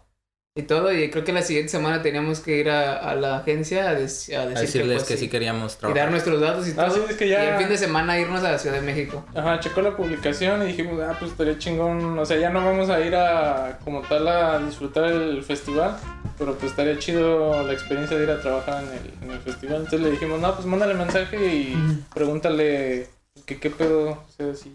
y 0.56 0.62
todo, 0.62 0.92
y 0.92 1.08
creo 1.10 1.22
que 1.22 1.32
la 1.32 1.42
siguiente 1.42 1.70
semana 1.70 2.02
teníamos 2.02 2.40
que 2.40 2.56
ir 2.56 2.68
a, 2.68 2.96
a 3.10 3.14
la 3.14 3.36
agencia 3.38 3.90
a, 3.90 3.94
des- 3.94 4.28
a 4.34 4.42
A 4.42 4.46
decir 4.46 4.62
decirles 4.66 5.02
que 5.04 5.08
pues, 5.14 5.20
sí 5.20 5.29
queríamos 5.29 5.72
y 5.72 5.74
dar 5.74 5.81
trabajar. 5.92 6.10
nuestros 6.10 6.40
datos 6.40 6.66
y 6.66 6.72
Ah, 6.72 6.87
todo. 6.87 6.94
sí, 6.96 7.00
es 7.10 7.16
que 7.16 7.26
Y 7.26 7.31
ya- 7.31 7.50
el 7.52 7.58
fin 7.58 7.68
de 7.68 7.79
semana 7.79 8.18
irnos 8.18 8.42
a 8.42 8.52
la 8.52 8.58
Ciudad 8.58 8.74
de 8.76 8.83
México. 8.83 9.24
Ajá, 9.37 9.60
checó 9.60 9.83
la 9.83 9.96
publicación 9.96 10.62
y 10.64 10.66
dijimos, 10.68 11.00
ah, 11.00 11.14
pues 11.18 11.31
estaría 11.33 11.58
chingón, 11.58 12.18
o 12.18 12.24
sea, 12.26 12.38
ya 12.38 12.50
no 12.50 12.64
vamos 12.64 12.88
a 12.90 12.98
ir 13.00 13.14
a 13.14 13.79
como 13.85 14.02
tal 14.02 14.26
a 14.26 14.58
disfrutar 14.58 15.04
el 15.04 15.44
festival, 15.44 15.96
pero 16.38 16.54
pues 16.54 16.72
estaría 16.72 16.98
chido 16.98 17.62
la 17.64 17.72
experiencia 17.72 18.16
de 18.16 18.24
ir 18.24 18.31
a 18.31 18.40
trabajar 18.40 18.83
en 18.83 18.90
el, 18.90 19.12
en 19.24 19.31
el 19.37 19.40
festival. 19.40 19.76
Entonces 19.76 20.00
le 20.00 20.10
dijimos, 20.10 20.40
no, 20.40 20.54
pues 20.54 20.66
mándale 20.66 20.94
mensaje 20.94 21.37
y 21.37 22.02
pregúntale 22.14 23.06
que 23.49 23.59
qué 23.59 23.71
pedo, 23.71 24.11
o 24.11 24.31
sea, 24.37 24.55
si 24.55 24.71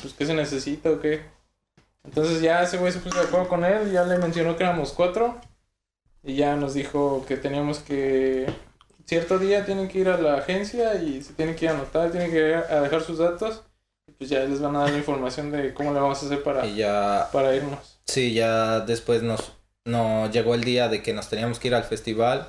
pues, 0.00 0.14
¿qué 0.14 0.24
se 0.24 0.32
necesita 0.32 0.90
o 0.90 1.00
qué? 1.00 1.22
Entonces 2.04 2.40
ya 2.40 2.62
ese 2.62 2.78
güey 2.78 2.92
se 2.92 3.00
puso 3.00 3.18
de 3.20 3.26
acuerdo 3.26 3.48
con 3.48 3.64
él, 3.64 3.92
ya 3.92 4.04
le 4.04 4.16
mencionó 4.18 4.56
que 4.56 4.62
éramos 4.62 4.92
cuatro. 4.92 5.40
Y 6.22 6.36
ya 6.36 6.54
nos 6.54 6.74
dijo 6.74 7.24
que 7.26 7.36
teníamos 7.36 7.80
que. 7.80 8.46
Cierto 9.04 9.40
día 9.40 9.64
tienen 9.64 9.88
que 9.88 9.98
ir 9.98 10.08
a 10.08 10.16
la 10.18 10.36
agencia 10.36 10.94
y 10.94 11.20
se 11.20 11.32
tienen 11.32 11.56
que 11.56 11.64
ir 11.64 11.72
a 11.72 11.74
anotar, 11.74 12.12
tienen 12.12 12.30
que 12.30 12.36
ir 12.36 12.54
a 12.54 12.80
dejar 12.80 13.02
sus 13.02 13.18
datos. 13.18 13.62
Y 14.06 14.12
pues 14.12 14.30
ya 14.30 14.44
les 14.44 14.60
van 14.60 14.76
a 14.76 14.80
dar 14.80 14.90
la 14.90 14.98
información 14.98 15.50
de 15.50 15.74
cómo 15.74 15.92
le 15.92 15.98
vamos 16.00 16.22
a 16.22 16.26
hacer 16.26 16.44
para, 16.44 16.64
Y 16.64 16.76
ya, 16.76 17.28
para 17.32 17.54
irnos. 17.56 17.98
sí, 18.06 18.34
ya 18.34 18.80
después 18.80 19.24
nos, 19.24 19.52
nos 19.84 20.30
llegó 20.30 20.54
el 20.54 20.62
día 20.62 20.88
de 20.88 21.02
que 21.02 21.12
nos 21.12 21.28
teníamos 21.28 21.58
que 21.58 21.68
ir 21.68 21.74
al 21.74 21.84
festival. 21.84 22.48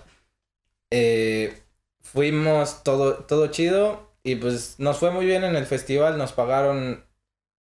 Eh, 0.91 1.59
fuimos 2.01 2.83
todo, 2.83 3.15
todo 3.25 3.47
chido 3.47 4.12
y 4.23 4.35
pues 4.35 4.75
nos 4.79 4.97
fue 4.99 5.11
muy 5.11 5.25
bien 5.25 5.43
en 5.43 5.55
el 5.55 5.65
festival, 5.65 6.17
nos 6.17 6.33
pagaron, 6.33 7.05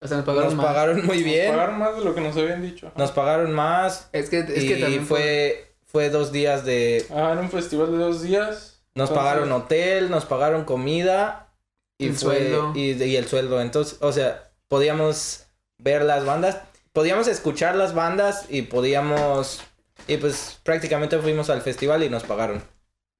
O 0.01 0.07
sea, 0.07 0.17
nos 0.17 0.25
pagaron 0.25 0.45
nos 0.49 0.55
más. 0.55 0.65
pagaron 0.65 1.05
muy 1.05 1.17
Nos 1.17 1.25
bien, 1.25 1.51
pagaron 1.51 1.79
más 1.79 1.95
de 1.97 2.03
lo 2.03 2.15
que 2.15 2.21
nos 2.21 2.35
habían 2.37 2.61
dicho. 2.61 2.87
Ajá. 2.87 2.95
nos 2.97 3.11
pagaron 3.11 3.51
más 3.53 4.09
Es 4.11 4.29
que, 4.29 4.39
es 4.39 4.63
y 4.63 4.67
que 4.67 4.77
también 4.77 5.05
fue, 5.05 5.75
fue 5.85 6.09
dos 6.09 6.31
días 6.31 6.65
de, 6.65 7.05
Ah, 7.09 7.31
era 7.33 7.41
un 7.41 7.49
festival 7.49 7.91
de 7.91 7.97
dos 7.97 8.21
días. 8.21 8.83
nos 8.95 9.09
Entonces, 9.09 9.15
pagaron 9.15 9.51
hotel, 9.51 10.09
nos 10.09 10.25
pagaron 10.25 10.65
comida 10.65 11.53
y 11.97 12.07
El 12.07 12.15
fue, 12.15 12.17
sueldo. 12.17 12.71
y, 12.75 12.91
y 13.03 13.15
el 13.15 13.27
sueldo, 13.27 13.61
entonces, 13.61 13.97
o 14.01 14.11
sea, 14.11 14.51
podíamos 14.67 15.45
ver 15.77 16.03
las 16.03 16.25
bandas, 16.25 16.59
podíamos 16.93 17.27
escuchar 17.27 17.75
las 17.75 17.93
bandas 17.93 18.45
y 18.49 18.63
podíamos, 18.63 19.61
y 20.07 20.17
pues 20.17 20.59
prácticamente 20.63 21.19
fuimos 21.19 21.49
al 21.49 21.61
festival 21.61 22.03
y 22.03 22.09
nos 22.09 22.23
pagaron. 22.23 22.63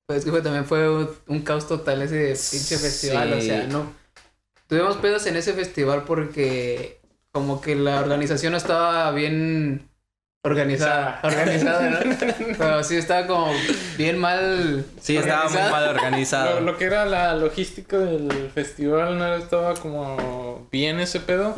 Pues 0.07 0.19
es 0.19 0.25
que 0.25 0.31
fue, 0.31 0.41
también 0.41 0.65
fue 0.65 0.89
un, 0.89 1.09
un 1.27 1.41
caos 1.41 1.67
total 1.67 2.01
ese 2.01 2.35
pinche 2.51 2.77
festival, 2.77 3.33
o 3.33 3.41
sea, 3.41 3.67
no. 3.67 3.93
Tuvimos 4.67 4.97
pedos 4.97 5.25
en 5.27 5.35
ese 5.35 5.53
festival 5.53 6.03
porque 6.05 7.01
como 7.31 7.61
que 7.61 7.75
la 7.75 7.99
organización 8.01 8.51
no 8.51 8.57
estaba 8.57 9.11
bien 9.11 9.89
organizada, 10.43 11.19
organizada, 11.23 11.89
¿no? 11.89 11.99
Pero 12.57 12.83
sí 12.83 12.97
estaba 12.97 13.27
como 13.27 13.53
bien 13.97 14.17
mal. 14.17 14.85
Sí, 14.99 15.17
estaba 15.17 15.49
muy 15.49 15.61
organizada. 15.61 15.71
mal 15.71 15.85
Lo, 15.85 15.91
organizado. 15.91 16.61
lo 16.61 16.77
que 16.77 16.85
era 16.85 17.05
la 17.05 17.35
logística 17.35 17.97
del 17.97 18.49
festival 18.53 19.17
no 19.17 19.33
estaba 19.35 19.75
como 19.75 20.67
bien 20.71 20.99
ese 20.99 21.19
pedo 21.19 21.55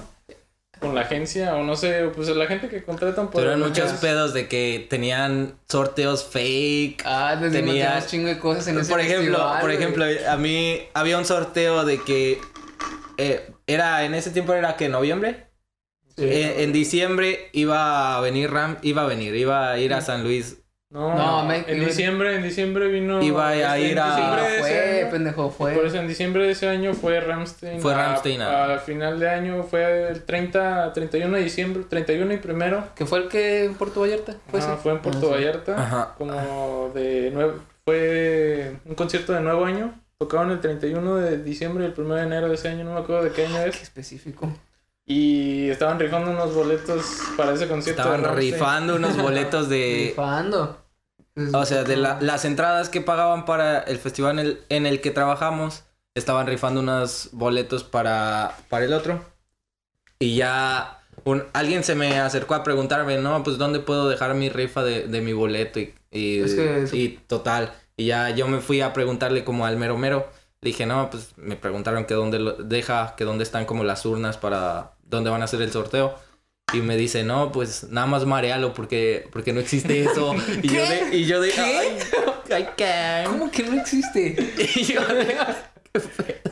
con 0.84 0.94
la 0.96 1.02
agencia 1.02 1.56
o 1.56 1.64
no 1.64 1.76
sé, 1.76 2.10
pues 2.16 2.28
la 2.30 2.46
gente 2.46 2.68
que 2.70 2.84
contratan 2.84 3.28
por 3.32 3.42
Tuvieron 3.42 3.60
muchos 3.62 3.86
agencias. 3.86 4.02
pedos 4.02 4.34
de 4.34 4.48
que 4.48 4.86
tenían 4.90 5.56
sorteos 5.70 6.24
fake. 6.26 7.02
Ah, 7.06 7.38
Tenía- 7.52 8.00
un 8.02 8.06
chingo 8.08 8.28
de 8.28 8.38
cosas 8.38 8.68
en 8.68 8.78
ese 8.78 8.92
por 8.92 9.00
ejemplo, 9.00 9.38
festival, 9.38 9.60
por 9.62 9.70
güey. 9.72 9.78
ejemplo, 9.78 10.06
a 10.30 10.38
mí 10.38 10.82
había 10.94 11.18
un 11.18 11.26
sorteo 11.26 11.86
de 11.86 12.00
que 12.04 12.40
eh, 13.18 13.50
era 13.66 14.04
en 14.06 14.14
ese 14.14 14.30
tiempo 14.32 14.54
era 14.54 14.76
que 14.76 14.90
noviembre. 14.90 15.48
Sí. 16.18 16.26
Eh, 16.26 16.64
en 16.64 16.74
diciembre 16.74 17.50
iba 17.54 18.16
a 18.18 18.22
venir 18.22 18.52
Ram, 18.52 18.78
iba 18.84 19.02
a 19.02 19.06
venir, 19.08 19.36
iba 19.36 19.72
a 19.72 19.80
ir 19.80 19.94
a 19.96 20.02
San 20.02 20.24
Luis. 20.24 20.58
No, 20.94 21.16
No, 21.16 21.46
me- 21.48 21.66
en 21.68 21.84
diciembre, 21.84 22.36
en 22.36 22.44
diciembre 22.44 22.88
vino. 22.88 23.20
Iba 23.22 23.50
a 23.50 23.56
este, 23.78 23.82
ir 23.88 23.92
en 23.94 23.98
a- 24.00 24.36
Ah, 24.36 24.38
fue, 24.60 25.00
año- 25.02 25.10
pendejo, 25.10 25.50
fue. 25.50 25.72
Por 25.74 25.86
eso 25.88 25.98
en 25.98 26.08
diciembre 26.08 26.44
de 26.46 26.52
ese 26.52 26.70
año 26.70 26.94
fue 26.94 27.20
Ramstein. 27.20 27.82
Fue 27.82 27.96
ah. 27.96 28.66
Al 28.66 28.80
final 28.80 29.20
de 29.20 29.28
año 29.28 29.64
fue 29.64 30.10
el 30.10 30.24
30, 30.24 30.94
31 30.94 31.36
de 31.38 31.44
diciembre, 31.44 31.84
31 31.90 32.32
y 32.34 32.38
primero. 32.38 32.84
¿Que 32.96 33.08
fue 33.08 33.20
el 33.20 33.28
que 33.28 33.66
en 33.66 33.74
Puerto 33.74 34.02
Vallarta? 34.02 34.36
¿Fue 34.52 34.60
Ajá, 34.60 34.74
ese? 34.74 34.82
fue 34.84 34.92
en 34.92 35.00
Puerto 35.00 35.20
Ah, 35.24 35.26
sí. 35.26 35.32
Vallarta. 35.34 35.82
Ajá. 35.82 36.16
Como 36.16 36.92
de 36.94 37.32
nuevo. 37.32 37.54
Fue 37.84 38.78
un 38.86 38.94
concierto 38.96 39.34
de 39.34 39.42
nuevo 39.42 39.66
año. 39.66 40.00
Tocaron 40.20 40.52
el 40.52 40.62
31 40.62 41.16
de 41.16 41.38
diciembre 41.44 41.86
y 41.86 41.88
el 41.88 41.94
1 42.00 42.16
de 42.16 42.24
enero 42.24 42.48
de 42.50 42.54
ese 42.56 42.70
año, 42.70 42.84
no 42.84 42.94
me 42.94 43.00
acuerdo 43.00 43.24
de 43.24 43.32
qué 43.32 43.48
año 43.48 43.58
Qué 43.64 43.70
es. 43.70 43.82
específico. 43.82 44.54
Y 45.06 45.70
estaban 45.70 46.00
rifando 46.00 46.32
unos 46.32 46.54
boletos 46.56 47.04
para 47.36 47.54
ese 47.54 47.68
concierto. 47.68 48.04
de 48.04 48.16
Estaban 48.16 48.38
rifando 48.38 48.96
unos 48.96 49.18
boletos 49.18 49.68
de 49.68 50.06
Rifando. 50.16 50.78
O 51.54 51.66
sea, 51.66 51.84
de 51.84 51.96
la- 51.98 52.20
las 52.22 52.46
entradas 52.46 52.90
que 52.90 53.02
pagaban 53.02 53.46
para 53.46 53.80
el 53.80 53.98
festival 53.98 54.40
en 54.40 54.46
el, 54.46 54.64
en 54.70 54.86
el 54.86 55.02
que 55.02 55.12
trabajamos, 55.12 55.84
estaban 56.16 56.48
rifando 56.48 56.82
unos 56.82 57.30
boletos 57.32 57.84
para, 57.84 58.56
para 58.70 58.86
el 58.86 58.94
otro. 58.94 59.20
Y 60.20 60.36
ya 60.38 61.02
un- 61.26 61.44
alguien 61.54 61.84
se 61.84 61.96
me 61.96 62.20
acercó 62.20 62.56
a 62.56 62.64
preguntarme, 62.64 63.18
no, 63.18 63.44
pues 63.44 63.58
dónde 63.58 63.80
puedo 63.80 64.10
dejar 64.10 64.34
mi 64.36 64.50
rifa 64.50 64.84
de, 64.84 65.08
de 65.08 65.22
mi 65.22 65.34
boleto 65.34 65.80
y, 65.80 65.94
y, 66.12 66.40
Es 66.40 66.54
que 66.56 66.84
eso- 66.84 66.96
y 66.96 67.20
total. 67.28 67.74
Y 67.98 68.06
ya 68.08 68.30
yo 68.32 68.48
me 68.48 68.60
fui 68.62 68.82
a 68.82 68.94
preguntarle 68.94 69.44
como 69.44 69.66
al 69.66 69.78
mero 69.78 69.98
mero. 69.98 70.28
Le 70.62 70.70
dije, 70.70 70.86
no, 70.86 71.10
pues 71.10 71.34
me 71.38 71.56
preguntaron 71.58 72.06
que 72.06 72.14
dónde 72.14 72.40
lo 72.40 72.54
deja, 72.54 73.16
que 73.18 73.26
dónde 73.26 73.44
están 73.44 73.66
como 73.66 73.84
las 73.84 74.06
urnas 74.06 74.38
para 74.38 74.94
dónde 75.04 75.30
van 75.30 75.42
a 75.42 75.46
hacer 75.46 75.62
el 75.62 75.72
sorteo. 75.72 76.16
Y 76.74 76.78
me 76.82 76.98
dice, 76.98 77.24
no, 77.24 77.52
pues 77.52 77.88
nada 77.90 78.08
más 78.08 78.26
marealo 78.26 78.74
porque, 78.74 79.28
porque 79.32 79.54
no 79.54 79.60
existe 79.60 80.02
eso. 80.02 80.36
Y 80.62 80.68
yo 80.68 80.86
de, 80.88 81.16
y 81.16 81.26
yo 81.26 81.40
de, 81.40 81.52
ay, 81.54 81.98
ay, 82.52 82.68
¿qué? 82.76 83.24
¿Cómo 83.26 83.50
que 83.52 83.64
no 83.64 83.80
existe? 83.80 84.36
Y 84.76 84.84
yo 84.84 85.06
de, 85.06 85.38
¿qué 85.94 86.00
pedo? 86.00 86.52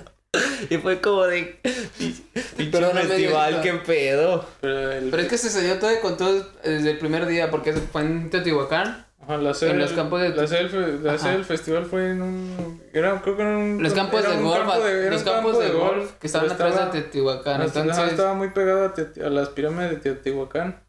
Y 0.69 0.77
fue 0.77 1.01
como 1.01 1.23
de, 1.25 1.59
pinche 1.97 2.71
Perdóname, 2.71 3.01
festival, 3.07 3.61
qué 3.61 3.73
pedo. 3.73 4.47
Pero, 4.61 4.91
el- 4.91 5.09
Pero 5.09 5.23
es 5.23 5.27
que 5.29 5.37
se 5.37 5.49
salió 5.49 5.77
todo 5.79 5.99
con 6.01 6.15
todo 6.17 6.47
desde 6.63 6.91
el 6.91 6.97
primer 6.99 7.25
día 7.25 7.49
porque 7.51 7.73
fue 7.73 8.01
en 8.03 8.29
Teotihuacán. 8.29 9.05
Ajá, 9.33 9.41
la 9.41 9.53
sede, 9.53 9.71
en 9.71 9.79
los 9.79 9.91
campos 9.93 10.21
de- 10.21 10.29
la 10.29 10.47
sede, 10.47 10.59
del 10.59 10.69
fe- 10.69 10.99
la 11.03 11.09
Ajá. 11.13 11.19
sede 11.23 11.31
del 11.33 11.45
festival 11.45 11.85
fue 11.85 12.11
en 12.11 12.21
un. 12.21 12.81
Era, 12.93 13.21
creo 13.21 13.35
que 13.35 13.41
era 13.43 13.57
un. 13.57 13.81
Los 13.81 13.93
campos 13.93 14.21
de 14.23 14.35
golf, 14.37 14.57
campo 14.67 14.79
de- 14.85 15.01
era 15.01 15.11
los 15.11 15.23
campos 15.23 15.51
campo 15.57 15.59
de 15.59 15.69
golf 15.71 16.11
que 16.19 16.27
estaban 16.27 16.49
atrás 16.51 16.69
estaba- 16.73 16.91
de 16.91 17.01
Teotihuacán. 17.01 17.61
Ajá, 17.61 18.07
estaba 18.07 18.33
muy 18.33 18.49
pegado 18.49 18.85
a, 18.85 19.25
a 19.25 19.29
las 19.29 19.49
pirámides 19.49 19.91
de 19.91 19.97
Teotihuacán. 19.97 20.83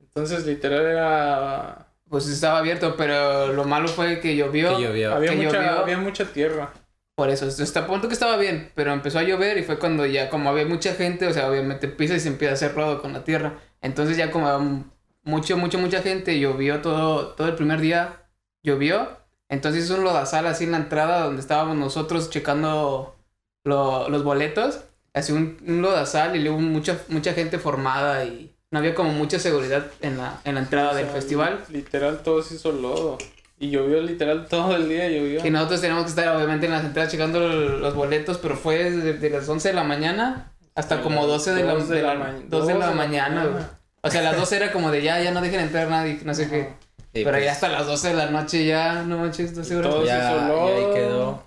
Entonces, 0.00 0.46
literal, 0.46 0.84
era. 0.86 1.88
pues 2.08 2.28
estaba 2.28 2.58
abierto, 2.58 2.94
pero 2.96 3.52
lo 3.54 3.64
malo 3.64 3.88
fue 3.88 4.20
que 4.20 4.36
llovió. 4.36 4.76
Que 4.76 4.82
llovió. 4.84 5.14
Había 5.14 5.30
que 5.30 5.36
mucha, 5.36 5.52
llovió. 5.62 5.70
había 5.80 5.98
mucha 5.98 6.24
tierra. 6.26 6.70
Por 7.14 7.28
eso, 7.30 7.46
hasta 7.46 7.80
el 7.80 7.86
punto 7.86 8.08
que 8.08 8.14
estaba 8.14 8.36
bien, 8.36 8.70
pero 8.74 8.92
empezó 8.92 9.18
a 9.18 9.22
llover 9.22 9.58
y 9.58 9.62
fue 9.62 9.78
cuando 9.78 10.04
ya, 10.06 10.28
como 10.30 10.48
había 10.50 10.66
mucha 10.66 10.94
gente, 10.94 11.26
o 11.26 11.32
sea, 11.32 11.48
obviamente 11.48 11.88
pisa 11.88 12.14
y 12.14 12.20
se 12.20 12.28
empieza 12.28 12.52
a 12.52 12.54
hacer 12.54 12.74
rodo 12.74 13.00
con 13.02 13.12
la 13.12 13.22
tierra. 13.24 13.54
Entonces 13.80 14.16
ya 14.16 14.30
como 14.30 14.84
mucho, 15.24 15.56
mucho, 15.56 15.78
mucha 15.78 16.02
gente, 16.02 16.38
llovió 16.38 16.80
todo, 16.80 17.28
todo 17.28 17.48
el 17.48 17.54
primer 17.54 17.80
día, 17.80 18.22
llovió. 18.62 19.08
Entonces 19.48 19.84
hizo 19.84 19.96
un 19.96 20.04
lodazal 20.04 20.46
así 20.46 20.64
en 20.64 20.72
la 20.72 20.78
entrada 20.78 21.24
donde 21.24 21.40
estábamos 21.40 21.76
nosotros 21.76 22.30
checando 22.30 23.16
lo- 23.64 24.08
los 24.08 24.24
boletos. 24.24 24.80
Así 25.14 25.32
un, 25.32 25.58
un 25.66 25.82
lodazal 25.82 26.36
y 26.36 26.40
luego 26.40 26.58
mucha, 26.58 26.98
mucha 27.08 27.34
gente 27.34 27.58
formada 27.58 28.24
y 28.24 28.54
no 28.70 28.78
había 28.78 28.94
como 28.94 29.12
mucha 29.12 29.38
seguridad 29.38 29.84
en 30.00 30.16
la, 30.16 30.40
en 30.44 30.54
la 30.54 30.60
entrada 30.62 30.92
O 30.92 30.94
del 30.94 31.04
sea, 31.04 31.14
festival. 31.14 31.60
Literal, 31.68 32.22
todo 32.22 32.42
se 32.42 32.54
hizo 32.54 32.72
lodo. 32.72 33.18
Y 33.58 33.70
llovió 33.70 34.00
literal 34.00 34.48
todo 34.48 34.74
el 34.74 34.88
día, 34.88 35.08
llovió. 35.10 35.46
Y 35.46 35.50
nosotros 35.50 35.82
teníamos 35.82 36.04
que 36.04 36.10
estar 36.10 36.34
obviamente 36.34 36.66
en 36.66 36.72
las 36.72 36.84
entradas 36.84 37.12
checando 37.12 37.38
los 37.40 37.94
boletos, 37.94 38.38
pero 38.38 38.56
fue 38.56 38.90
desde 38.90 39.28
las 39.30 39.46
11 39.48 39.68
de 39.68 39.74
la 39.74 39.84
mañana 39.84 40.52
hasta 40.74 41.02
como 41.02 41.26
12 41.26 41.52
de 41.54 41.62
la, 41.64 41.74
Dos 41.74 41.88
de 41.90 42.02
la, 42.02 42.14
ma- 42.14 42.32
2 42.48 42.66
de 42.66 42.72
dos 42.72 42.80
la 42.80 42.90
mañana. 42.92 43.70
O 44.02 44.10
sea, 44.10 44.22
las 44.22 44.36
12 44.36 44.56
era 44.56 44.72
como 44.72 44.90
de 44.90 45.02
ya, 45.02 45.20
ya 45.22 45.30
no 45.30 45.40
dejen 45.40 45.60
entrar 45.60 45.88
nadie, 45.88 46.18
no 46.24 46.34
sé 46.34 46.48
qué. 46.48 46.72
Y 47.14 47.24
Pero 47.24 47.32
pues, 47.32 47.44
ya 47.44 47.52
hasta 47.52 47.68
las 47.68 47.86
12 47.86 48.08
de 48.08 48.14
la 48.14 48.30
noche 48.30 48.64
ya, 48.66 49.02
no 49.02 49.18
manches, 49.18 49.54
12 49.54 49.76
horas. 49.76 49.90
Todo 49.90 50.00
se 50.02 50.06
ya, 50.08 50.32
hizo 50.46 50.68
y 50.68 50.72
ahí 50.72 50.94
quedó. 50.94 51.46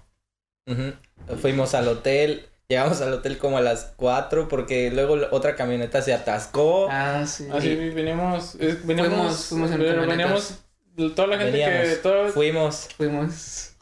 Ujú. 0.67 1.37
Fuimos 1.41 1.73
al 1.75 1.87
hotel. 1.87 2.47
Llegamos 2.67 2.99
al 3.01 3.13
hotel 3.13 3.37
como 3.37 3.57
a 3.57 3.61
las 3.61 3.93
4 3.95 4.47
porque 4.47 4.89
luego 4.91 5.17
otra 5.31 5.55
camioneta 5.55 6.01
se 6.01 6.13
atascó. 6.13 6.87
Ah, 6.89 7.23
sí. 7.27 7.47
Así 7.51 7.75
veníamos, 7.75 8.55
eh, 8.59 8.79
veníamos, 8.83 9.13
Fuimos- 9.13 9.45
fuimos 9.47 9.71
en 9.71 9.77
pero 9.77 10.01
camionetas. 10.01 10.65
veníamos, 10.95 11.15
toda 11.15 11.27
la 11.27 11.37
gente 11.37 11.57
que, 11.59 11.95
toda, 12.01 12.29
Fuimos, 12.29 12.87
Fuimos. 12.97 13.74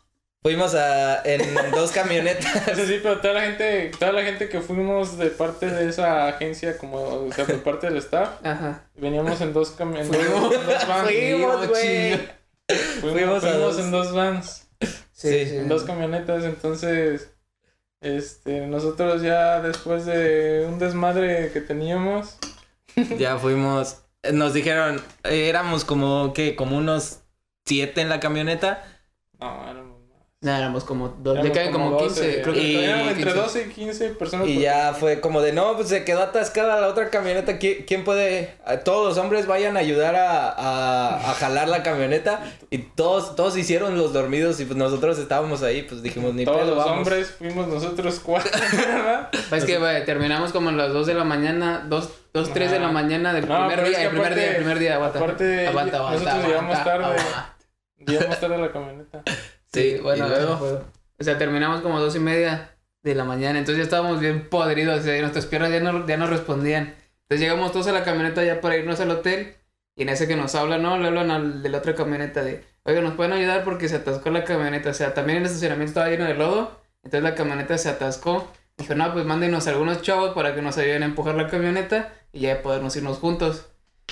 Fuimos 0.43 0.75
a, 0.75 1.23
en 1.23 1.41
dos 1.71 1.91
camionetas. 1.91 2.45
Sí, 2.75 2.85
sí, 2.85 2.99
pero 3.01 3.19
toda 3.19 3.33
la 3.33 3.41
gente, 3.41 3.91
toda 3.97 4.11
la 4.11 4.23
gente 4.23 4.49
que 4.49 4.61
fuimos 4.61 5.17
de 5.17 5.27
parte 5.31 5.67
de 5.67 5.89
esa 5.89 6.27
agencia, 6.27 6.77
como, 6.77 6.97
o 7.01 7.31
sea, 7.31 7.45
por 7.45 7.63
parte 7.63 7.87
del 7.87 7.97
staff, 7.97 8.29
Ajá. 8.45 8.83
veníamos 8.95 9.39
en 9.41 9.53
dos 9.53 9.71
camionetas, 9.71 10.15
Fuimos. 10.15 10.53
en 10.53 10.65
dos 10.67 10.87
vans. 10.87 11.03
Fuimos, 11.09 11.67
güey. 11.69 12.19
Fuimos, 13.01 13.13
fuimos 13.13 13.43
a 13.43 13.49
fuimos 13.51 13.75
dos. 13.77 13.79
en 13.85 13.91
dos 13.91 14.13
vans, 14.13 14.67
Sí, 14.79 15.29
Sí, 15.29 15.45
sí. 15.49 15.55
en 15.57 15.69
dos 15.69 15.83
camionetas, 15.83 16.43
entonces, 16.43 17.29
este, 18.01 18.67
nosotros 18.67 19.21
ya 19.21 19.61
después 19.61 20.05
de 20.05 20.65
un 20.67 20.77
desmadre 20.79 21.51
que 21.53 21.61
teníamos, 21.61 22.37
Ya 23.17 23.37
fuimos. 23.37 23.99
Nos 24.31 24.53
dijeron, 24.53 25.01
eh, 25.23 25.47
éramos 25.49 25.83
como 25.85 26.31
que, 26.33 26.55
como 26.55 26.77
unos 26.77 27.19
siete 27.65 28.01
en 28.01 28.09
la 28.09 28.19
camioneta. 28.19 28.83
no, 29.39 29.69
éramos. 29.69 29.92
Nada, 30.43 30.59
éramos 30.59 30.83
como 30.83 31.07
dos, 31.19 31.41
le 31.41 31.51
caen 31.53 31.71
como 31.71 31.97
15, 31.97 32.21
12, 32.21 32.41
creo 32.41 32.53
que 32.53 32.59
Y- 32.61 32.75
como 32.75 33.09
entre 33.09 33.23
15. 33.23 33.39
12 33.39 33.61
y 33.61 33.69
15 33.69 34.09
personas. 34.09 34.47
Y 34.49 34.53
por- 34.55 34.61
ya 34.63 34.93
fue 34.93 35.21
como 35.21 35.41
de, 35.41 35.53
no, 35.53 35.75
pues 35.77 35.87
se 35.87 36.03
quedó 36.03 36.21
atascada 36.21 36.81
la 36.81 36.87
otra 36.89 37.09
camioneta. 37.09 37.59
¿Qui- 37.59 37.85
¿Quién 37.87 38.03
puede? 38.03 38.53
Todos 38.83 39.07
los 39.07 39.17
hombres 39.17 39.47
vayan 39.47 39.77
a 39.77 39.79
ayudar 39.79 40.15
a, 40.17 40.49
a, 40.49 41.31
a 41.31 41.33
jalar 41.35 41.69
la 41.69 41.81
camioneta. 41.81 42.43
Y 42.69 42.79
todos, 42.79 43.35
todos 43.37 43.55
hicieron 43.57 43.97
los 43.97 44.11
dormidos 44.11 44.59
y 44.59 44.65
pues 44.65 44.77
nosotros 44.77 45.17
estábamos 45.17 45.63
ahí, 45.63 45.83
pues 45.83 46.03
dijimos, 46.03 46.33
ni 46.33 46.43
Todos 46.43 46.57
pedo, 46.59 46.75
los 46.75 46.77
vamos. 46.77 46.97
hombres 46.97 47.31
fuimos 47.37 47.67
nosotros 47.69 48.19
cuatro, 48.21 48.51
¿verdad? 48.87 49.29
Es 49.51 49.63
que, 49.63 49.77
güey, 49.77 50.03
terminamos 50.05 50.51
como 50.51 50.69
a 50.69 50.73
las 50.73 50.91
2 50.91 51.07
de 51.07 51.13
la 51.13 51.23
mañana, 51.23 51.85
2, 51.87 52.09
2 52.33 52.51
3 52.53 52.69
de 52.69 52.79
la 52.79 52.89
mañana 52.89 53.31
del 53.33 53.47
No, 53.47 53.55
primer 53.59 53.75
pero 53.77 53.83
es 53.83 53.89
día, 53.89 53.97
que 53.99 54.03
el 54.03 54.09
primer 54.09 54.25
aparte- 54.27 54.39
día, 54.41 54.49
el 54.51 54.55
primer 54.57 54.79
día, 54.79 54.95
aguanta. 54.95 55.19
aparte, 55.19 55.67
aguanta, 55.67 55.97
aguanta, 55.99 56.19
nosotros 56.19 56.45
llegamos 56.47 56.77
aguanta, 56.77 56.83
tarde. 56.91 57.05
aguanta. 57.21 57.55
Llegamos 58.05 58.39
tarde 58.41 58.55
a 58.55 58.57
la 58.57 58.71
camioneta. 58.73 59.23
Sí, 59.73 59.97
bueno, 60.01 60.27
luego- 60.27 60.59
luego. 60.59 60.83
O 61.19 61.23
sea, 61.23 61.37
terminamos 61.37 61.81
como 61.81 61.99
dos 61.99 62.15
y 62.15 62.19
media 62.19 62.75
de 63.03 63.15
la 63.15 63.23
mañana, 63.23 63.59
entonces 63.59 63.77
ya 63.77 63.83
estábamos 63.83 64.19
bien 64.19 64.49
podridos, 64.49 64.99
o 64.99 65.03
sea, 65.03 65.19
nuestras 65.21 65.45
piernas 65.45 65.71
ya 65.71 65.79
no, 65.79 66.05
ya 66.07 66.17
no 66.17 66.27
respondían. 66.27 66.95
Entonces 67.23 67.39
llegamos 67.39 67.71
todos 67.71 67.87
a 67.87 67.91
la 67.91 68.03
camioneta 68.03 68.43
ya 68.43 68.61
para 68.61 68.77
irnos 68.77 68.99
al 68.99 69.11
hotel, 69.11 69.55
y 69.95 70.03
en 70.03 70.09
ese 70.09 70.27
que 70.27 70.35
nos 70.35 70.55
hablan, 70.55 70.81
¿no? 70.81 70.97
Le 70.97 71.07
hablan 71.07 71.29
al 71.31 71.61
de 71.63 71.69
la 71.69 71.77
otra 71.79 71.95
camioneta 71.95 72.43
de, 72.43 72.63
oiga, 72.83 73.01
¿nos 73.01 73.13
pueden 73.13 73.33
ayudar? 73.33 73.63
Porque 73.63 73.87
se 73.89 73.97
atascó 73.97 74.31
la 74.31 74.43
camioneta, 74.43 74.89
o 74.89 74.93
sea, 74.93 75.13
también 75.13 75.39
el 75.39 75.45
estacionamiento 75.45 75.89
estaba 75.91 76.09
lleno 76.09 76.25
de 76.25 76.33
lodo, 76.33 76.79
entonces 77.03 77.23
la 77.23 77.35
camioneta 77.35 77.77
se 77.77 77.89
atascó. 77.89 78.51
Dijo, 78.77 78.95
no, 78.95 79.13
pues 79.13 79.23
mándenos 79.25 79.67
algunos 79.67 80.01
chavos 80.01 80.33
para 80.33 80.55
que 80.55 80.63
nos 80.63 80.77
ayuden 80.79 81.03
a 81.03 81.05
empujar 81.05 81.35
la 81.35 81.47
camioneta 81.47 82.11
y 82.31 82.41
ya 82.41 82.61
podernos 82.63 82.95
irnos 82.95 83.19
juntos. 83.19 83.67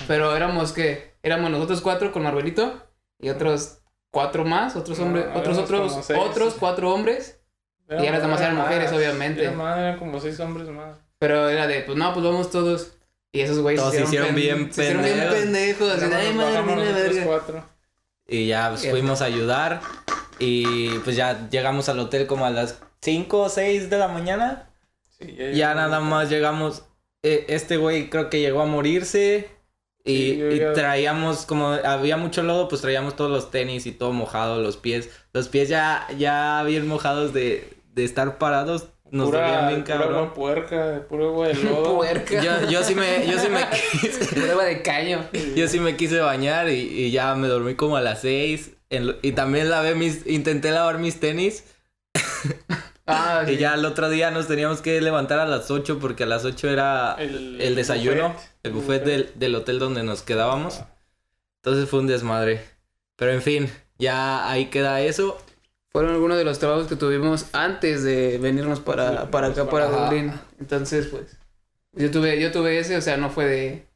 Pero 0.06 0.36
éramos 0.36 0.72
que, 0.72 1.14
éramos 1.24 1.50
nosotros 1.50 1.80
cuatro 1.80 2.12
con 2.12 2.22
Marvelito 2.22 2.86
y 3.18 3.28
otros 3.30 3.81
cuatro 4.12 4.44
más, 4.44 4.76
otros 4.76 4.98
No, 5.00 5.06
hombres, 5.06 5.24
otros, 5.34 5.58
como 5.68 5.82
otros, 5.86 6.04
seis. 6.06 6.20
otros 6.22 6.54
cuatro 6.60 6.92
hombres. 6.94 7.40
Y 7.90 7.94
ahora 7.94 8.12
nada 8.12 8.28
más 8.28 8.40
eran 8.40 8.56
mujeres, 8.56 8.92
obviamente. 8.92 9.42
Era 9.42 9.52
más, 9.52 9.76
eran 9.78 9.98
como 9.98 10.20
seis 10.20 10.38
hombres 10.38 10.68
más. 10.68 10.96
Pero 11.18 11.48
era 11.48 11.66
de, 11.66 11.80
pues 11.80 11.98
no, 11.98 12.12
pues 12.14 12.24
vamos 12.24 12.50
todos. 12.50 12.92
Y 13.32 13.40
esos 13.40 13.58
güeyes 13.58 13.80
Todos 13.80 13.94
se 13.94 14.02
hicieron 14.02 14.34
bien 14.34 14.72
se 14.72 14.82
hicieron 14.82 15.02
bien 15.02 15.16
pendejos. 15.18 15.38
pendejos. 15.40 15.90
Así 15.92 16.00
de, 16.02 16.08
Nada 16.10 16.20
ay, 16.22 16.26
más 16.28 16.36
madre, 16.36 16.52
bajamos 16.52 16.76
mía, 16.76 16.84
nosotros 16.92 17.14
verga. 17.14 17.26
cuatro. 17.26 17.64
Y 18.28 18.46
ya 18.46 18.68
pues, 18.70 18.82
Ya. 18.82 18.90
fuimos 18.92 19.20
a 19.22 19.24
ayudar. 19.24 19.80
Y 20.38 20.98
pues 21.00 21.16
ya 21.16 21.48
llegamos 21.50 21.88
al 21.88 21.98
hotel 21.98 22.26
como 22.26 22.46
a 22.46 22.50
las 22.50 22.78
5 23.00 23.40
o 23.40 23.48
6 23.48 23.90
de 23.90 23.98
la 23.98 24.08
mañana. 24.08 24.68
Sí, 25.18 25.36
Ya 25.54 25.74
nada 25.74 26.00
más 26.00 26.28
llegamos. 26.30 26.84
eh, 27.22 27.44
este 27.48 27.76
güey 27.76 28.10
creo 28.10 28.28
que 28.30 28.40
llegó 28.40 28.60
a 28.62 28.66
morirse. 28.66 29.48
Y, 30.04 30.34
Sí, 30.34 30.60
traíamos, 30.74 31.46
como 31.46 31.68
había 31.68 32.16
mucho 32.16 32.42
lodo, 32.42 32.68
pues 32.68 32.80
traíamos 32.80 33.14
todos 33.16 33.30
los 33.30 33.50
tenis 33.50 33.86
y 33.86 33.92
todo 33.92 34.12
mojado, 34.12 34.60
los 34.60 34.76
pies. 34.76 35.10
Los 35.32 35.48
pies 35.48 35.68
ya, 35.68 36.06
ya 36.18 36.62
bien 36.64 36.86
mojados 36.88 37.32
de, 37.32 37.78
de 37.94 38.04
estar 38.04 38.38
parados. 38.38 38.88
Nos 39.10 39.30
pura, 39.30 39.40
dolían 39.40 39.66
bien 39.66 39.84
pura 39.84 39.98
cabrón. 39.98 40.14
agua 40.16 40.34
puerca, 40.34 41.06
pura 41.08 41.26
agua 41.26 41.48
de 41.48 41.54
lodo. 41.64 41.96
Puerca. 41.96 42.40
Yo, 42.40 42.62
yo 42.68 42.82
sí 42.82 42.94
me, 42.94 43.26
yo 43.26 43.38
sí 43.38 43.48
me 43.48 43.68
quise, 44.00 44.24
Prueba 44.26 44.64
de 44.64 44.82
caño. 44.82 45.28
yo 45.54 45.68
sí 45.68 45.80
me 45.80 45.96
quise 45.96 46.20
bañar 46.20 46.68
y, 46.68 46.80
y 46.80 47.10
ya 47.10 47.34
me 47.34 47.48
dormí 47.48 47.74
como 47.74 47.96
a 47.96 48.00
las 48.00 48.22
6. 48.22 48.72
y 49.22 49.32
también 49.32 49.70
lavé 49.70 49.94
mis, 49.94 50.26
intenté 50.26 50.70
lavar 50.70 50.98
mis 50.98 51.20
tenis. 51.20 51.64
Ah, 53.06 53.42
sí. 53.46 53.52
Y 53.52 53.56
ya 53.56 53.74
el 53.74 53.84
otro 53.84 54.08
día 54.10 54.30
nos 54.30 54.46
teníamos 54.48 54.80
que 54.80 55.00
levantar 55.00 55.38
a 55.40 55.46
las 55.46 55.70
8 55.70 55.98
porque 55.98 56.22
a 56.22 56.26
las 56.26 56.44
8 56.44 56.68
era 56.70 57.16
El, 57.18 57.60
el 57.60 57.74
desayuno, 57.74 58.30
buffet. 58.30 58.50
el 58.62 58.72
buffet 58.72 59.04
del, 59.04 59.30
del 59.34 59.54
hotel 59.54 59.78
donde 59.78 60.02
nos 60.04 60.22
quedábamos. 60.22 60.82
Entonces 61.62 61.88
fue 61.88 62.00
un 62.00 62.06
desmadre. 62.06 62.60
Pero 63.16 63.32
en 63.32 63.42
fin, 63.42 63.70
ya 63.98 64.48
ahí 64.50 64.66
queda 64.66 65.00
eso. 65.00 65.38
Fueron 65.90 66.12
algunos 66.12 66.38
de 66.38 66.44
los 66.44 66.58
trabajos 66.58 66.86
que 66.86 66.96
tuvimos 66.96 67.46
antes 67.52 68.02
de 68.02 68.38
venirnos 68.38 68.80
para, 68.80 69.30
para 69.30 69.48
acá, 69.48 69.68
para 69.68 69.86
Ajá. 69.86 70.06
Dublín. 70.06 70.32
Entonces, 70.58 71.06
pues, 71.08 71.36
yo 71.92 72.10
tuve, 72.10 72.40
yo 72.40 72.50
tuve 72.50 72.78
ese, 72.78 72.96
o 72.96 73.00
sea, 73.02 73.16
no 73.18 73.28
fue 73.30 73.44
de... 73.46 73.86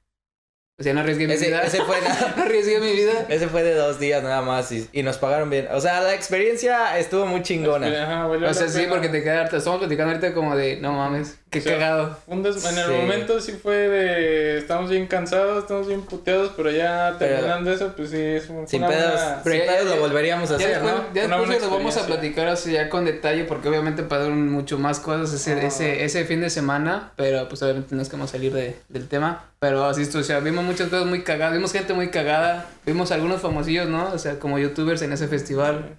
O 0.78 0.82
sea, 0.82 0.92
no 0.92 1.00
arriesgué 1.00 1.26
mi 1.26 1.32
Ese, 1.32 1.46
vida. 1.46 1.62
ese 1.62 1.82
fue 1.84 1.98
nada- 2.02 2.34
no 2.36 2.42
arriesgué 2.42 2.80
mi 2.80 2.92
vida. 2.92 3.24
ese 3.30 3.48
fue 3.48 3.62
de 3.62 3.72
dos 3.74 3.98
días 3.98 4.22
nada 4.22 4.42
más 4.42 4.70
y, 4.72 4.86
y 4.92 5.02
nos 5.02 5.16
pagaron 5.16 5.48
bien. 5.48 5.68
O 5.72 5.80
sea, 5.80 6.02
la 6.02 6.14
experiencia 6.14 6.98
estuvo 6.98 7.24
muy 7.24 7.40
chingona. 7.42 7.86
Ajá, 7.86 8.26
O 8.26 8.52
sea, 8.54 8.68
sí, 8.68 8.80
pena. 8.80 8.90
porque 8.92 9.08
te 9.08 9.22
quedas 9.22 9.44
harta. 9.44 9.56
Estamos 9.56 9.78
platicando 9.78 10.12
ahorita 10.12 10.34
como 10.34 10.54
de, 10.54 10.76
no 10.76 10.92
mames, 10.92 11.38
qué 11.62 11.68
O 11.68 11.72
sea, 11.72 11.78
cagado. 11.78 12.16
Un 12.26 12.42
des- 12.42 12.64
En 12.64 12.78
el 12.78 12.84
Sí. 12.86 12.92
momento 12.92 13.40
sí 13.40 13.52
fue 13.52 13.76
de. 13.76 14.58
Estamos 14.58 14.90
bien 14.90 15.06
cansados, 15.06 15.62
estamos 15.62 15.86
bien 15.86 16.02
puteados, 16.02 16.52
pero 16.56 16.70
ya 16.70 17.16
Pero- 17.18 17.34
terminando 17.36 17.72
eso, 17.72 17.92
pues 17.96 18.10
sí, 18.10 18.20
es 18.20 18.48
un. 18.48 18.66
Sin 18.68 18.80
una 18.82 18.88
pedos, 18.92 19.12
buena- 19.12 19.40
Pero 19.44 19.56
sin 19.56 19.64
ya- 19.64 19.72
pedos 19.72 19.88
ya- 19.88 19.94
lo 19.96 20.00
volveríamos 20.02 20.50
a 20.50 20.52
Ya 20.52 20.56
hacer, 20.56 20.68
después, 20.82 20.94
¿no? 20.94 21.00
ya 21.14 21.28
después 21.28 21.62
lo 21.62 21.70
vamos 21.70 21.96
a 21.96 22.06
platicar 22.06 22.48
así 22.48 22.72
ya 22.72 22.88
con 22.88 23.04
detalle, 23.04 23.44
porque 23.44 23.68
obviamente 23.68 24.02
pasaron 24.02 24.50
mucho 24.50 24.78
más 24.78 25.00
cosas 25.00 25.32
ese, 25.32 25.52
Ah. 25.54 25.66
ese, 25.66 26.04
ese 26.04 26.24
fin 26.24 26.40
de 26.40 26.50
semana, 26.50 27.12
pero 27.16 27.48
pues 27.48 27.62
obviamente 27.62 27.94
no 27.94 28.02
es 28.02 28.08
que 28.08 28.16
vamos 28.16 28.30
a 28.30 28.32
salir 28.32 28.52
de, 28.52 28.76
del 28.88 29.08
tema. 29.08 29.44
Pero 29.58 29.84
así 29.86 30.02
esto, 30.02 30.18
o 30.18 30.22
sea, 30.22 30.40
vimos 30.40 30.64
muchas 30.64 30.88
cosas 30.88 31.06
muy 31.06 31.22
cagadas, 31.22 31.54
vimos 31.54 31.72
gente 31.72 31.94
muy 31.94 32.10
cagada, 32.10 32.66
vimos 32.84 33.10
algunos 33.10 33.40
famosillos, 33.40 33.88
¿no? 33.88 34.12
O 34.12 34.18
sea, 34.18 34.38
como 34.38 34.58
youtubers 34.58 35.00
en 35.02 35.12
ese 35.12 35.28
festival. 35.28 35.96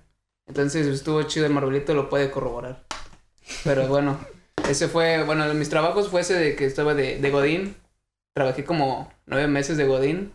Entonces 0.48 0.88
estuvo 0.88 1.22
chido, 1.24 1.46
el 1.46 1.52
Marvelito 1.54 1.94
lo 1.94 2.08
puede 2.10 2.32
corroborar. 2.32 2.84
Pero 3.64 3.88
bueno, 3.88 4.18
ese 4.70 4.88
fue, 4.88 5.24
bueno, 5.24 5.52
mis 5.54 5.70
trabajos 5.70 6.10
fue 6.10 6.22
ese 6.22 6.34
de 6.34 6.56
que 6.56 6.66
estaba 6.66 6.94
de, 6.94 7.18
de 7.20 7.30
Godín. 7.30 7.76
Trabajé 8.34 8.64
como 8.64 9.12
nueve 9.26 9.48
meses 9.48 9.78
de 9.78 9.86
Godín. 9.86 10.32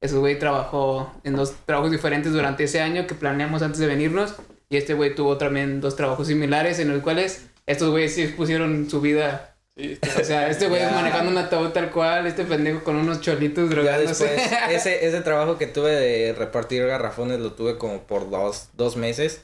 Ese 0.00 0.16
güey 0.16 0.38
trabajó 0.38 1.12
en 1.24 1.36
dos 1.36 1.54
trabajos 1.64 1.90
diferentes 1.92 2.32
durante 2.32 2.64
ese 2.64 2.80
año 2.80 3.06
que 3.06 3.14
planeamos 3.14 3.62
antes 3.62 3.78
de 3.80 3.86
venirnos. 3.86 4.34
Y 4.68 4.76
este 4.76 4.94
güey 4.94 5.14
tuvo 5.14 5.38
también 5.38 5.80
dos 5.80 5.96
trabajos 5.96 6.26
similares 6.28 6.78
en 6.78 6.88
los 6.92 7.02
cuales 7.02 7.46
estos 7.66 7.90
güeyes 7.90 8.14
sí 8.14 8.26
pusieron 8.28 8.88
su 8.90 9.00
vida. 9.00 9.54
Sí, 9.76 9.98
O 10.20 10.24
sea, 10.24 10.48
este 10.50 10.68
güey 10.68 10.80
Ya. 10.82 10.90
manejando 10.90 11.30
un 11.30 11.38
ataúd 11.38 11.70
tal 11.70 11.90
cual, 11.90 12.26
este 12.26 12.44
pendejo 12.44 12.82
con 12.84 12.96
unos 12.96 13.20
cholitos 13.22 13.70
Ya 13.70 13.74
drogándose. 13.74 14.24
después, 14.24 14.52
ese, 14.70 15.06
ese 15.06 15.20
trabajo 15.22 15.56
que 15.56 15.66
tuve 15.66 15.92
de 15.92 16.32
repartir 16.34 16.86
garrafones 16.86 17.38
lo 17.40 17.52
tuve 17.52 17.78
como 17.78 18.02
por 18.02 18.28
dos, 18.28 18.68
dos 18.74 18.96
meses. 18.96 19.42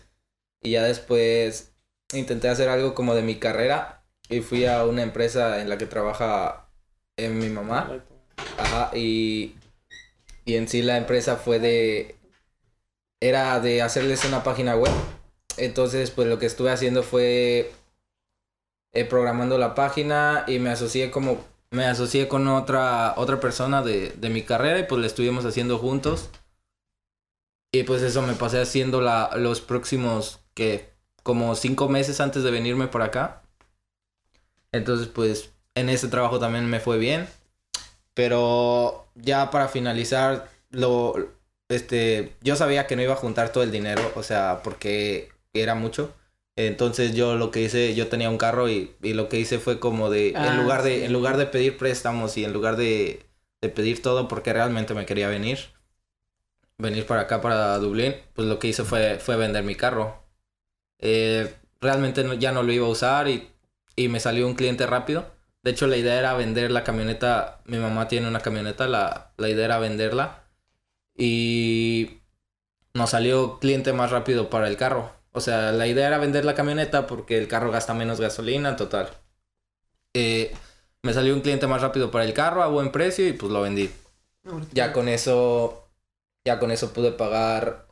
Y 0.63 0.73
ya 0.73 0.83
después 0.83 1.73
intenté 2.13 2.49
hacer 2.49 2.69
algo 2.69 2.95
como 2.95 3.15
de 3.15 3.23
mi 3.23 3.37
carrera. 3.37 3.98
Y 4.29 4.41
fui 4.41 4.67
a 4.67 4.85
una 4.85 5.03
empresa 5.03 5.61
en 5.61 5.69
la 5.69 5.79
que 5.79 5.87
trabaja 5.87 6.69
eh, 7.17 7.29
mi 7.29 7.49
mamá. 7.49 8.05
Ajá, 8.59 8.91
y, 8.97 9.57
y 10.45 10.57
en 10.57 10.69
sí 10.69 10.83
la 10.83 10.97
empresa 10.97 11.37
fue 11.37 11.59
de... 11.59 12.17
Era 13.21 13.59
de 13.61 13.83
hacerles 13.83 14.25
una 14.25 14.43
página 14.43 14.77
web. 14.77 14.93
Entonces, 15.57 16.11
pues 16.11 16.29
lo 16.29 16.39
que 16.39 16.47
estuve 16.47 16.71
haciendo 16.71 17.03
fue 17.03 17.73
eh, 18.93 19.05
programando 19.05 19.59
la 19.59 19.75
página 19.75 20.45
y 20.47 20.59
me 20.59 20.71
asocié 20.71 21.11
como... 21.11 21.45
Me 21.71 21.85
asocié 21.85 22.29
con 22.29 22.49
otra, 22.49 23.13
otra 23.19 23.41
persona 23.41 23.83
de, 23.83 24.11
de 24.11 24.31
mi 24.31 24.43
carrera 24.43 24.79
y 24.79 24.85
pues 24.85 25.01
la 25.01 25.07
estuvimos 25.07 25.45
haciendo 25.45 25.79
juntos. 25.79 26.31
Y 27.73 27.83
pues 27.83 28.01
eso 28.01 28.23
me 28.23 28.33
pasé 28.33 28.61
haciendo 28.61 29.03
la, 29.03 29.31
los 29.37 29.61
próximos, 29.61 30.41
que 30.55 30.95
como 31.23 31.55
cinco 31.55 31.91
meses 31.91 32.21
antes 32.23 32.43
de 32.43 32.51
venirme 32.51 32.89
por 32.89 33.03
acá. 33.03 33.43
Entonces, 34.73 35.09
pues 35.09 35.53
en 35.75 35.89
ese 35.89 36.09
trabajo 36.09 36.39
también 36.39 36.69
me 36.69 36.81
fue 36.81 36.99
bien. 36.99 37.29
Pero 38.15 39.09
ya 39.15 39.51
para 39.51 39.69
finalizar, 39.69 40.51
lo, 40.71 41.15
este, 41.69 42.35
yo 42.43 42.57
sabía 42.57 42.87
que 42.87 42.97
no 42.97 43.03
iba 43.03 43.13
a 43.15 43.17
juntar 43.17 43.53
todo 43.53 43.65
el 43.65 43.71
dinero, 43.73 44.03
o 44.17 44.23
sea, 44.23 44.61
porque 44.65 45.31
era 45.53 45.75
mucho. 45.75 46.13
Entonces 46.57 47.15
yo 47.15 47.37
lo 47.37 47.51
que 47.53 47.63
hice, 47.63 47.95
yo 47.95 48.09
tenía 48.09 48.31
un 48.31 48.39
carro 48.39 48.69
y, 48.69 48.95
y 49.03 49.15
lo 49.15 49.29
que 49.29 49.39
hice 49.39 49.59
fue 49.61 49.79
como 49.79 50.11
de, 50.11 50.31
Ah, 50.35 50.49
en 50.49 50.57
lugar 50.57 50.83
de, 50.83 51.05
en 51.05 51.13
lugar 51.13 51.37
de 51.37 51.47
pedir 51.47 51.79
préstamos 51.79 52.37
y 52.37 52.45
en 52.45 52.53
lugar 52.53 52.77
de, 52.77 53.23
de 53.61 53.69
pedir 53.69 54.03
todo 54.03 54.27
porque 54.29 54.53
realmente 54.53 54.95
me 54.95 55.07
quería 55.07 55.29
venir, 55.29 55.59
venir 56.79 57.07
para 57.07 57.23
acá, 57.23 57.41
para 57.41 57.79
Dublín, 57.79 58.15
pues 58.35 58.47
lo 58.49 58.59
que 58.59 58.69
hice 58.69 58.85
fue, 58.85 59.19
fue 59.19 59.37
vender 59.37 59.65
mi 59.65 59.75
carro. 59.75 60.23
Eh, 61.01 61.55
realmente 61.81 62.25
no- 62.25 62.35
ya 62.35 62.53
no 62.53 62.63
lo 62.63 62.73
iba 62.73 62.87
a 62.87 62.91
usar 62.91 63.29
y, 63.29 63.49
y 63.99 64.09
me 64.09 64.21
salió 64.21 64.47
un 64.47 64.55
cliente 64.55 64.87
rápido. 64.87 65.27
De 65.63 65.73
hecho, 65.73 65.89
la 65.89 65.97
idea 65.97 66.19
era 66.19 66.35
vender 66.35 66.71
la 66.71 66.85
camioneta. 66.85 67.61
Mi 67.67 67.79
mamá 67.79 68.09
tiene 68.09 68.29
una 68.29 68.41
camioneta, 68.41 68.87
la, 68.87 69.33
la 69.37 69.49
idea 69.49 69.65
era 69.67 69.79
venderla. 69.79 70.45
Y 71.17 72.21
nos 72.95 73.11
salió 73.11 73.59
cliente 73.61 73.93
más 73.93 74.11
rápido 74.13 74.51
para 74.51 74.69
el 74.69 74.77
carro. 74.77 75.13
O 75.33 75.41
sea, 75.41 75.73
la 75.73 75.87
idea 75.89 76.09
era 76.09 76.19
vender 76.19 76.45
la 76.45 76.55
camioneta 76.55 77.07
porque 77.09 77.39
el 77.39 77.49
carro 77.49 77.73
gasta 77.73 77.95
menos 77.95 78.21
gasolina, 78.21 78.77
total. 78.77 79.11
Eh, 80.15 80.55
me 81.03 81.13
salió 81.13 81.35
un 81.35 81.41
cliente 81.41 81.67
más 81.67 81.83
rápido 81.83 82.11
para 82.11 82.25
el 82.25 82.35
carro 82.35 82.63
a 82.63 82.69
buen 82.69 82.93
precio 82.93 83.27
y 83.29 83.33
pues 83.33 83.53
lo 83.53 83.63
vendí. 83.63 83.91
Ya 84.73 84.93
con 84.93 85.09
eso, 85.09 85.91
ya 86.45 86.59
con 86.59 86.71
eso 86.71 86.93
pude 86.93 87.13
pagar 87.13 87.89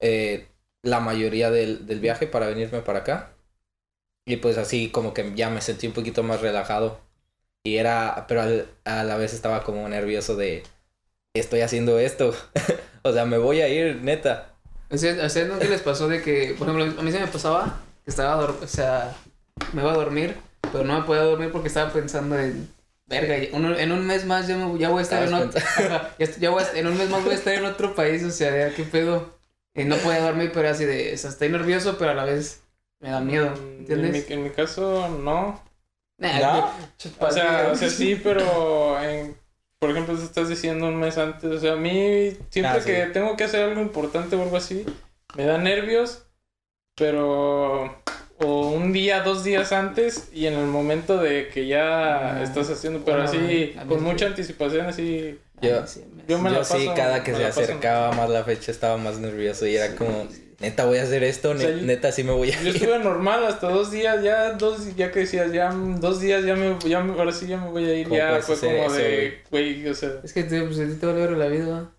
eh, 0.00 0.48
la 0.82 1.00
mayoría 1.00 1.50
del, 1.50 1.86
del 1.86 2.00
viaje 2.00 2.26
para 2.26 2.48
venirme 2.48 2.80
para 2.82 3.00
acá. 3.00 3.37
Y 4.28 4.36
pues 4.36 4.58
así 4.58 4.90
como 4.90 5.14
que 5.14 5.32
ya 5.34 5.48
me 5.48 5.62
sentí 5.62 5.86
un 5.86 5.94
poquito 5.94 6.22
más 6.22 6.42
relajado. 6.42 7.00
Y 7.64 7.76
era, 7.78 8.26
pero 8.28 8.42
al- 8.42 8.68
a 8.84 9.02
la 9.04 9.16
vez 9.16 9.32
estaba 9.32 9.64
como 9.64 9.88
nervioso 9.88 10.36
de, 10.36 10.62
estoy 11.34 11.62
haciendo 11.62 11.98
esto. 11.98 12.34
o 13.02 13.12
sea, 13.12 13.24
me 13.24 13.38
voy 13.38 13.62
a 13.62 13.68
ir, 13.68 13.96
neta. 14.02 14.54
¿A 14.90 14.94
ustedes 14.94 15.48
nunca 15.48 15.64
les 15.64 15.80
pasó 15.80 16.08
de 16.08 16.22
que, 16.22 16.54
por 16.58 16.68
ejemplo, 16.68 17.00
a 17.00 17.02
mí 17.02 17.10
se 17.10 17.20
me 17.20 17.26
pasaba 17.26 17.80
que 18.04 18.10
estaba, 18.10 18.44
o 18.44 18.66
sea, 18.66 19.16
me 19.72 19.82
iba 19.82 19.92
a 19.92 19.96
dormir, 19.96 20.36
pero 20.72 20.84
no 20.84 20.98
me 21.00 21.06
podía 21.06 21.22
dormir 21.22 21.50
porque 21.50 21.68
estaba 21.68 21.92
pensando 21.92 22.38
en, 22.38 22.70
verga, 23.06 23.36
en 23.36 23.92
un 23.92 24.06
mes 24.06 24.24
más 24.26 24.46
ya, 24.46 24.56
me- 24.56 24.78
ya 24.78 24.90
voy 24.90 25.00
a 25.00 25.02
estar 25.02 25.26
en 25.26 25.34
otro, 25.34 25.58
Ajá, 25.60 26.10
ya, 26.18 26.24
est- 26.24 26.38
ya 26.38 26.50
voy 26.50 26.62
a, 26.62 26.78
en 26.78 26.86
un 26.86 26.96
mes 26.98 27.08
más 27.10 27.22
voy 27.24 27.32
a 27.32 27.36
estar 27.36 27.54
en 27.54 27.64
otro 27.64 27.94
país, 27.94 28.22
o 28.24 28.30
sea, 28.30 28.74
qué 28.74 28.84
pedo. 28.84 29.36
Y 29.74 29.84
no 29.84 29.96
podía 29.96 30.20
dormir, 30.22 30.50
pero 30.52 30.68
así 30.68 30.84
de, 30.84 31.14
o 31.14 31.18
sea, 31.18 31.30
estoy 31.30 31.48
nervioso, 31.50 31.96
pero 31.98 32.10
a 32.12 32.14
la 32.14 32.24
vez 32.24 32.62
me 33.00 33.10
da 33.10 33.20
miedo, 33.20 33.52
¿entiendes? 33.78 34.28
En 34.28 34.28
mi, 34.28 34.34
en 34.34 34.42
mi 34.44 34.50
caso, 34.50 35.08
no. 35.08 35.60
Nah, 36.18 36.72
O 37.20 37.30
sea, 37.30 37.68
o 37.72 37.76
sea, 37.76 37.90
sí, 37.90 38.20
pero 38.22 39.00
en, 39.00 39.36
por 39.78 39.90
ejemplo, 39.90 40.16
tú 40.16 40.22
estás 40.22 40.48
diciendo 40.48 40.88
un 40.88 40.96
mes 40.96 41.16
antes, 41.16 41.44
o 41.50 41.60
sea, 41.60 41.74
a 41.74 41.76
mí 41.76 42.30
siempre 42.50 42.78
Ah, 42.78 42.80
sí. 42.80 42.86
que 42.86 43.06
tengo 43.12 43.36
que 43.36 43.44
hacer 43.44 43.62
algo 43.62 43.80
importante 43.80 44.34
o 44.34 44.42
algo 44.42 44.56
así, 44.56 44.84
me 45.36 45.44
da 45.44 45.58
nervios, 45.58 46.24
pero 46.96 48.02
o 48.40 48.70
un 48.70 48.92
día, 48.92 49.22
dos 49.22 49.42
días 49.44 49.72
antes 49.72 50.28
y 50.32 50.46
en 50.46 50.54
el 50.54 50.66
momento 50.66 51.18
de 51.18 51.48
que 51.48 51.66
ya 51.66 52.38
Ah, 52.38 52.42
estás 52.42 52.70
haciendo, 52.70 53.00
pero 53.04 53.18
bueno, 53.22 53.30
así 53.30 53.76
con 53.88 53.98
sí. 53.98 54.04
mucha 54.04 54.26
anticipación, 54.26 54.86
así, 54.86 55.38
Yo, 55.60 55.84
yo 56.28 56.38
me 56.38 56.50
yo 56.50 56.54
la 56.56 56.58
paso. 56.60 56.78
sí, 56.78 56.88
cada 56.96 57.22
que 57.24 57.32
me 57.32 57.38
se 57.38 57.44
paso- 57.44 57.60
acercaba 57.60 58.12
más 58.12 58.28
la 58.30 58.44
fecha 58.44 58.70
estaba 58.72 58.96
más 58.96 59.18
nervioso 59.18 59.66
y 59.66 59.76
era 59.76 59.94
como, 59.96 60.26
neta 60.60 60.84
voy 60.86 60.98
a 60.98 61.02
hacer 61.04 61.22
esto, 61.24 61.50
O 61.50 61.56
sea, 61.56 61.68
ne- 61.70 61.80
yo- 61.80 61.86
neta 61.86 62.10
sí 62.12 62.24
me 62.24 62.32
voy 62.32 62.50
a 62.50 62.60
Yo 62.62 62.68
ir. 62.70 62.76
estuve 62.76 62.98
normal 62.98 63.44
hasta 63.44 63.68
dos 63.68 63.90
días, 63.90 64.22
ya 64.22 64.52
dos, 64.52 64.96
ya 64.96 65.10
que 65.12 65.20
decías, 65.20 65.52
ya 65.52 65.70
dos 65.72 66.20
días, 66.20 66.44
ya 66.44 66.54
me, 66.56 66.76
ya 66.88 67.00
me- 67.00 67.12
ahora 67.18 67.32
sí 67.32 67.46
ya 67.46 67.58
me 67.58 67.70
voy 67.70 67.84
a 67.84 67.94
ir, 67.94 68.04
¿Cómo 68.08 68.16
ya 68.16 68.40
fue 68.42 68.56
como 68.58 68.72
eso, 68.72 68.94
de, 68.94 69.42
güey, 69.50 69.86
o 69.88 69.94
sea, 69.94 70.10
Es 70.24 70.32
que 70.32 70.44
te, 70.44 70.60
pues, 70.62 70.78
a 70.80 70.86
ti 70.86 70.94
te 70.94 71.06
vale 71.06 71.30
la 71.36 71.46
vida. 71.48 71.90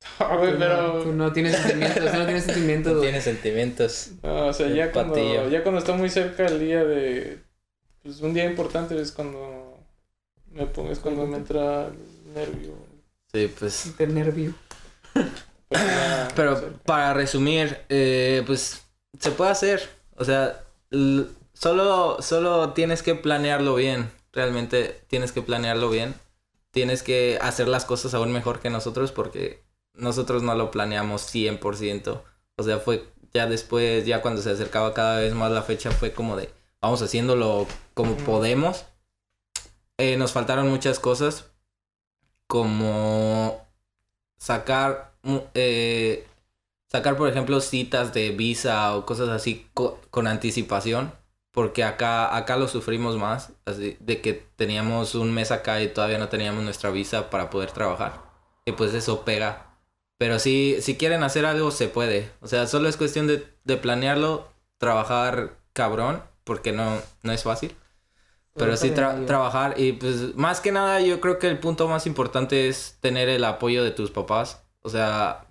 güey, 0.38 0.52
no- 0.52 0.58
pero... 0.58 1.02
Tú 1.02 1.12
no 1.12 1.32
tienes 1.32 1.56
sentimientos, 1.56 2.10
tú 2.12 2.18
no 2.18 2.24
tienes 2.26 2.44
sentimientos, 2.44 2.92
No 2.92 2.98
güey. 2.98 3.10
tiene 3.10 3.22
sentimientos. 3.22 4.08
No, 4.22 4.46
o 4.46 4.52
sea, 4.52 4.66
El 4.66 4.74
ya 4.76 4.92
cuando, 4.92 5.14
patillo. 5.14 5.48
ya 5.48 5.62
cuando 5.62 5.78
está 5.80 5.92
muy 5.94 6.10
cerca 6.10 6.46
el 6.46 6.60
día 6.60 6.84
de, 6.84 7.38
pues 8.02 8.20
un 8.20 8.34
día 8.34 8.44
importante 8.44 9.00
es 9.00 9.12
cuando 9.12 9.78
me 10.52 10.66
pongo, 10.66 10.92
es 10.92 10.98
cuando 10.98 11.26
me 11.26 11.36
entra 11.38 11.86
el 11.86 12.34
nervio. 12.34 12.74
Sí, 13.32 13.50
pues. 13.58 13.96
De 13.98 14.06
nervio. 14.06 14.54
Pero, 15.68 15.84
ya 15.84 16.28
Pero 16.34 16.72
para 16.84 17.14
resumir, 17.14 17.78
eh, 17.88 18.42
pues 18.46 18.86
se 19.18 19.30
puede 19.30 19.50
hacer. 19.50 19.88
O 20.16 20.24
sea, 20.24 20.64
solo, 21.52 22.20
solo 22.20 22.72
tienes 22.72 23.02
que 23.02 23.14
planearlo 23.14 23.74
bien. 23.74 24.10
Realmente 24.32 25.02
tienes 25.08 25.32
que 25.32 25.42
planearlo 25.42 25.90
bien. 25.90 26.14
Tienes 26.70 27.02
que 27.02 27.38
hacer 27.40 27.68
las 27.68 27.84
cosas 27.84 28.14
aún 28.14 28.32
mejor 28.32 28.60
que 28.60 28.70
nosotros 28.70 29.12
porque 29.12 29.62
nosotros 29.94 30.42
no 30.42 30.54
lo 30.54 30.70
planeamos 30.70 31.22
100%. 31.32 32.22
O 32.56 32.62
sea, 32.62 32.78
fue 32.78 33.04
ya 33.34 33.46
después, 33.46 34.06
ya 34.06 34.22
cuando 34.22 34.40
se 34.40 34.50
acercaba 34.50 34.94
cada 34.94 35.18
vez 35.18 35.34
más 35.34 35.50
la 35.50 35.62
fecha, 35.62 35.90
fue 35.90 36.12
como 36.12 36.36
de, 36.36 36.50
vamos 36.80 37.02
haciéndolo 37.02 37.66
como 37.92 38.16
podemos. 38.16 38.86
Eh, 39.98 40.16
nos 40.16 40.32
faltaron 40.32 40.68
muchas 40.70 41.00
cosas, 41.00 41.50
como 42.46 43.66
sacar, 44.38 45.13
eh, 45.54 46.26
sacar 46.90 47.16
por 47.16 47.28
ejemplo 47.28 47.60
citas 47.60 48.14
de 48.14 48.30
visa 48.30 48.96
o 48.96 49.06
cosas 49.06 49.28
así 49.28 49.68
co- 49.74 50.00
con 50.10 50.26
anticipación, 50.26 51.12
porque 51.52 51.84
acá, 51.84 52.36
acá 52.36 52.56
lo 52.56 52.68
sufrimos 52.68 53.16
más, 53.18 53.52
así 53.66 53.96
de 54.00 54.20
que 54.20 54.34
teníamos 54.56 55.14
un 55.14 55.32
mes 55.34 55.50
acá 55.52 55.82
y 55.82 55.88
todavía 55.88 56.18
no 56.18 56.28
teníamos 56.28 56.64
nuestra 56.64 56.90
visa 56.90 57.30
para 57.30 57.50
poder 57.50 57.72
trabajar, 57.72 58.22
y 58.66 58.72
pues 58.72 58.94
eso 58.94 59.24
pega. 59.24 59.68
Pero 60.18 60.38
si, 60.38 60.76
si 60.80 60.96
quieren 60.96 61.22
hacer 61.24 61.44
algo, 61.44 61.70
se 61.72 61.88
puede. 61.88 62.30
O 62.40 62.46
sea, 62.46 62.66
solo 62.68 62.88
es 62.88 62.96
cuestión 62.96 63.26
de, 63.26 63.46
de 63.64 63.76
planearlo, 63.76 64.48
trabajar 64.78 65.58
cabrón, 65.72 66.22
porque 66.44 66.72
no, 66.72 66.98
no 67.22 67.32
es 67.32 67.42
fácil. 67.42 67.74
Pero 68.56 68.76
sí 68.76 68.92
tra- 68.92 69.24
trabajar 69.24 69.80
y 69.80 69.92
pues 69.94 70.36
más 70.36 70.60
que 70.60 70.70
nada 70.72 71.00
yo 71.00 71.20
creo 71.20 71.38
que 71.40 71.48
el 71.48 71.58
punto 71.58 71.88
más 71.88 72.06
importante 72.06 72.68
es 72.68 72.98
tener 73.00 73.28
el 73.28 73.44
apoyo 73.44 73.82
de 73.82 73.90
tus 73.90 74.10
papás. 74.12 74.63
O 74.84 74.90
sea, 74.90 75.46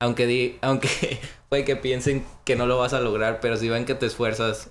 aunque 0.00 0.26
di 0.26 0.58
aunque 0.62 1.20
puede 1.50 1.64
que 1.66 1.76
piensen 1.76 2.26
que 2.44 2.56
no 2.56 2.66
lo 2.66 2.78
vas 2.78 2.94
a 2.94 3.00
lograr, 3.00 3.40
pero 3.40 3.56
si 3.58 3.68
ven 3.70 3.86
que 3.86 3.94
te 3.96 4.06
esfuerzas, 4.06 4.70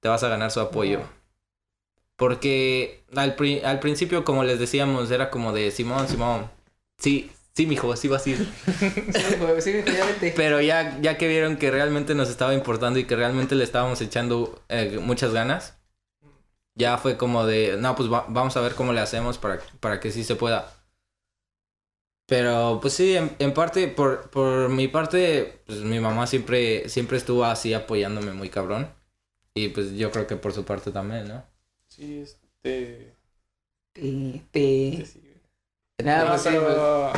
te 0.00 0.08
vas 0.10 0.24
a 0.24 0.28
ganar 0.30 0.50
su 0.52 0.60
apoyo. 0.60 1.02
Porque 2.16 3.04
al, 3.14 3.36
pri- 3.36 3.60
al 3.64 3.78
principio, 3.80 4.24
como 4.24 4.42
les 4.44 4.58
decíamos, 4.58 5.10
era 5.10 5.30
como 5.30 5.52
de 5.52 5.70
Simón, 5.70 6.08
Simón, 6.08 6.50
sí, 6.98 7.30
sí, 7.54 7.66
mijo, 7.66 7.94
sí 7.96 8.08
vas 8.08 8.26
a 8.26 8.30
ir. 8.30 8.48
Sí, 9.12 9.36
güey, 9.38 9.62
sí, 9.62 9.72
ya. 9.86 10.32
Pero 10.34 10.60
ya, 10.60 10.98
ya 11.00 11.16
que 11.16 11.28
vieron 11.28 11.56
que 11.56 11.70
realmente 11.70 12.14
nos 12.14 12.28
estaba 12.28 12.54
importando 12.54 12.98
y 12.98 13.04
que 13.04 13.14
realmente 13.16 13.54
le 13.54 13.64
estábamos 13.64 14.00
echando 14.00 14.60
eh, 14.68 14.98
muchas 15.00 15.32
ganas, 15.32 15.74
ya 16.74 16.98
fue 16.98 17.16
como 17.16 17.46
de, 17.46 17.76
no, 17.78 17.96
pues 17.96 18.12
va- 18.12 18.26
vamos 18.28 18.56
a 18.56 18.60
ver 18.60 18.74
cómo 18.74 18.92
le 18.92 19.00
hacemos 19.00 19.38
para, 19.38 19.60
para 19.80 20.00
que 20.00 20.12
sí 20.12 20.24
se 20.24 20.36
pueda. 20.36 20.72
Pero 22.28 22.78
pues 22.82 22.94
sí, 22.94 23.16
en, 23.16 23.36
en 23.40 23.54
parte, 23.54 23.88
por, 23.88 24.30
por 24.30 24.68
mi 24.70 24.88
parte, 24.88 25.62
pues 25.66 25.80
mi 25.80 26.00
mamá 26.00 26.26
siempre, 26.28 26.88
siempre 26.90 27.18
estuvo 27.18 27.44
así 27.44 27.74
apoyándome 27.74 28.32
muy 28.34 28.50
cabrón. 28.50 28.92
Y 29.54 29.68
pues 29.70 29.92
yo 29.94 30.10
creo 30.12 30.26
que 30.28 30.36
por 30.36 30.52
su 30.54 30.64
parte 30.64 30.92
también, 30.92 31.28
¿no? 31.28 31.44
Sí, 31.88 32.20
este... 32.20 33.14
Te, 33.92 34.42
te. 34.52 35.06
sí, 35.06 35.20
güey. 35.20 35.40
Nada, 36.02 36.26
No, 36.26 36.30
pues 36.30 36.42
pero, 36.44 37.12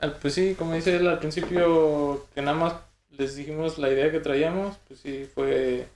al- 0.00 0.18
pues 0.20 0.34
sí, 0.34 0.54
como 0.58 0.74
dice 0.74 0.96
él 0.96 1.08
al 1.08 1.18
principio, 1.18 2.26
que 2.34 2.42
nada 2.42 2.56
más 2.56 2.74
les 3.10 3.36
dijimos 3.36 3.78
la 3.78 3.90
idea 3.90 4.10
que 4.12 4.20
traíamos, 4.20 4.76
pues 4.88 5.00
sí, 5.00 5.28
fue 5.34 5.88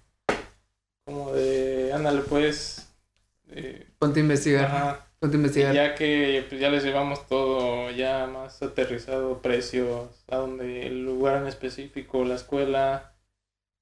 como 1.05 1.33
de, 1.33 1.93
ándale 1.93 2.23
pues, 2.23 2.89
eh, 3.51 3.87
Ponte 3.99 4.21
a 4.21 4.23
investigar. 4.23 4.69
ajá, 4.69 5.07
Ya 5.75 5.95
que 5.95 6.47
pues, 6.49 6.61
ya 6.61 6.71
les 6.71 6.83
llevamos 6.83 7.27
todo 7.27 7.91
ya 7.91 8.27
más 8.27 8.63
aterrizado, 8.63 9.43
precios, 9.43 10.09
a 10.29 10.37
donde 10.37 10.87
el 10.87 11.05
lugar 11.05 11.37
en 11.43 11.47
específico, 11.47 12.25
la 12.25 12.37
escuela, 12.37 13.13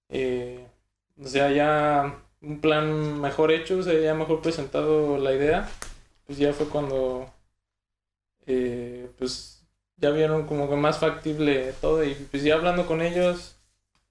eh, 0.08 0.66
o 1.20 1.26
sea, 1.28 1.50
ya 1.52 2.22
un 2.40 2.60
plan 2.60 3.20
mejor 3.20 3.52
hecho, 3.52 3.78
o 3.78 3.82
sea, 3.82 3.98
ya 4.00 4.14
mejor 4.14 4.42
presentado 4.42 5.18
la 5.18 5.32
idea, 5.32 5.68
pues 6.26 6.38
ya 6.38 6.52
fue 6.52 6.66
cuando, 6.68 7.32
eh, 8.46 9.08
pues 9.18 9.64
ya 9.96 10.10
vieron 10.10 10.46
como 10.46 10.68
que 10.68 10.76
más 10.76 10.98
factible 10.98 11.72
todo 11.80 12.04
y 12.04 12.14
pues 12.14 12.42
ya 12.42 12.54
hablando 12.54 12.86
con 12.86 13.00
ellos, 13.02 13.56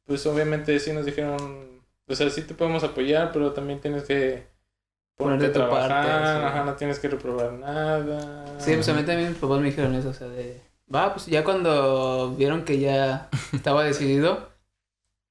pues 0.05 0.25
obviamente 0.25 0.79
sí 0.79 0.93
nos 0.93 1.05
dijeron, 1.05 1.81
o 2.07 2.15
sea, 2.15 2.29
sí 2.29 2.41
te 2.43 2.53
podemos 2.53 2.83
apoyar, 2.85 3.31
pero 3.33 3.53
también 3.53 3.81
tienes 3.81 4.03
que 4.03 4.45
ponerte 5.17 5.45
a 5.47 5.51
parte, 5.69 5.87
trabajar, 5.89 6.39
sí. 6.39 6.45
ajá, 6.45 6.63
no 6.65 6.73
tienes 6.75 6.99
que 6.99 7.07
reprobar 7.09 7.53
nada. 7.53 8.59
Sí, 8.59 8.73
pues 8.75 8.87
a 8.89 8.93
mí 8.93 9.03
también 9.03 9.29
mis 9.29 9.37
papás 9.37 9.59
me 9.59 9.65
dijeron 9.67 9.95
eso, 9.95 10.09
o 10.09 10.13
sea, 10.13 10.27
de... 10.27 10.61
Va, 10.93 11.13
pues 11.13 11.25
ya 11.25 11.43
cuando 11.43 12.33
vieron 12.37 12.63
que 12.63 12.79
ya 12.79 13.29
estaba 13.53 13.83
decidido 13.83 14.49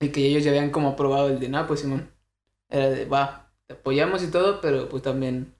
y 0.01 0.11
que 0.11 0.27
ellos 0.27 0.45
ya 0.45 0.51
habían 0.51 0.71
como 0.71 0.91
aprobado 0.91 1.29
el 1.29 1.41
de, 1.41 1.49
nada, 1.49 1.67
pues 1.67 1.81
Simón, 1.81 2.11
era 2.69 2.91
de, 2.91 3.07
va, 3.07 3.51
te 3.67 3.75
apoyamos 3.75 4.23
y 4.23 4.31
todo, 4.31 4.61
pero 4.61 4.89
pues 4.89 5.03
también, 5.03 5.55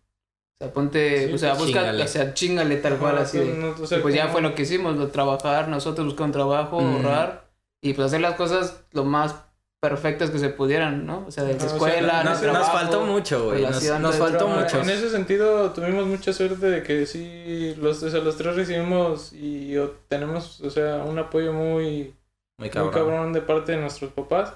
o 0.61 0.65
sea, 0.65 0.73
ponte, 0.73 1.29
Sí, 1.29 1.33
o 1.35 1.39
sea, 1.39 1.55
pues, 1.55 1.67
busca, 1.73 1.93
o 2.03 2.07
sea, 2.09 2.35
chingale 2.35 2.77
tal 2.77 2.99
cual, 2.99 3.15
Ajá, 3.15 3.23
así 3.25 3.39
tú 3.39 3.45
de... 3.47 3.55
no- 3.55 3.71
o 3.81 3.87
sea, 3.87 3.99
y 3.99 4.03
pues 4.03 4.15
ya 4.15 4.29
fue 4.29 4.43
lo 4.43 4.55
que 4.55 4.63
hicimos, 4.63 4.97
lo 4.97 5.09
trabajar, 5.09 5.69
nosotros 5.69 6.07
buscar 6.07 6.27
un 6.27 6.33
trabajo, 6.33 6.81
Mm. 6.81 6.97
ahorrar 6.97 7.47
y 7.81 7.95
pues 7.95 8.09
hacer 8.09 8.21
las 8.21 8.35
cosas 8.35 8.83
lo 8.93 9.05
más 9.05 9.37
perfectas 9.81 10.31
que 10.31 10.39
se 10.39 10.49
pudieran, 10.49 11.07
¿no? 11.07 11.25
O 11.27 11.31
sea, 11.31 11.45
de 11.45 11.53
la 11.53 11.57
Ajá, 11.59 11.67
o 11.67 11.69
sea, 11.69 11.77
escuela, 11.77 12.13
no- 12.13 12.19
el 12.21 12.25
Nos, 12.25 12.43
no- 12.43 12.47
nos 12.49 12.57
trabajo, 12.63 12.73
faltó 12.79 13.01
mucho, 13.05 13.45
güey. 13.47 13.63
Nos, 13.63 14.17
faltó 14.17 14.39
trabajo. 14.39 14.61
mucho. 14.61 14.81
En 14.81 14.91
ese 14.91 15.11
sentido 15.11 15.71
tuvimos 15.73 16.07
mucha 16.07 16.33
suerte 16.33 16.67
de 16.67 16.83
que 16.83 17.07
sí, 17.07 17.75
los, 17.79 18.03
o 18.03 18.11
sea, 18.11 18.21
los 18.21 18.37
tres 18.37 18.57
recibimos 18.57 19.33
y 19.33 19.77
o- 19.77 19.91
tenemos, 20.09 20.61
o 20.63 20.71
sea, 20.71 21.05
un 21.05 21.19
apoyo 21.19 21.53
muy, 21.53 22.15
Muy 22.59 22.69
muy 22.69 22.71
cabrón. 22.71 23.33
de 23.33 23.43
parte 23.43 23.73
de 23.73 23.79
nuestros 23.79 24.13
papás. 24.13 24.55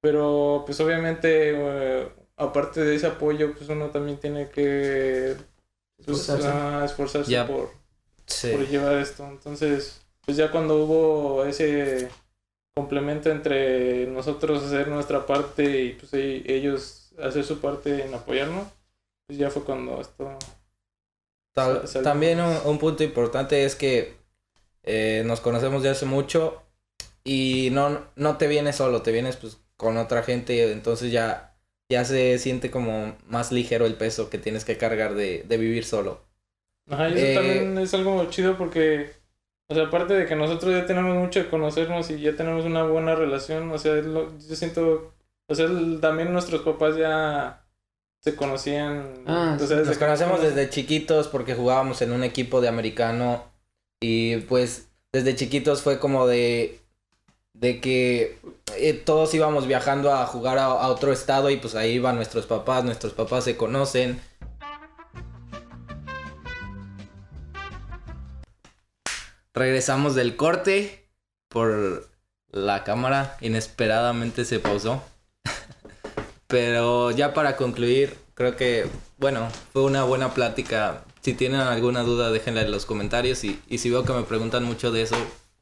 Pero 0.00 0.62
pues 0.66 0.80
obviamente, 0.80 1.52
eh, 1.54 2.08
aparte 2.36 2.80
de 2.82 2.96
ese 2.96 3.06
apoyo, 3.06 3.52
pues 3.54 3.68
uno 3.68 3.86
también 3.90 4.18
tiene 4.18 4.48
que 4.48 5.36
pues, 6.04 6.18
Esforzarse. 6.28 6.48
ah, 6.48 6.82
esforzarse 6.84 7.30
Ya. 7.30 7.46
por, 7.46 7.70
Sí. 8.26 8.50
por 8.50 8.66
llevar 8.66 8.94
esto. 8.98 9.24
Entonces, 9.26 10.02
pues 10.24 10.36
ya 10.36 10.50
cuando 10.50 10.76
hubo 10.82 11.44
ese 11.44 12.08
complemento 12.74 13.30
entre 13.30 14.06
nosotros 14.06 14.62
hacer 14.64 14.88
nuestra 14.88 15.26
parte 15.26 15.82
y 15.84 15.92
pues 15.94 16.12
ellos 16.14 17.12
hacer 17.22 17.44
su 17.44 17.60
parte 17.60 18.04
en 18.06 18.14
apoyarnos, 18.14 18.68
pues 19.26 19.38
ya 19.38 19.50
fue 19.50 19.64
cuando 19.64 20.00
esto... 20.00 20.38
Tal- 21.54 21.92
también 22.02 22.40
un, 22.40 22.56
un 22.64 22.78
punto 22.78 23.04
importante 23.04 23.64
es 23.64 23.74
que 23.76 24.16
eh, 24.84 25.22
nos 25.26 25.40
conocemos 25.40 25.82
de 25.82 25.90
hace 25.90 26.06
mucho 26.06 26.62
y 27.24 27.70
no, 27.72 28.06
no 28.16 28.38
te 28.38 28.48
vienes 28.48 28.76
solo, 28.76 29.02
te 29.02 29.12
vienes 29.12 29.36
pues 29.36 29.58
con 29.76 29.96
otra 29.98 30.22
gente, 30.24 30.72
entonces 30.72 31.12
ya, 31.12 31.56
ya 31.90 32.04
se 32.06 32.38
siente 32.38 32.70
como 32.70 33.16
más 33.26 33.52
ligero 33.52 33.86
el 33.86 33.96
peso 33.96 34.30
que 34.30 34.38
tienes 34.38 34.64
que 34.64 34.78
cargar 34.78 35.14
de, 35.14 35.44
de 35.44 35.56
vivir 35.58 35.84
solo. 35.84 36.22
Ajá, 36.88 37.08
y 37.10 37.14
eso 37.14 37.26
Eh, 37.26 37.32
también 37.32 37.76
es 37.78 37.94
algo 37.94 38.28
chido 38.30 38.56
porque, 38.58 39.12
O 39.72 39.74
sea, 39.74 39.84
aparte 39.84 40.12
de 40.14 40.26
que 40.26 40.36
nosotros 40.36 40.72
ya 40.72 40.86
tenemos 40.86 41.16
mucho 41.16 41.40
de 41.42 41.48
conocernos 41.48 42.10
y 42.10 42.20
ya 42.20 42.36
tenemos 42.36 42.64
una 42.66 42.82
buena 42.84 43.14
relación, 43.14 43.70
o 43.70 43.78
sea, 43.78 43.94
lo- 43.94 44.30
yo 44.38 44.54
siento, 44.54 45.12
o 45.48 45.54
sea, 45.54 45.64
el- 45.64 45.98
también 46.00 46.30
nuestros 46.32 46.60
papás 46.60 46.96
ya 46.96 47.64
se 48.20 48.36
conocían. 48.36 49.24
Ah, 49.26 49.56
o 49.60 49.66
sea, 49.66 49.76
Nos 49.78 49.86
desde 49.86 49.92
que 49.94 49.98
conocemos 50.04 50.42
desde 50.42 50.68
chiquitos 50.70 51.28
porque 51.28 51.54
jugábamos 51.54 52.02
en 52.02 52.12
un 52.12 52.22
equipo 52.22 52.60
de 52.60 52.68
americano 52.68 53.44
y 54.00 54.36
pues 54.36 54.88
desde 55.12 55.34
chiquitos 55.34 55.82
fue 55.82 55.98
como 55.98 56.26
de 56.26 56.78
de 57.54 57.80
que 57.80 58.38
eh, 58.76 58.92
todos 58.94 59.32
íbamos 59.34 59.66
viajando 59.66 60.12
a 60.12 60.26
jugar 60.26 60.58
a, 60.58 60.64
a 60.66 60.88
otro 60.88 61.12
estado 61.12 61.50
y 61.50 61.56
pues 61.56 61.74
ahí 61.74 61.92
iban 61.92 62.16
nuestros 62.16 62.46
papás, 62.46 62.84
nuestros 62.84 63.12
papás 63.12 63.44
se 63.44 63.56
conocen. 63.56 64.20
Regresamos 69.54 70.14
del 70.14 70.36
corte 70.36 71.08
por 71.48 72.08
la 72.50 72.84
cámara 72.84 73.36
inesperadamente 73.40 74.44
se 74.44 74.58
pausó. 74.60 75.02
Pero 76.46 77.10
ya 77.10 77.34
para 77.34 77.56
concluir, 77.56 78.16
creo 78.34 78.56
que, 78.56 78.86
bueno, 79.18 79.48
fue 79.72 79.82
una 79.82 80.04
buena 80.04 80.34
plática. 80.34 81.04
Si 81.22 81.34
tienen 81.34 81.60
alguna 81.60 82.02
duda, 82.02 82.30
déjenla 82.30 82.62
en 82.62 82.70
los 82.70 82.86
comentarios. 82.86 83.44
Y, 83.44 83.60
y 83.68 83.78
si 83.78 83.90
veo 83.90 84.04
que 84.04 84.12
me 84.12 84.22
preguntan 84.22 84.64
mucho 84.64 84.90
de 84.92 85.02
eso, 85.02 85.16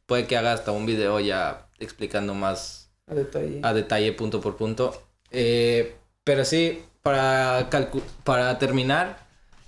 puede 0.06 0.26
que 0.26 0.36
haga 0.36 0.52
hasta 0.52 0.72
un 0.72 0.86
video 0.86 1.20
ya 1.20 1.68
explicando 1.78 2.34
más 2.34 2.90
A 3.06 3.14
detalle. 3.14 3.60
a 3.62 3.72
detalle, 3.72 4.12
punto 4.12 4.40
por 4.40 4.56
punto. 4.56 5.00
Eh, 5.30 5.96
pero 6.24 6.44
sí, 6.44 6.82
para, 7.02 7.68
para 8.24 8.58
terminar, 8.58 9.18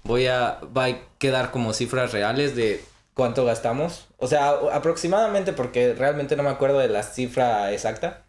voy 0.03 0.27
a, 0.27 0.61
va 0.77 0.87
a 0.87 0.99
quedar 1.19 1.51
como 1.51 1.73
cifras 1.73 2.13
reales 2.13 2.57
de 2.57 2.85
cuánto 3.15 3.45
gastamos. 3.45 4.09
O 4.19 4.27
sea, 4.27 4.51
aproximadamente, 4.73 5.53
porque 5.53 5.95
realmente 5.95 6.37
no 6.37 6.43
me 6.43 6.51
acuerdo 6.51 6.79
de 6.79 6.89
la 6.89 7.03
cifra 7.03 7.73
exacta. 7.73 8.25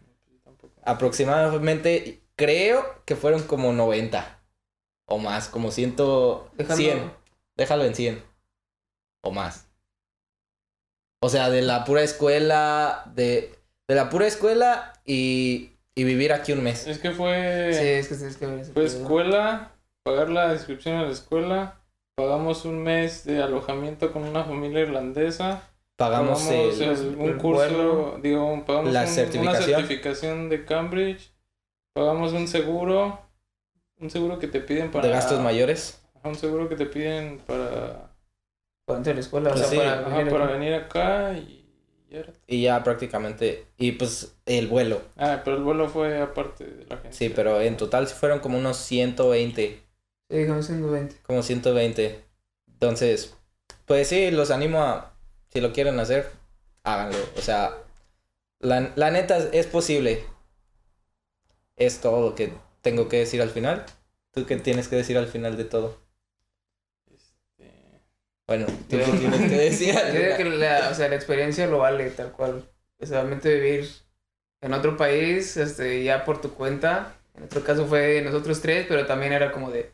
Aproximadamente, 0.84 2.20
creo 2.36 2.84
que 3.04 3.16
fueron 3.16 3.42
como 3.42 3.72
90 3.72 4.40
o 5.06 5.18
más, 5.18 5.48
como 5.48 5.70
100, 5.70 5.96
Dejando- 6.56 6.76
100. 6.76 7.12
Déjalo 7.56 7.84
en 7.84 7.94
100 7.94 8.22
o 9.22 9.30
más. 9.30 9.68
O 11.22 11.28
sea, 11.28 11.48
de 11.50 11.62
la 11.62 11.84
pura 11.84 12.02
escuela, 12.02 13.04
de, 13.14 13.54
de 13.88 13.94
la 13.94 14.10
pura 14.10 14.26
escuela 14.26 14.92
y, 15.06 15.72
y 15.94 16.04
vivir 16.04 16.32
aquí 16.32 16.52
un 16.52 16.62
mes. 16.62 16.86
Es 16.86 16.98
que 16.98 17.12
fue, 17.12 17.70
Sí, 17.72 17.86
es 17.86 18.08
que 18.08 18.14
tienes 18.16 18.36
que 18.36 18.46
ver 18.46 18.58
ese 18.60 18.72
fue 18.72 18.84
escuela, 18.84 19.72
pagar 20.02 20.28
la 20.28 20.52
inscripción 20.52 20.96
a 20.96 21.02
la 21.04 21.10
escuela, 21.12 21.80
pagamos 22.14 22.64
un 22.64 22.82
mes 22.82 23.24
de 23.24 23.42
alojamiento 23.42 24.12
con 24.12 24.24
una 24.24 24.44
familia 24.44 24.80
irlandesa, 24.80 25.70
Pagamos 25.96 26.42
pagamos 26.42 26.80
el, 26.80 26.82
el- 26.82 27.16
un 27.16 27.28
el 27.30 27.36
curso, 27.38 27.60
vuelo, 27.76 28.18
digo, 28.22 28.64
pagamos 28.66 28.92
la 28.92 29.00
un- 29.00 29.06
una 29.06 29.06
certificación. 29.06 29.64
certificación 29.80 30.48
de 30.48 30.64
Cambridge, 30.64 31.32
pagamos 31.94 32.32
un 32.32 32.48
seguro, 32.48 33.20
un 33.98 34.10
seguro 34.10 34.38
que 34.38 34.48
te 34.48 34.60
piden 34.60 34.90
para... 34.90 35.06
de 35.06 35.12
gastos 35.12 35.40
mayores. 35.40 36.00
Un 36.24 36.34
seguro 36.34 36.68
que 36.68 36.76
te 36.76 36.86
piden 36.86 37.38
para, 37.46 38.10
Para 38.86 38.98
entrar 38.98 39.12
a 39.14 39.16
la 39.16 39.20
escuela, 39.20 39.50
o 39.50 39.52
Pues 39.52 39.66
sea, 39.66 39.70
sí, 39.70 39.76
para 39.76 40.00
ajá, 40.00 40.16
venir 40.18 40.32
para 40.32 40.44
aquí. 40.44 40.52
venir 40.54 40.74
acá 40.74 41.32
y 41.34 41.66
ya 42.10 42.18
era. 42.20 42.32
Y 42.46 42.62
ya 42.62 42.82
prácticamente. 42.84 43.66
Y 43.78 43.92
pues 43.92 44.36
el 44.46 44.68
vuelo. 44.68 45.02
Ah, 45.16 45.40
pero 45.44 45.56
el 45.56 45.62
vuelo 45.64 45.88
fue 45.88 46.20
aparte 46.20 46.64
de 46.64 46.86
la 46.86 46.96
agencia. 46.96 47.28
Sí, 47.28 47.32
pero 47.34 47.60
en 47.60 47.76
total 47.76 48.06
sí 48.08 48.14
fueron 48.14 48.40
como 48.40 48.58
unos 48.58 48.76
120. 48.78 49.82
Sí, 50.28 50.36
digamos 50.36 50.66
120. 50.66 51.16
Como 51.22 51.42
120. 51.42 52.24
Entonces, 52.68 53.34
pues 53.86 54.08
sí, 54.08 54.30
los 54.30 54.50
animo 54.50 54.82
a. 54.82 55.16
Si 55.52 55.60
lo 55.60 55.72
quieren 55.72 55.98
hacer, 56.00 56.30
háganlo. 56.82 57.18
O 57.36 57.40
sea, 57.40 57.76
la, 58.60 58.92
la 58.96 59.10
neta 59.10 59.38
es- 59.52 59.66
posible. 59.66 60.24
Es 61.76 62.00
todo 62.00 62.20
lo 62.30 62.34
que 62.34 62.52
tengo 62.82 63.08
que 63.08 63.18
decir 63.18 63.40
al 63.40 63.50
final. 63.50 63.86
¿Tú 64.32 64.44
qué 64.44 64.56
tienes 64.56 64.88
que 64.88 64.96
decir 64.96 65.16
al 65.16 65.28
final 65.28 65.56
de 65.56 65.64
todo? 65.64 66.00
Este, 67.06 68.02
Bueno, 68.46 68.66
¿tú 68.88 68.96
qué 68.98 69.04
tienes 69.18 69.40
que 69.50 69.56
decir 69.56 69.96
al 69.96 70.12
Yo 70.12 70.20
digo 70.20 70.36
que 70.36 70.44
final? 70.44 70.60
la, 70.60 70.88
o 70.90 70.94
sea, 70.94 71.08
la 71.08 71.16
experiencia 71.16 71.66
lo 71.66 71.78
vale 71.78 72.10
tal 72.10 72.32
cual. 72.32 72.68
O 73.00 73.06
sea, 73.06 73.18
realmente 73.22 73.54
vivir 73.54 73.88
en 74.60 74.72
otro 74.74 74.96
país, 74.96 75.56
este, 75.56 76.04
ya 76.04 76.24
por 76.24 76.40
tu 76.40 76.54
cuenta. 76.54 77.16
En 77.34 77.40
nuestro 77.42 77.64
caso 77.64 77.86
fue 77.86 78.22
nosotros 78.22 78.60
tres, 78.62 78.86
pero 78.88 79.06
también 79.06 79.32
era 79.32 79.52
como 79.52 79.70
de, 79.70 79.92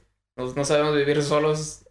no 0.56 0.64
sabemos 0.64 0.96
vivir 0.96 1.22
solos 1.22 1.84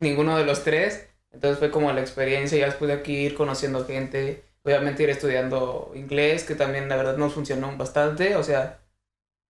ninguno 0.00 0.36
de 0.36 0.44
los 0.44 0.64
tres. 0.64 1.08
Entonces 1.32 1.58
fue 1.58 1.70
como 1.70 1.92
la 1.92 2.00
experiencia, 2.00 2.58
ya 2.58 2.66
después 2.66 2.88
de 2.88 2.94
aquí 2.94 3.14
ir 3.14 3.34
conociendo 3.34 3.84
gente, 3.84 4.42
obviamente 4.62 5.02
ir 5.02 5.10
estudiando 5.10 5.92
inglés, 5.94 6.44
que 6.44 6.54
también 6.54 6.88
la 6.88 6.96
verdad 6.96 7.16
nos 7.16 7.34
funcionó 7.34 7.76
bastante. 7.76 8.36
O 8.36 8.42
sea, 8.42 8.80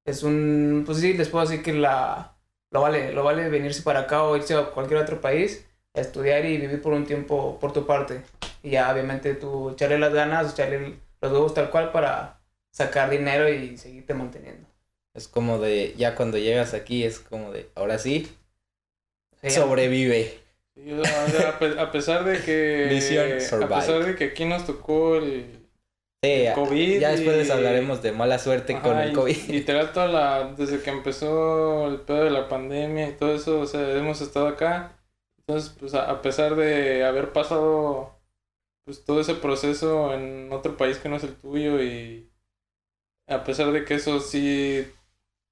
es 0.04 0.22
un, 0.22 0.82
pues 0.86 0.98
sí, 0.98 1.14
les 1.14 1.28
puedo 1.28 1.46
decir 1.46 1.62
que 1.62 1.72
la, 1.72 2.36
lo 2.70 2.80
vale, 2.80 3.12
lo 3.12 3.22
vale 3.22 3.48
venirse 3.48 3.82
para 3.82 4.00
acá 4.00 4.24
o 4.24 4.36
irse 4.36 4.54
a 4.54 4.70
cualquier 4.70 5.00
otro 5.00 5.20
país 5.20 5.66
a 5.94 6.00
estudiar 6.00 6.44
y 6.44 6.59
vivir 6.59 6.82
por 6.82 6.92
un 6.92 7.07
tiempo 7.07 7.59
por 7.61 7.72
tu 7.72 7.86
parte. 7.86 8.22
Y 8.62 8.70
ya 8.70 8.92
obviamente 8.92 9.34
tú 9.34 9.70
echarle 9.70 9.98
las 9.98 10.12
ganas, 10.12 10.52
echarle 10.52 10.96
los 11.20 11.32
huevos 11.32 11.54
tal 11.54 11.70
cual 11.70 11.92
para 11.92 12.40
sacar 12.72 13.11
dinero 13.11 13.48
y 13.48 13.78
seguirte 13.78 14.14
manteniendo. 14.14 14.68
Es 15.14 15.28
como 15.28 15.59
de, 15.59 15.94
ya 15.96 16.14
cuando 16.14 16.36
llegas 16.36 16.74
aquí, 16.74 17.04
es 17.04 17.20
como 17.20 17.50
de, 17.50 17.70
ahora 17.74 17.98
sí, 17.98 18.30
sobrevive. 19.51 20.38
sí, 20.76 20.92
o 20.92 21.05
sea, 21.05 21.49
a, 21.51 21.59
pe- 21.59 21.78
a 21.80 21.90
pesar 21.90 22.24
de 22.24 22.40
que... 22.40 22.88
Mission 22.90 23.62
A 23.62 23.68
pesar 23.80 24.05
de 24.05 24.14
que 24.16 24.24
aquí 24.24 24.44
nos 24.44 24.66
tocó 24.66 25.16
el, 25.16 25.47
Sí, 26.24 26.30
el 26.32 26.44
ya- 26.44 26.55
COVID 26.55 27.01
ya 27.01 27.11
después 27.11 27.36
les 27.36 27.49
y- 27.49 27.51
hablaremos 27.53 28.03
de 28.03 28.12
mala 28.12 28.38
suerte 28.38 28.78
con 28.80 28.99
el 28.99 29.11
y- 29.11 29.12
COVID. 29.14 29.49
Literal, 29.49 29.92
toda 29.92 30.09
la, 30.09 30.55
desde 30.57 30.80
que 30.82 30.90
empezó 30.90 31.88
el 31.88 32.01
pedo 32.01 32.24
de 32.24 32.30
la 32.30 32.49
pandemia 32.49 33.09
y 33.09 33.12
todo 33.12 33.34
eso, 33.34 33.61
o 33.61 33.66
sea, 33.66 33.97
hemos 33.97 34.20
estado 34.20 34.49
acá. 34.49 34.92
Entonces, 35.38 35.74
pues 35.78 35.94
a, 35.94 36.11
a 36.11 36.22
pesar 36.22 36.57
de 36.57 37.05
haber 37.05 37.32
pasado 37.32 38.12
pues 38.84 39.05
todo 39.05 39.20
ese 39.20 39.34
proceso 39.34 40.14
en 40.14 40.49
otro 40.53 40.76
país 40.76 40.99
que 40.99 41.09
no 41.09 41.16
es 41.16 41.24
el 41.24 41.34
tuyo 41.34 41.82
y 41.82 42.30
a 43.28 43.42
pesar 43.44 43.72
de 43.72 43.84
que 43.84 43.94
eso 43.94 44.20
sí, 44.20 44.86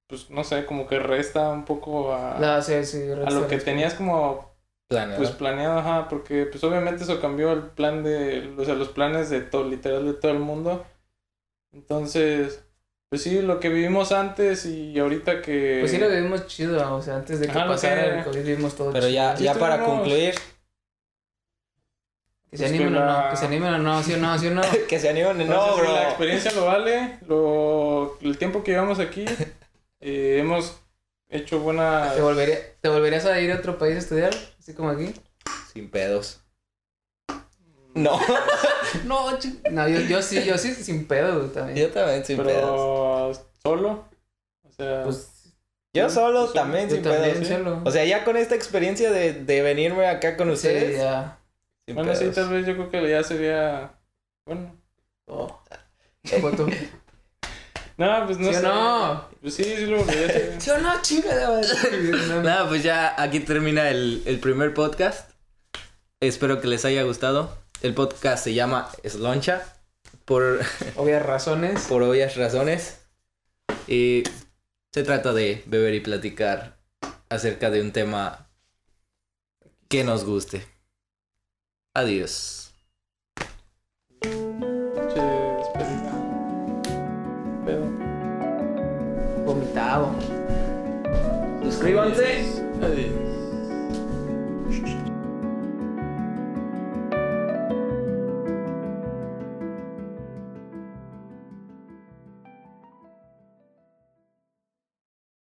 pues 0.07 0.30
no 0.30 0.44
sé, 0.44 0.66
como 0.66 0.86
que 0.86 0.98
resta 0.98 1.50
un 1.50 1.64
poco 1.64 2.14
a, 2.14 2.38
la- 2.38 2.62
sí, 2.62 2.84
sí, 2.84 3.02
a 3.11 3.30
lo 3.30 3.48
que 3.48 3.59
tenías 3.59 3.94
como 3.94 4.52
Planeado. 4.88 5.22
pues 5.22 5.34
planeado, 5.34 5.78
ajá, 5.78 6.09
porque 6.09 6.44
pues 6.46 6.62
obviamente 6.64 7.05
eso 7.05 7.20
cambió 7.20 7.52
el 7.52 7.62
plan 7.70 8.02
de, 8.05 8.55
o 8.59 8.64
sea, 8.64 8.74
los 8.74 8.88
planes 8.90 9.30
de 9.30 9.40
todo, 9.40 9.64
literal 9.68 10.05
de 10.05 10.12
todo 10.14 10.32
el 10.32 10.40
mundo. 10.40 10.84
Entonces, 11.72 12.62
pues 13.09 13.22
sí, 13.22 13.40
lo 13.42 13.59
que 13.61 13.68
vivimos 13.70 14.12
antes 14.12 14.66
y 14.66 14.98
ahorita 14.98 15.40
que... 15.42 15.78
Pues 15.80 15.90
sí 15.90 15.98
lo 15.98 16.09
vivimos 16.09 16.46
chido, 16.46 16.94
o 16.94 17.00
sea, 17.02 17.16
antes 17.16 17.40
de 17.40 17.46
que 17.46 17.52
Ajá, 17.52 17.64
lo 17.64 17.72
pasara 17.72 18.02
que- 18.05 18.18
el 18.18 18.24
COVID 18.24 18.42
vivimos 18.44 18.76
todo 18.76 18.92
Pero 18.92 19.07
chido. 19.07 19.14
ya, 19.14 19.34
ya 19.36 19.55
para 19.55 19.82
concluir, 19.82 20.34
Que 22.50 22.59
se 22.59 22.64
pues 22.64 22.70
animen 22.72 22.92
que 22.92 22.98
o 23.00 23.05
la- 23.05 23.22
no, 23.24 23.30
que 23.30 23.36
se 23.36 23.46
animen 23.46 23.74
o 23.74 23.78
no, 23.78 24.02
sí 24.02 24.12
o 24.12 24.16
no, 24.18 24.38
sí 24.38 24.46
o 24.46 24.50
no. 24.52 24.62
que 24.88 24.98
se 25.00 25.09
animen. 25.09 25.38
No, 25.38 25.42
Entonces, 25.42 25.76
bro. 25.82 25.92
La 25.94 26.02
experiencia 26.11 26.52
lo 26.52 26.66
vale, 26.66 27.18
lo, 27.26 28.18
el 28.20 28.38
tiempo 28.38 28.62
que 28.62 28.72
llevamos 28.72 29.00
aquí, 29.00 29.24
eh, 30.05 30.38
hemos 30.40 30.78
hecho 31.28 31.59
buena... 31.61 32.12
¿Te, 32.14 32.20
volvería, 32.20 32.59
¿Te 32.80 32.88
volverías 32.88 33.24
a 33.26 33.40
ir 33.40 33.50
a 33.52 33.57
otro 33.57 33.78
país 33.78 33.96
a 33.96 33.98
estudiar? 33.98 34.34
Así 34.59 34.74
como 34.74 34.90
aquí. 34.90 35.12
Sin 35.72 35.90
pedos. 35.90 36.40
No, 37.94 38.18
No, 39.05 39.30
No, 39.70 39.88
yo, 39.88 40.00
yo 40.00 40.22
sí, 40.22 40.44
yo 40.44 40.59
sí 40.59 40.74
sin 40.74 41.07
pedo 41.07 41.38
güey, 41.40 41.50
también. 41.52 41.78
yo 41.78 41.90
también 41.92 42.24
sin 42.24 42.36
pedos. 42.38 43.38
Pero 43.38 43.46
solo, 43.62 44.05
o 44.62 44.72
sea, 44.72 45.02
Pues 45.05 45.30
Yo 45.92 46.11
solo 46.11 46.52
también 46.52 46.88
yo 46.88 46.96
sin 46.96 47.05
también 47.05 47.34
pedos. 47.34 47.48
solo. 47.48 47.82
O 47.84 47.90
sea, 47.90 48.05
ya 48.05 48.24
con 48.24 48.36
esta 48.36 48.55
experiencia 48.57 49.11
de, 49.11 49.32
de 49.32 49.62
venirme 49.62 50.07
acá 50.09 50.36
con 50.36 50.48
Sí, 50.48 50.52
ustedes. 50.55 50.98
ya. 50.98 51.38
sin 51.86 51.94
bueno, 51.94 52.14
sí, 52.14 52.20
pedos. 52.20 52.34
tal 52.34 52.48
vez 52.50 52.66
yo 52.66 52.74
creo 52.74 52.90
que 52.90 53.09
ya 53.11 53.22
sería... 53.22 53.94
Bueno, 54.46 54.74
Oh. 55.26 55.61
No, 57.97 58.26
pues 58.26 58.38
no 58.38 58.49
¿Sí 58.49 58.55
sé. 58.55 58.62
no? 58.62 59.28
Pues 59.40 59.55
sí, 59.55 59.62
sí 59.64 59.86
lo 59.86 60.01
hacer. 60.03 60.57
¿Sí 60.59 60.70
o 60.70 60.78
no, 60.78 61.01
chingada? 61.03 61.61
No. 62.28 62.42
Nada, 62.42 62.68
pues 62.68 62.82
ya 62.82 63.14
aquí 63.20 63.40
termina 63.40 63.88
el, 63.90 64.22
el 64.26 64.40
primer 64.40 64.74
podcast. 64.74 65.30
Espero 66.20 66.61
que 66.61 66.66
les 66.68 66.84
haya 66.84 67.03
gustado. 67.05 67.57
El 67.82 67.95
podcast 67.95 68.42
se 68.42 68.55
llama 68.55 68.90
Sloncha 69.07 69.62
por, 70.24 70.61
Obvias 70.97 71.24
razones. 71.24 71.82
por 71.82 72.03
obvias 72.03 72.36
razones. 72.36 73.01
Y 73.86 74.24
se 74.92 75.03
trata 75.03 75.32
de 75.32 75.62
beber 75.66 75.95
y 75.95 76.01
platicar 76.01 76.78
acerca 77.28 77.70
de 77.70 77.80
un 77.82 77.92
tema 77.92 78.49
que 79.88 80.03
nos 80.03 80.24
guste. 80.24 80.66
Adiós. 81.95 82.63
centavo. 89.75 90.14
Suscríbanse. 91.64 92.62
Adiós. 92.81 93.34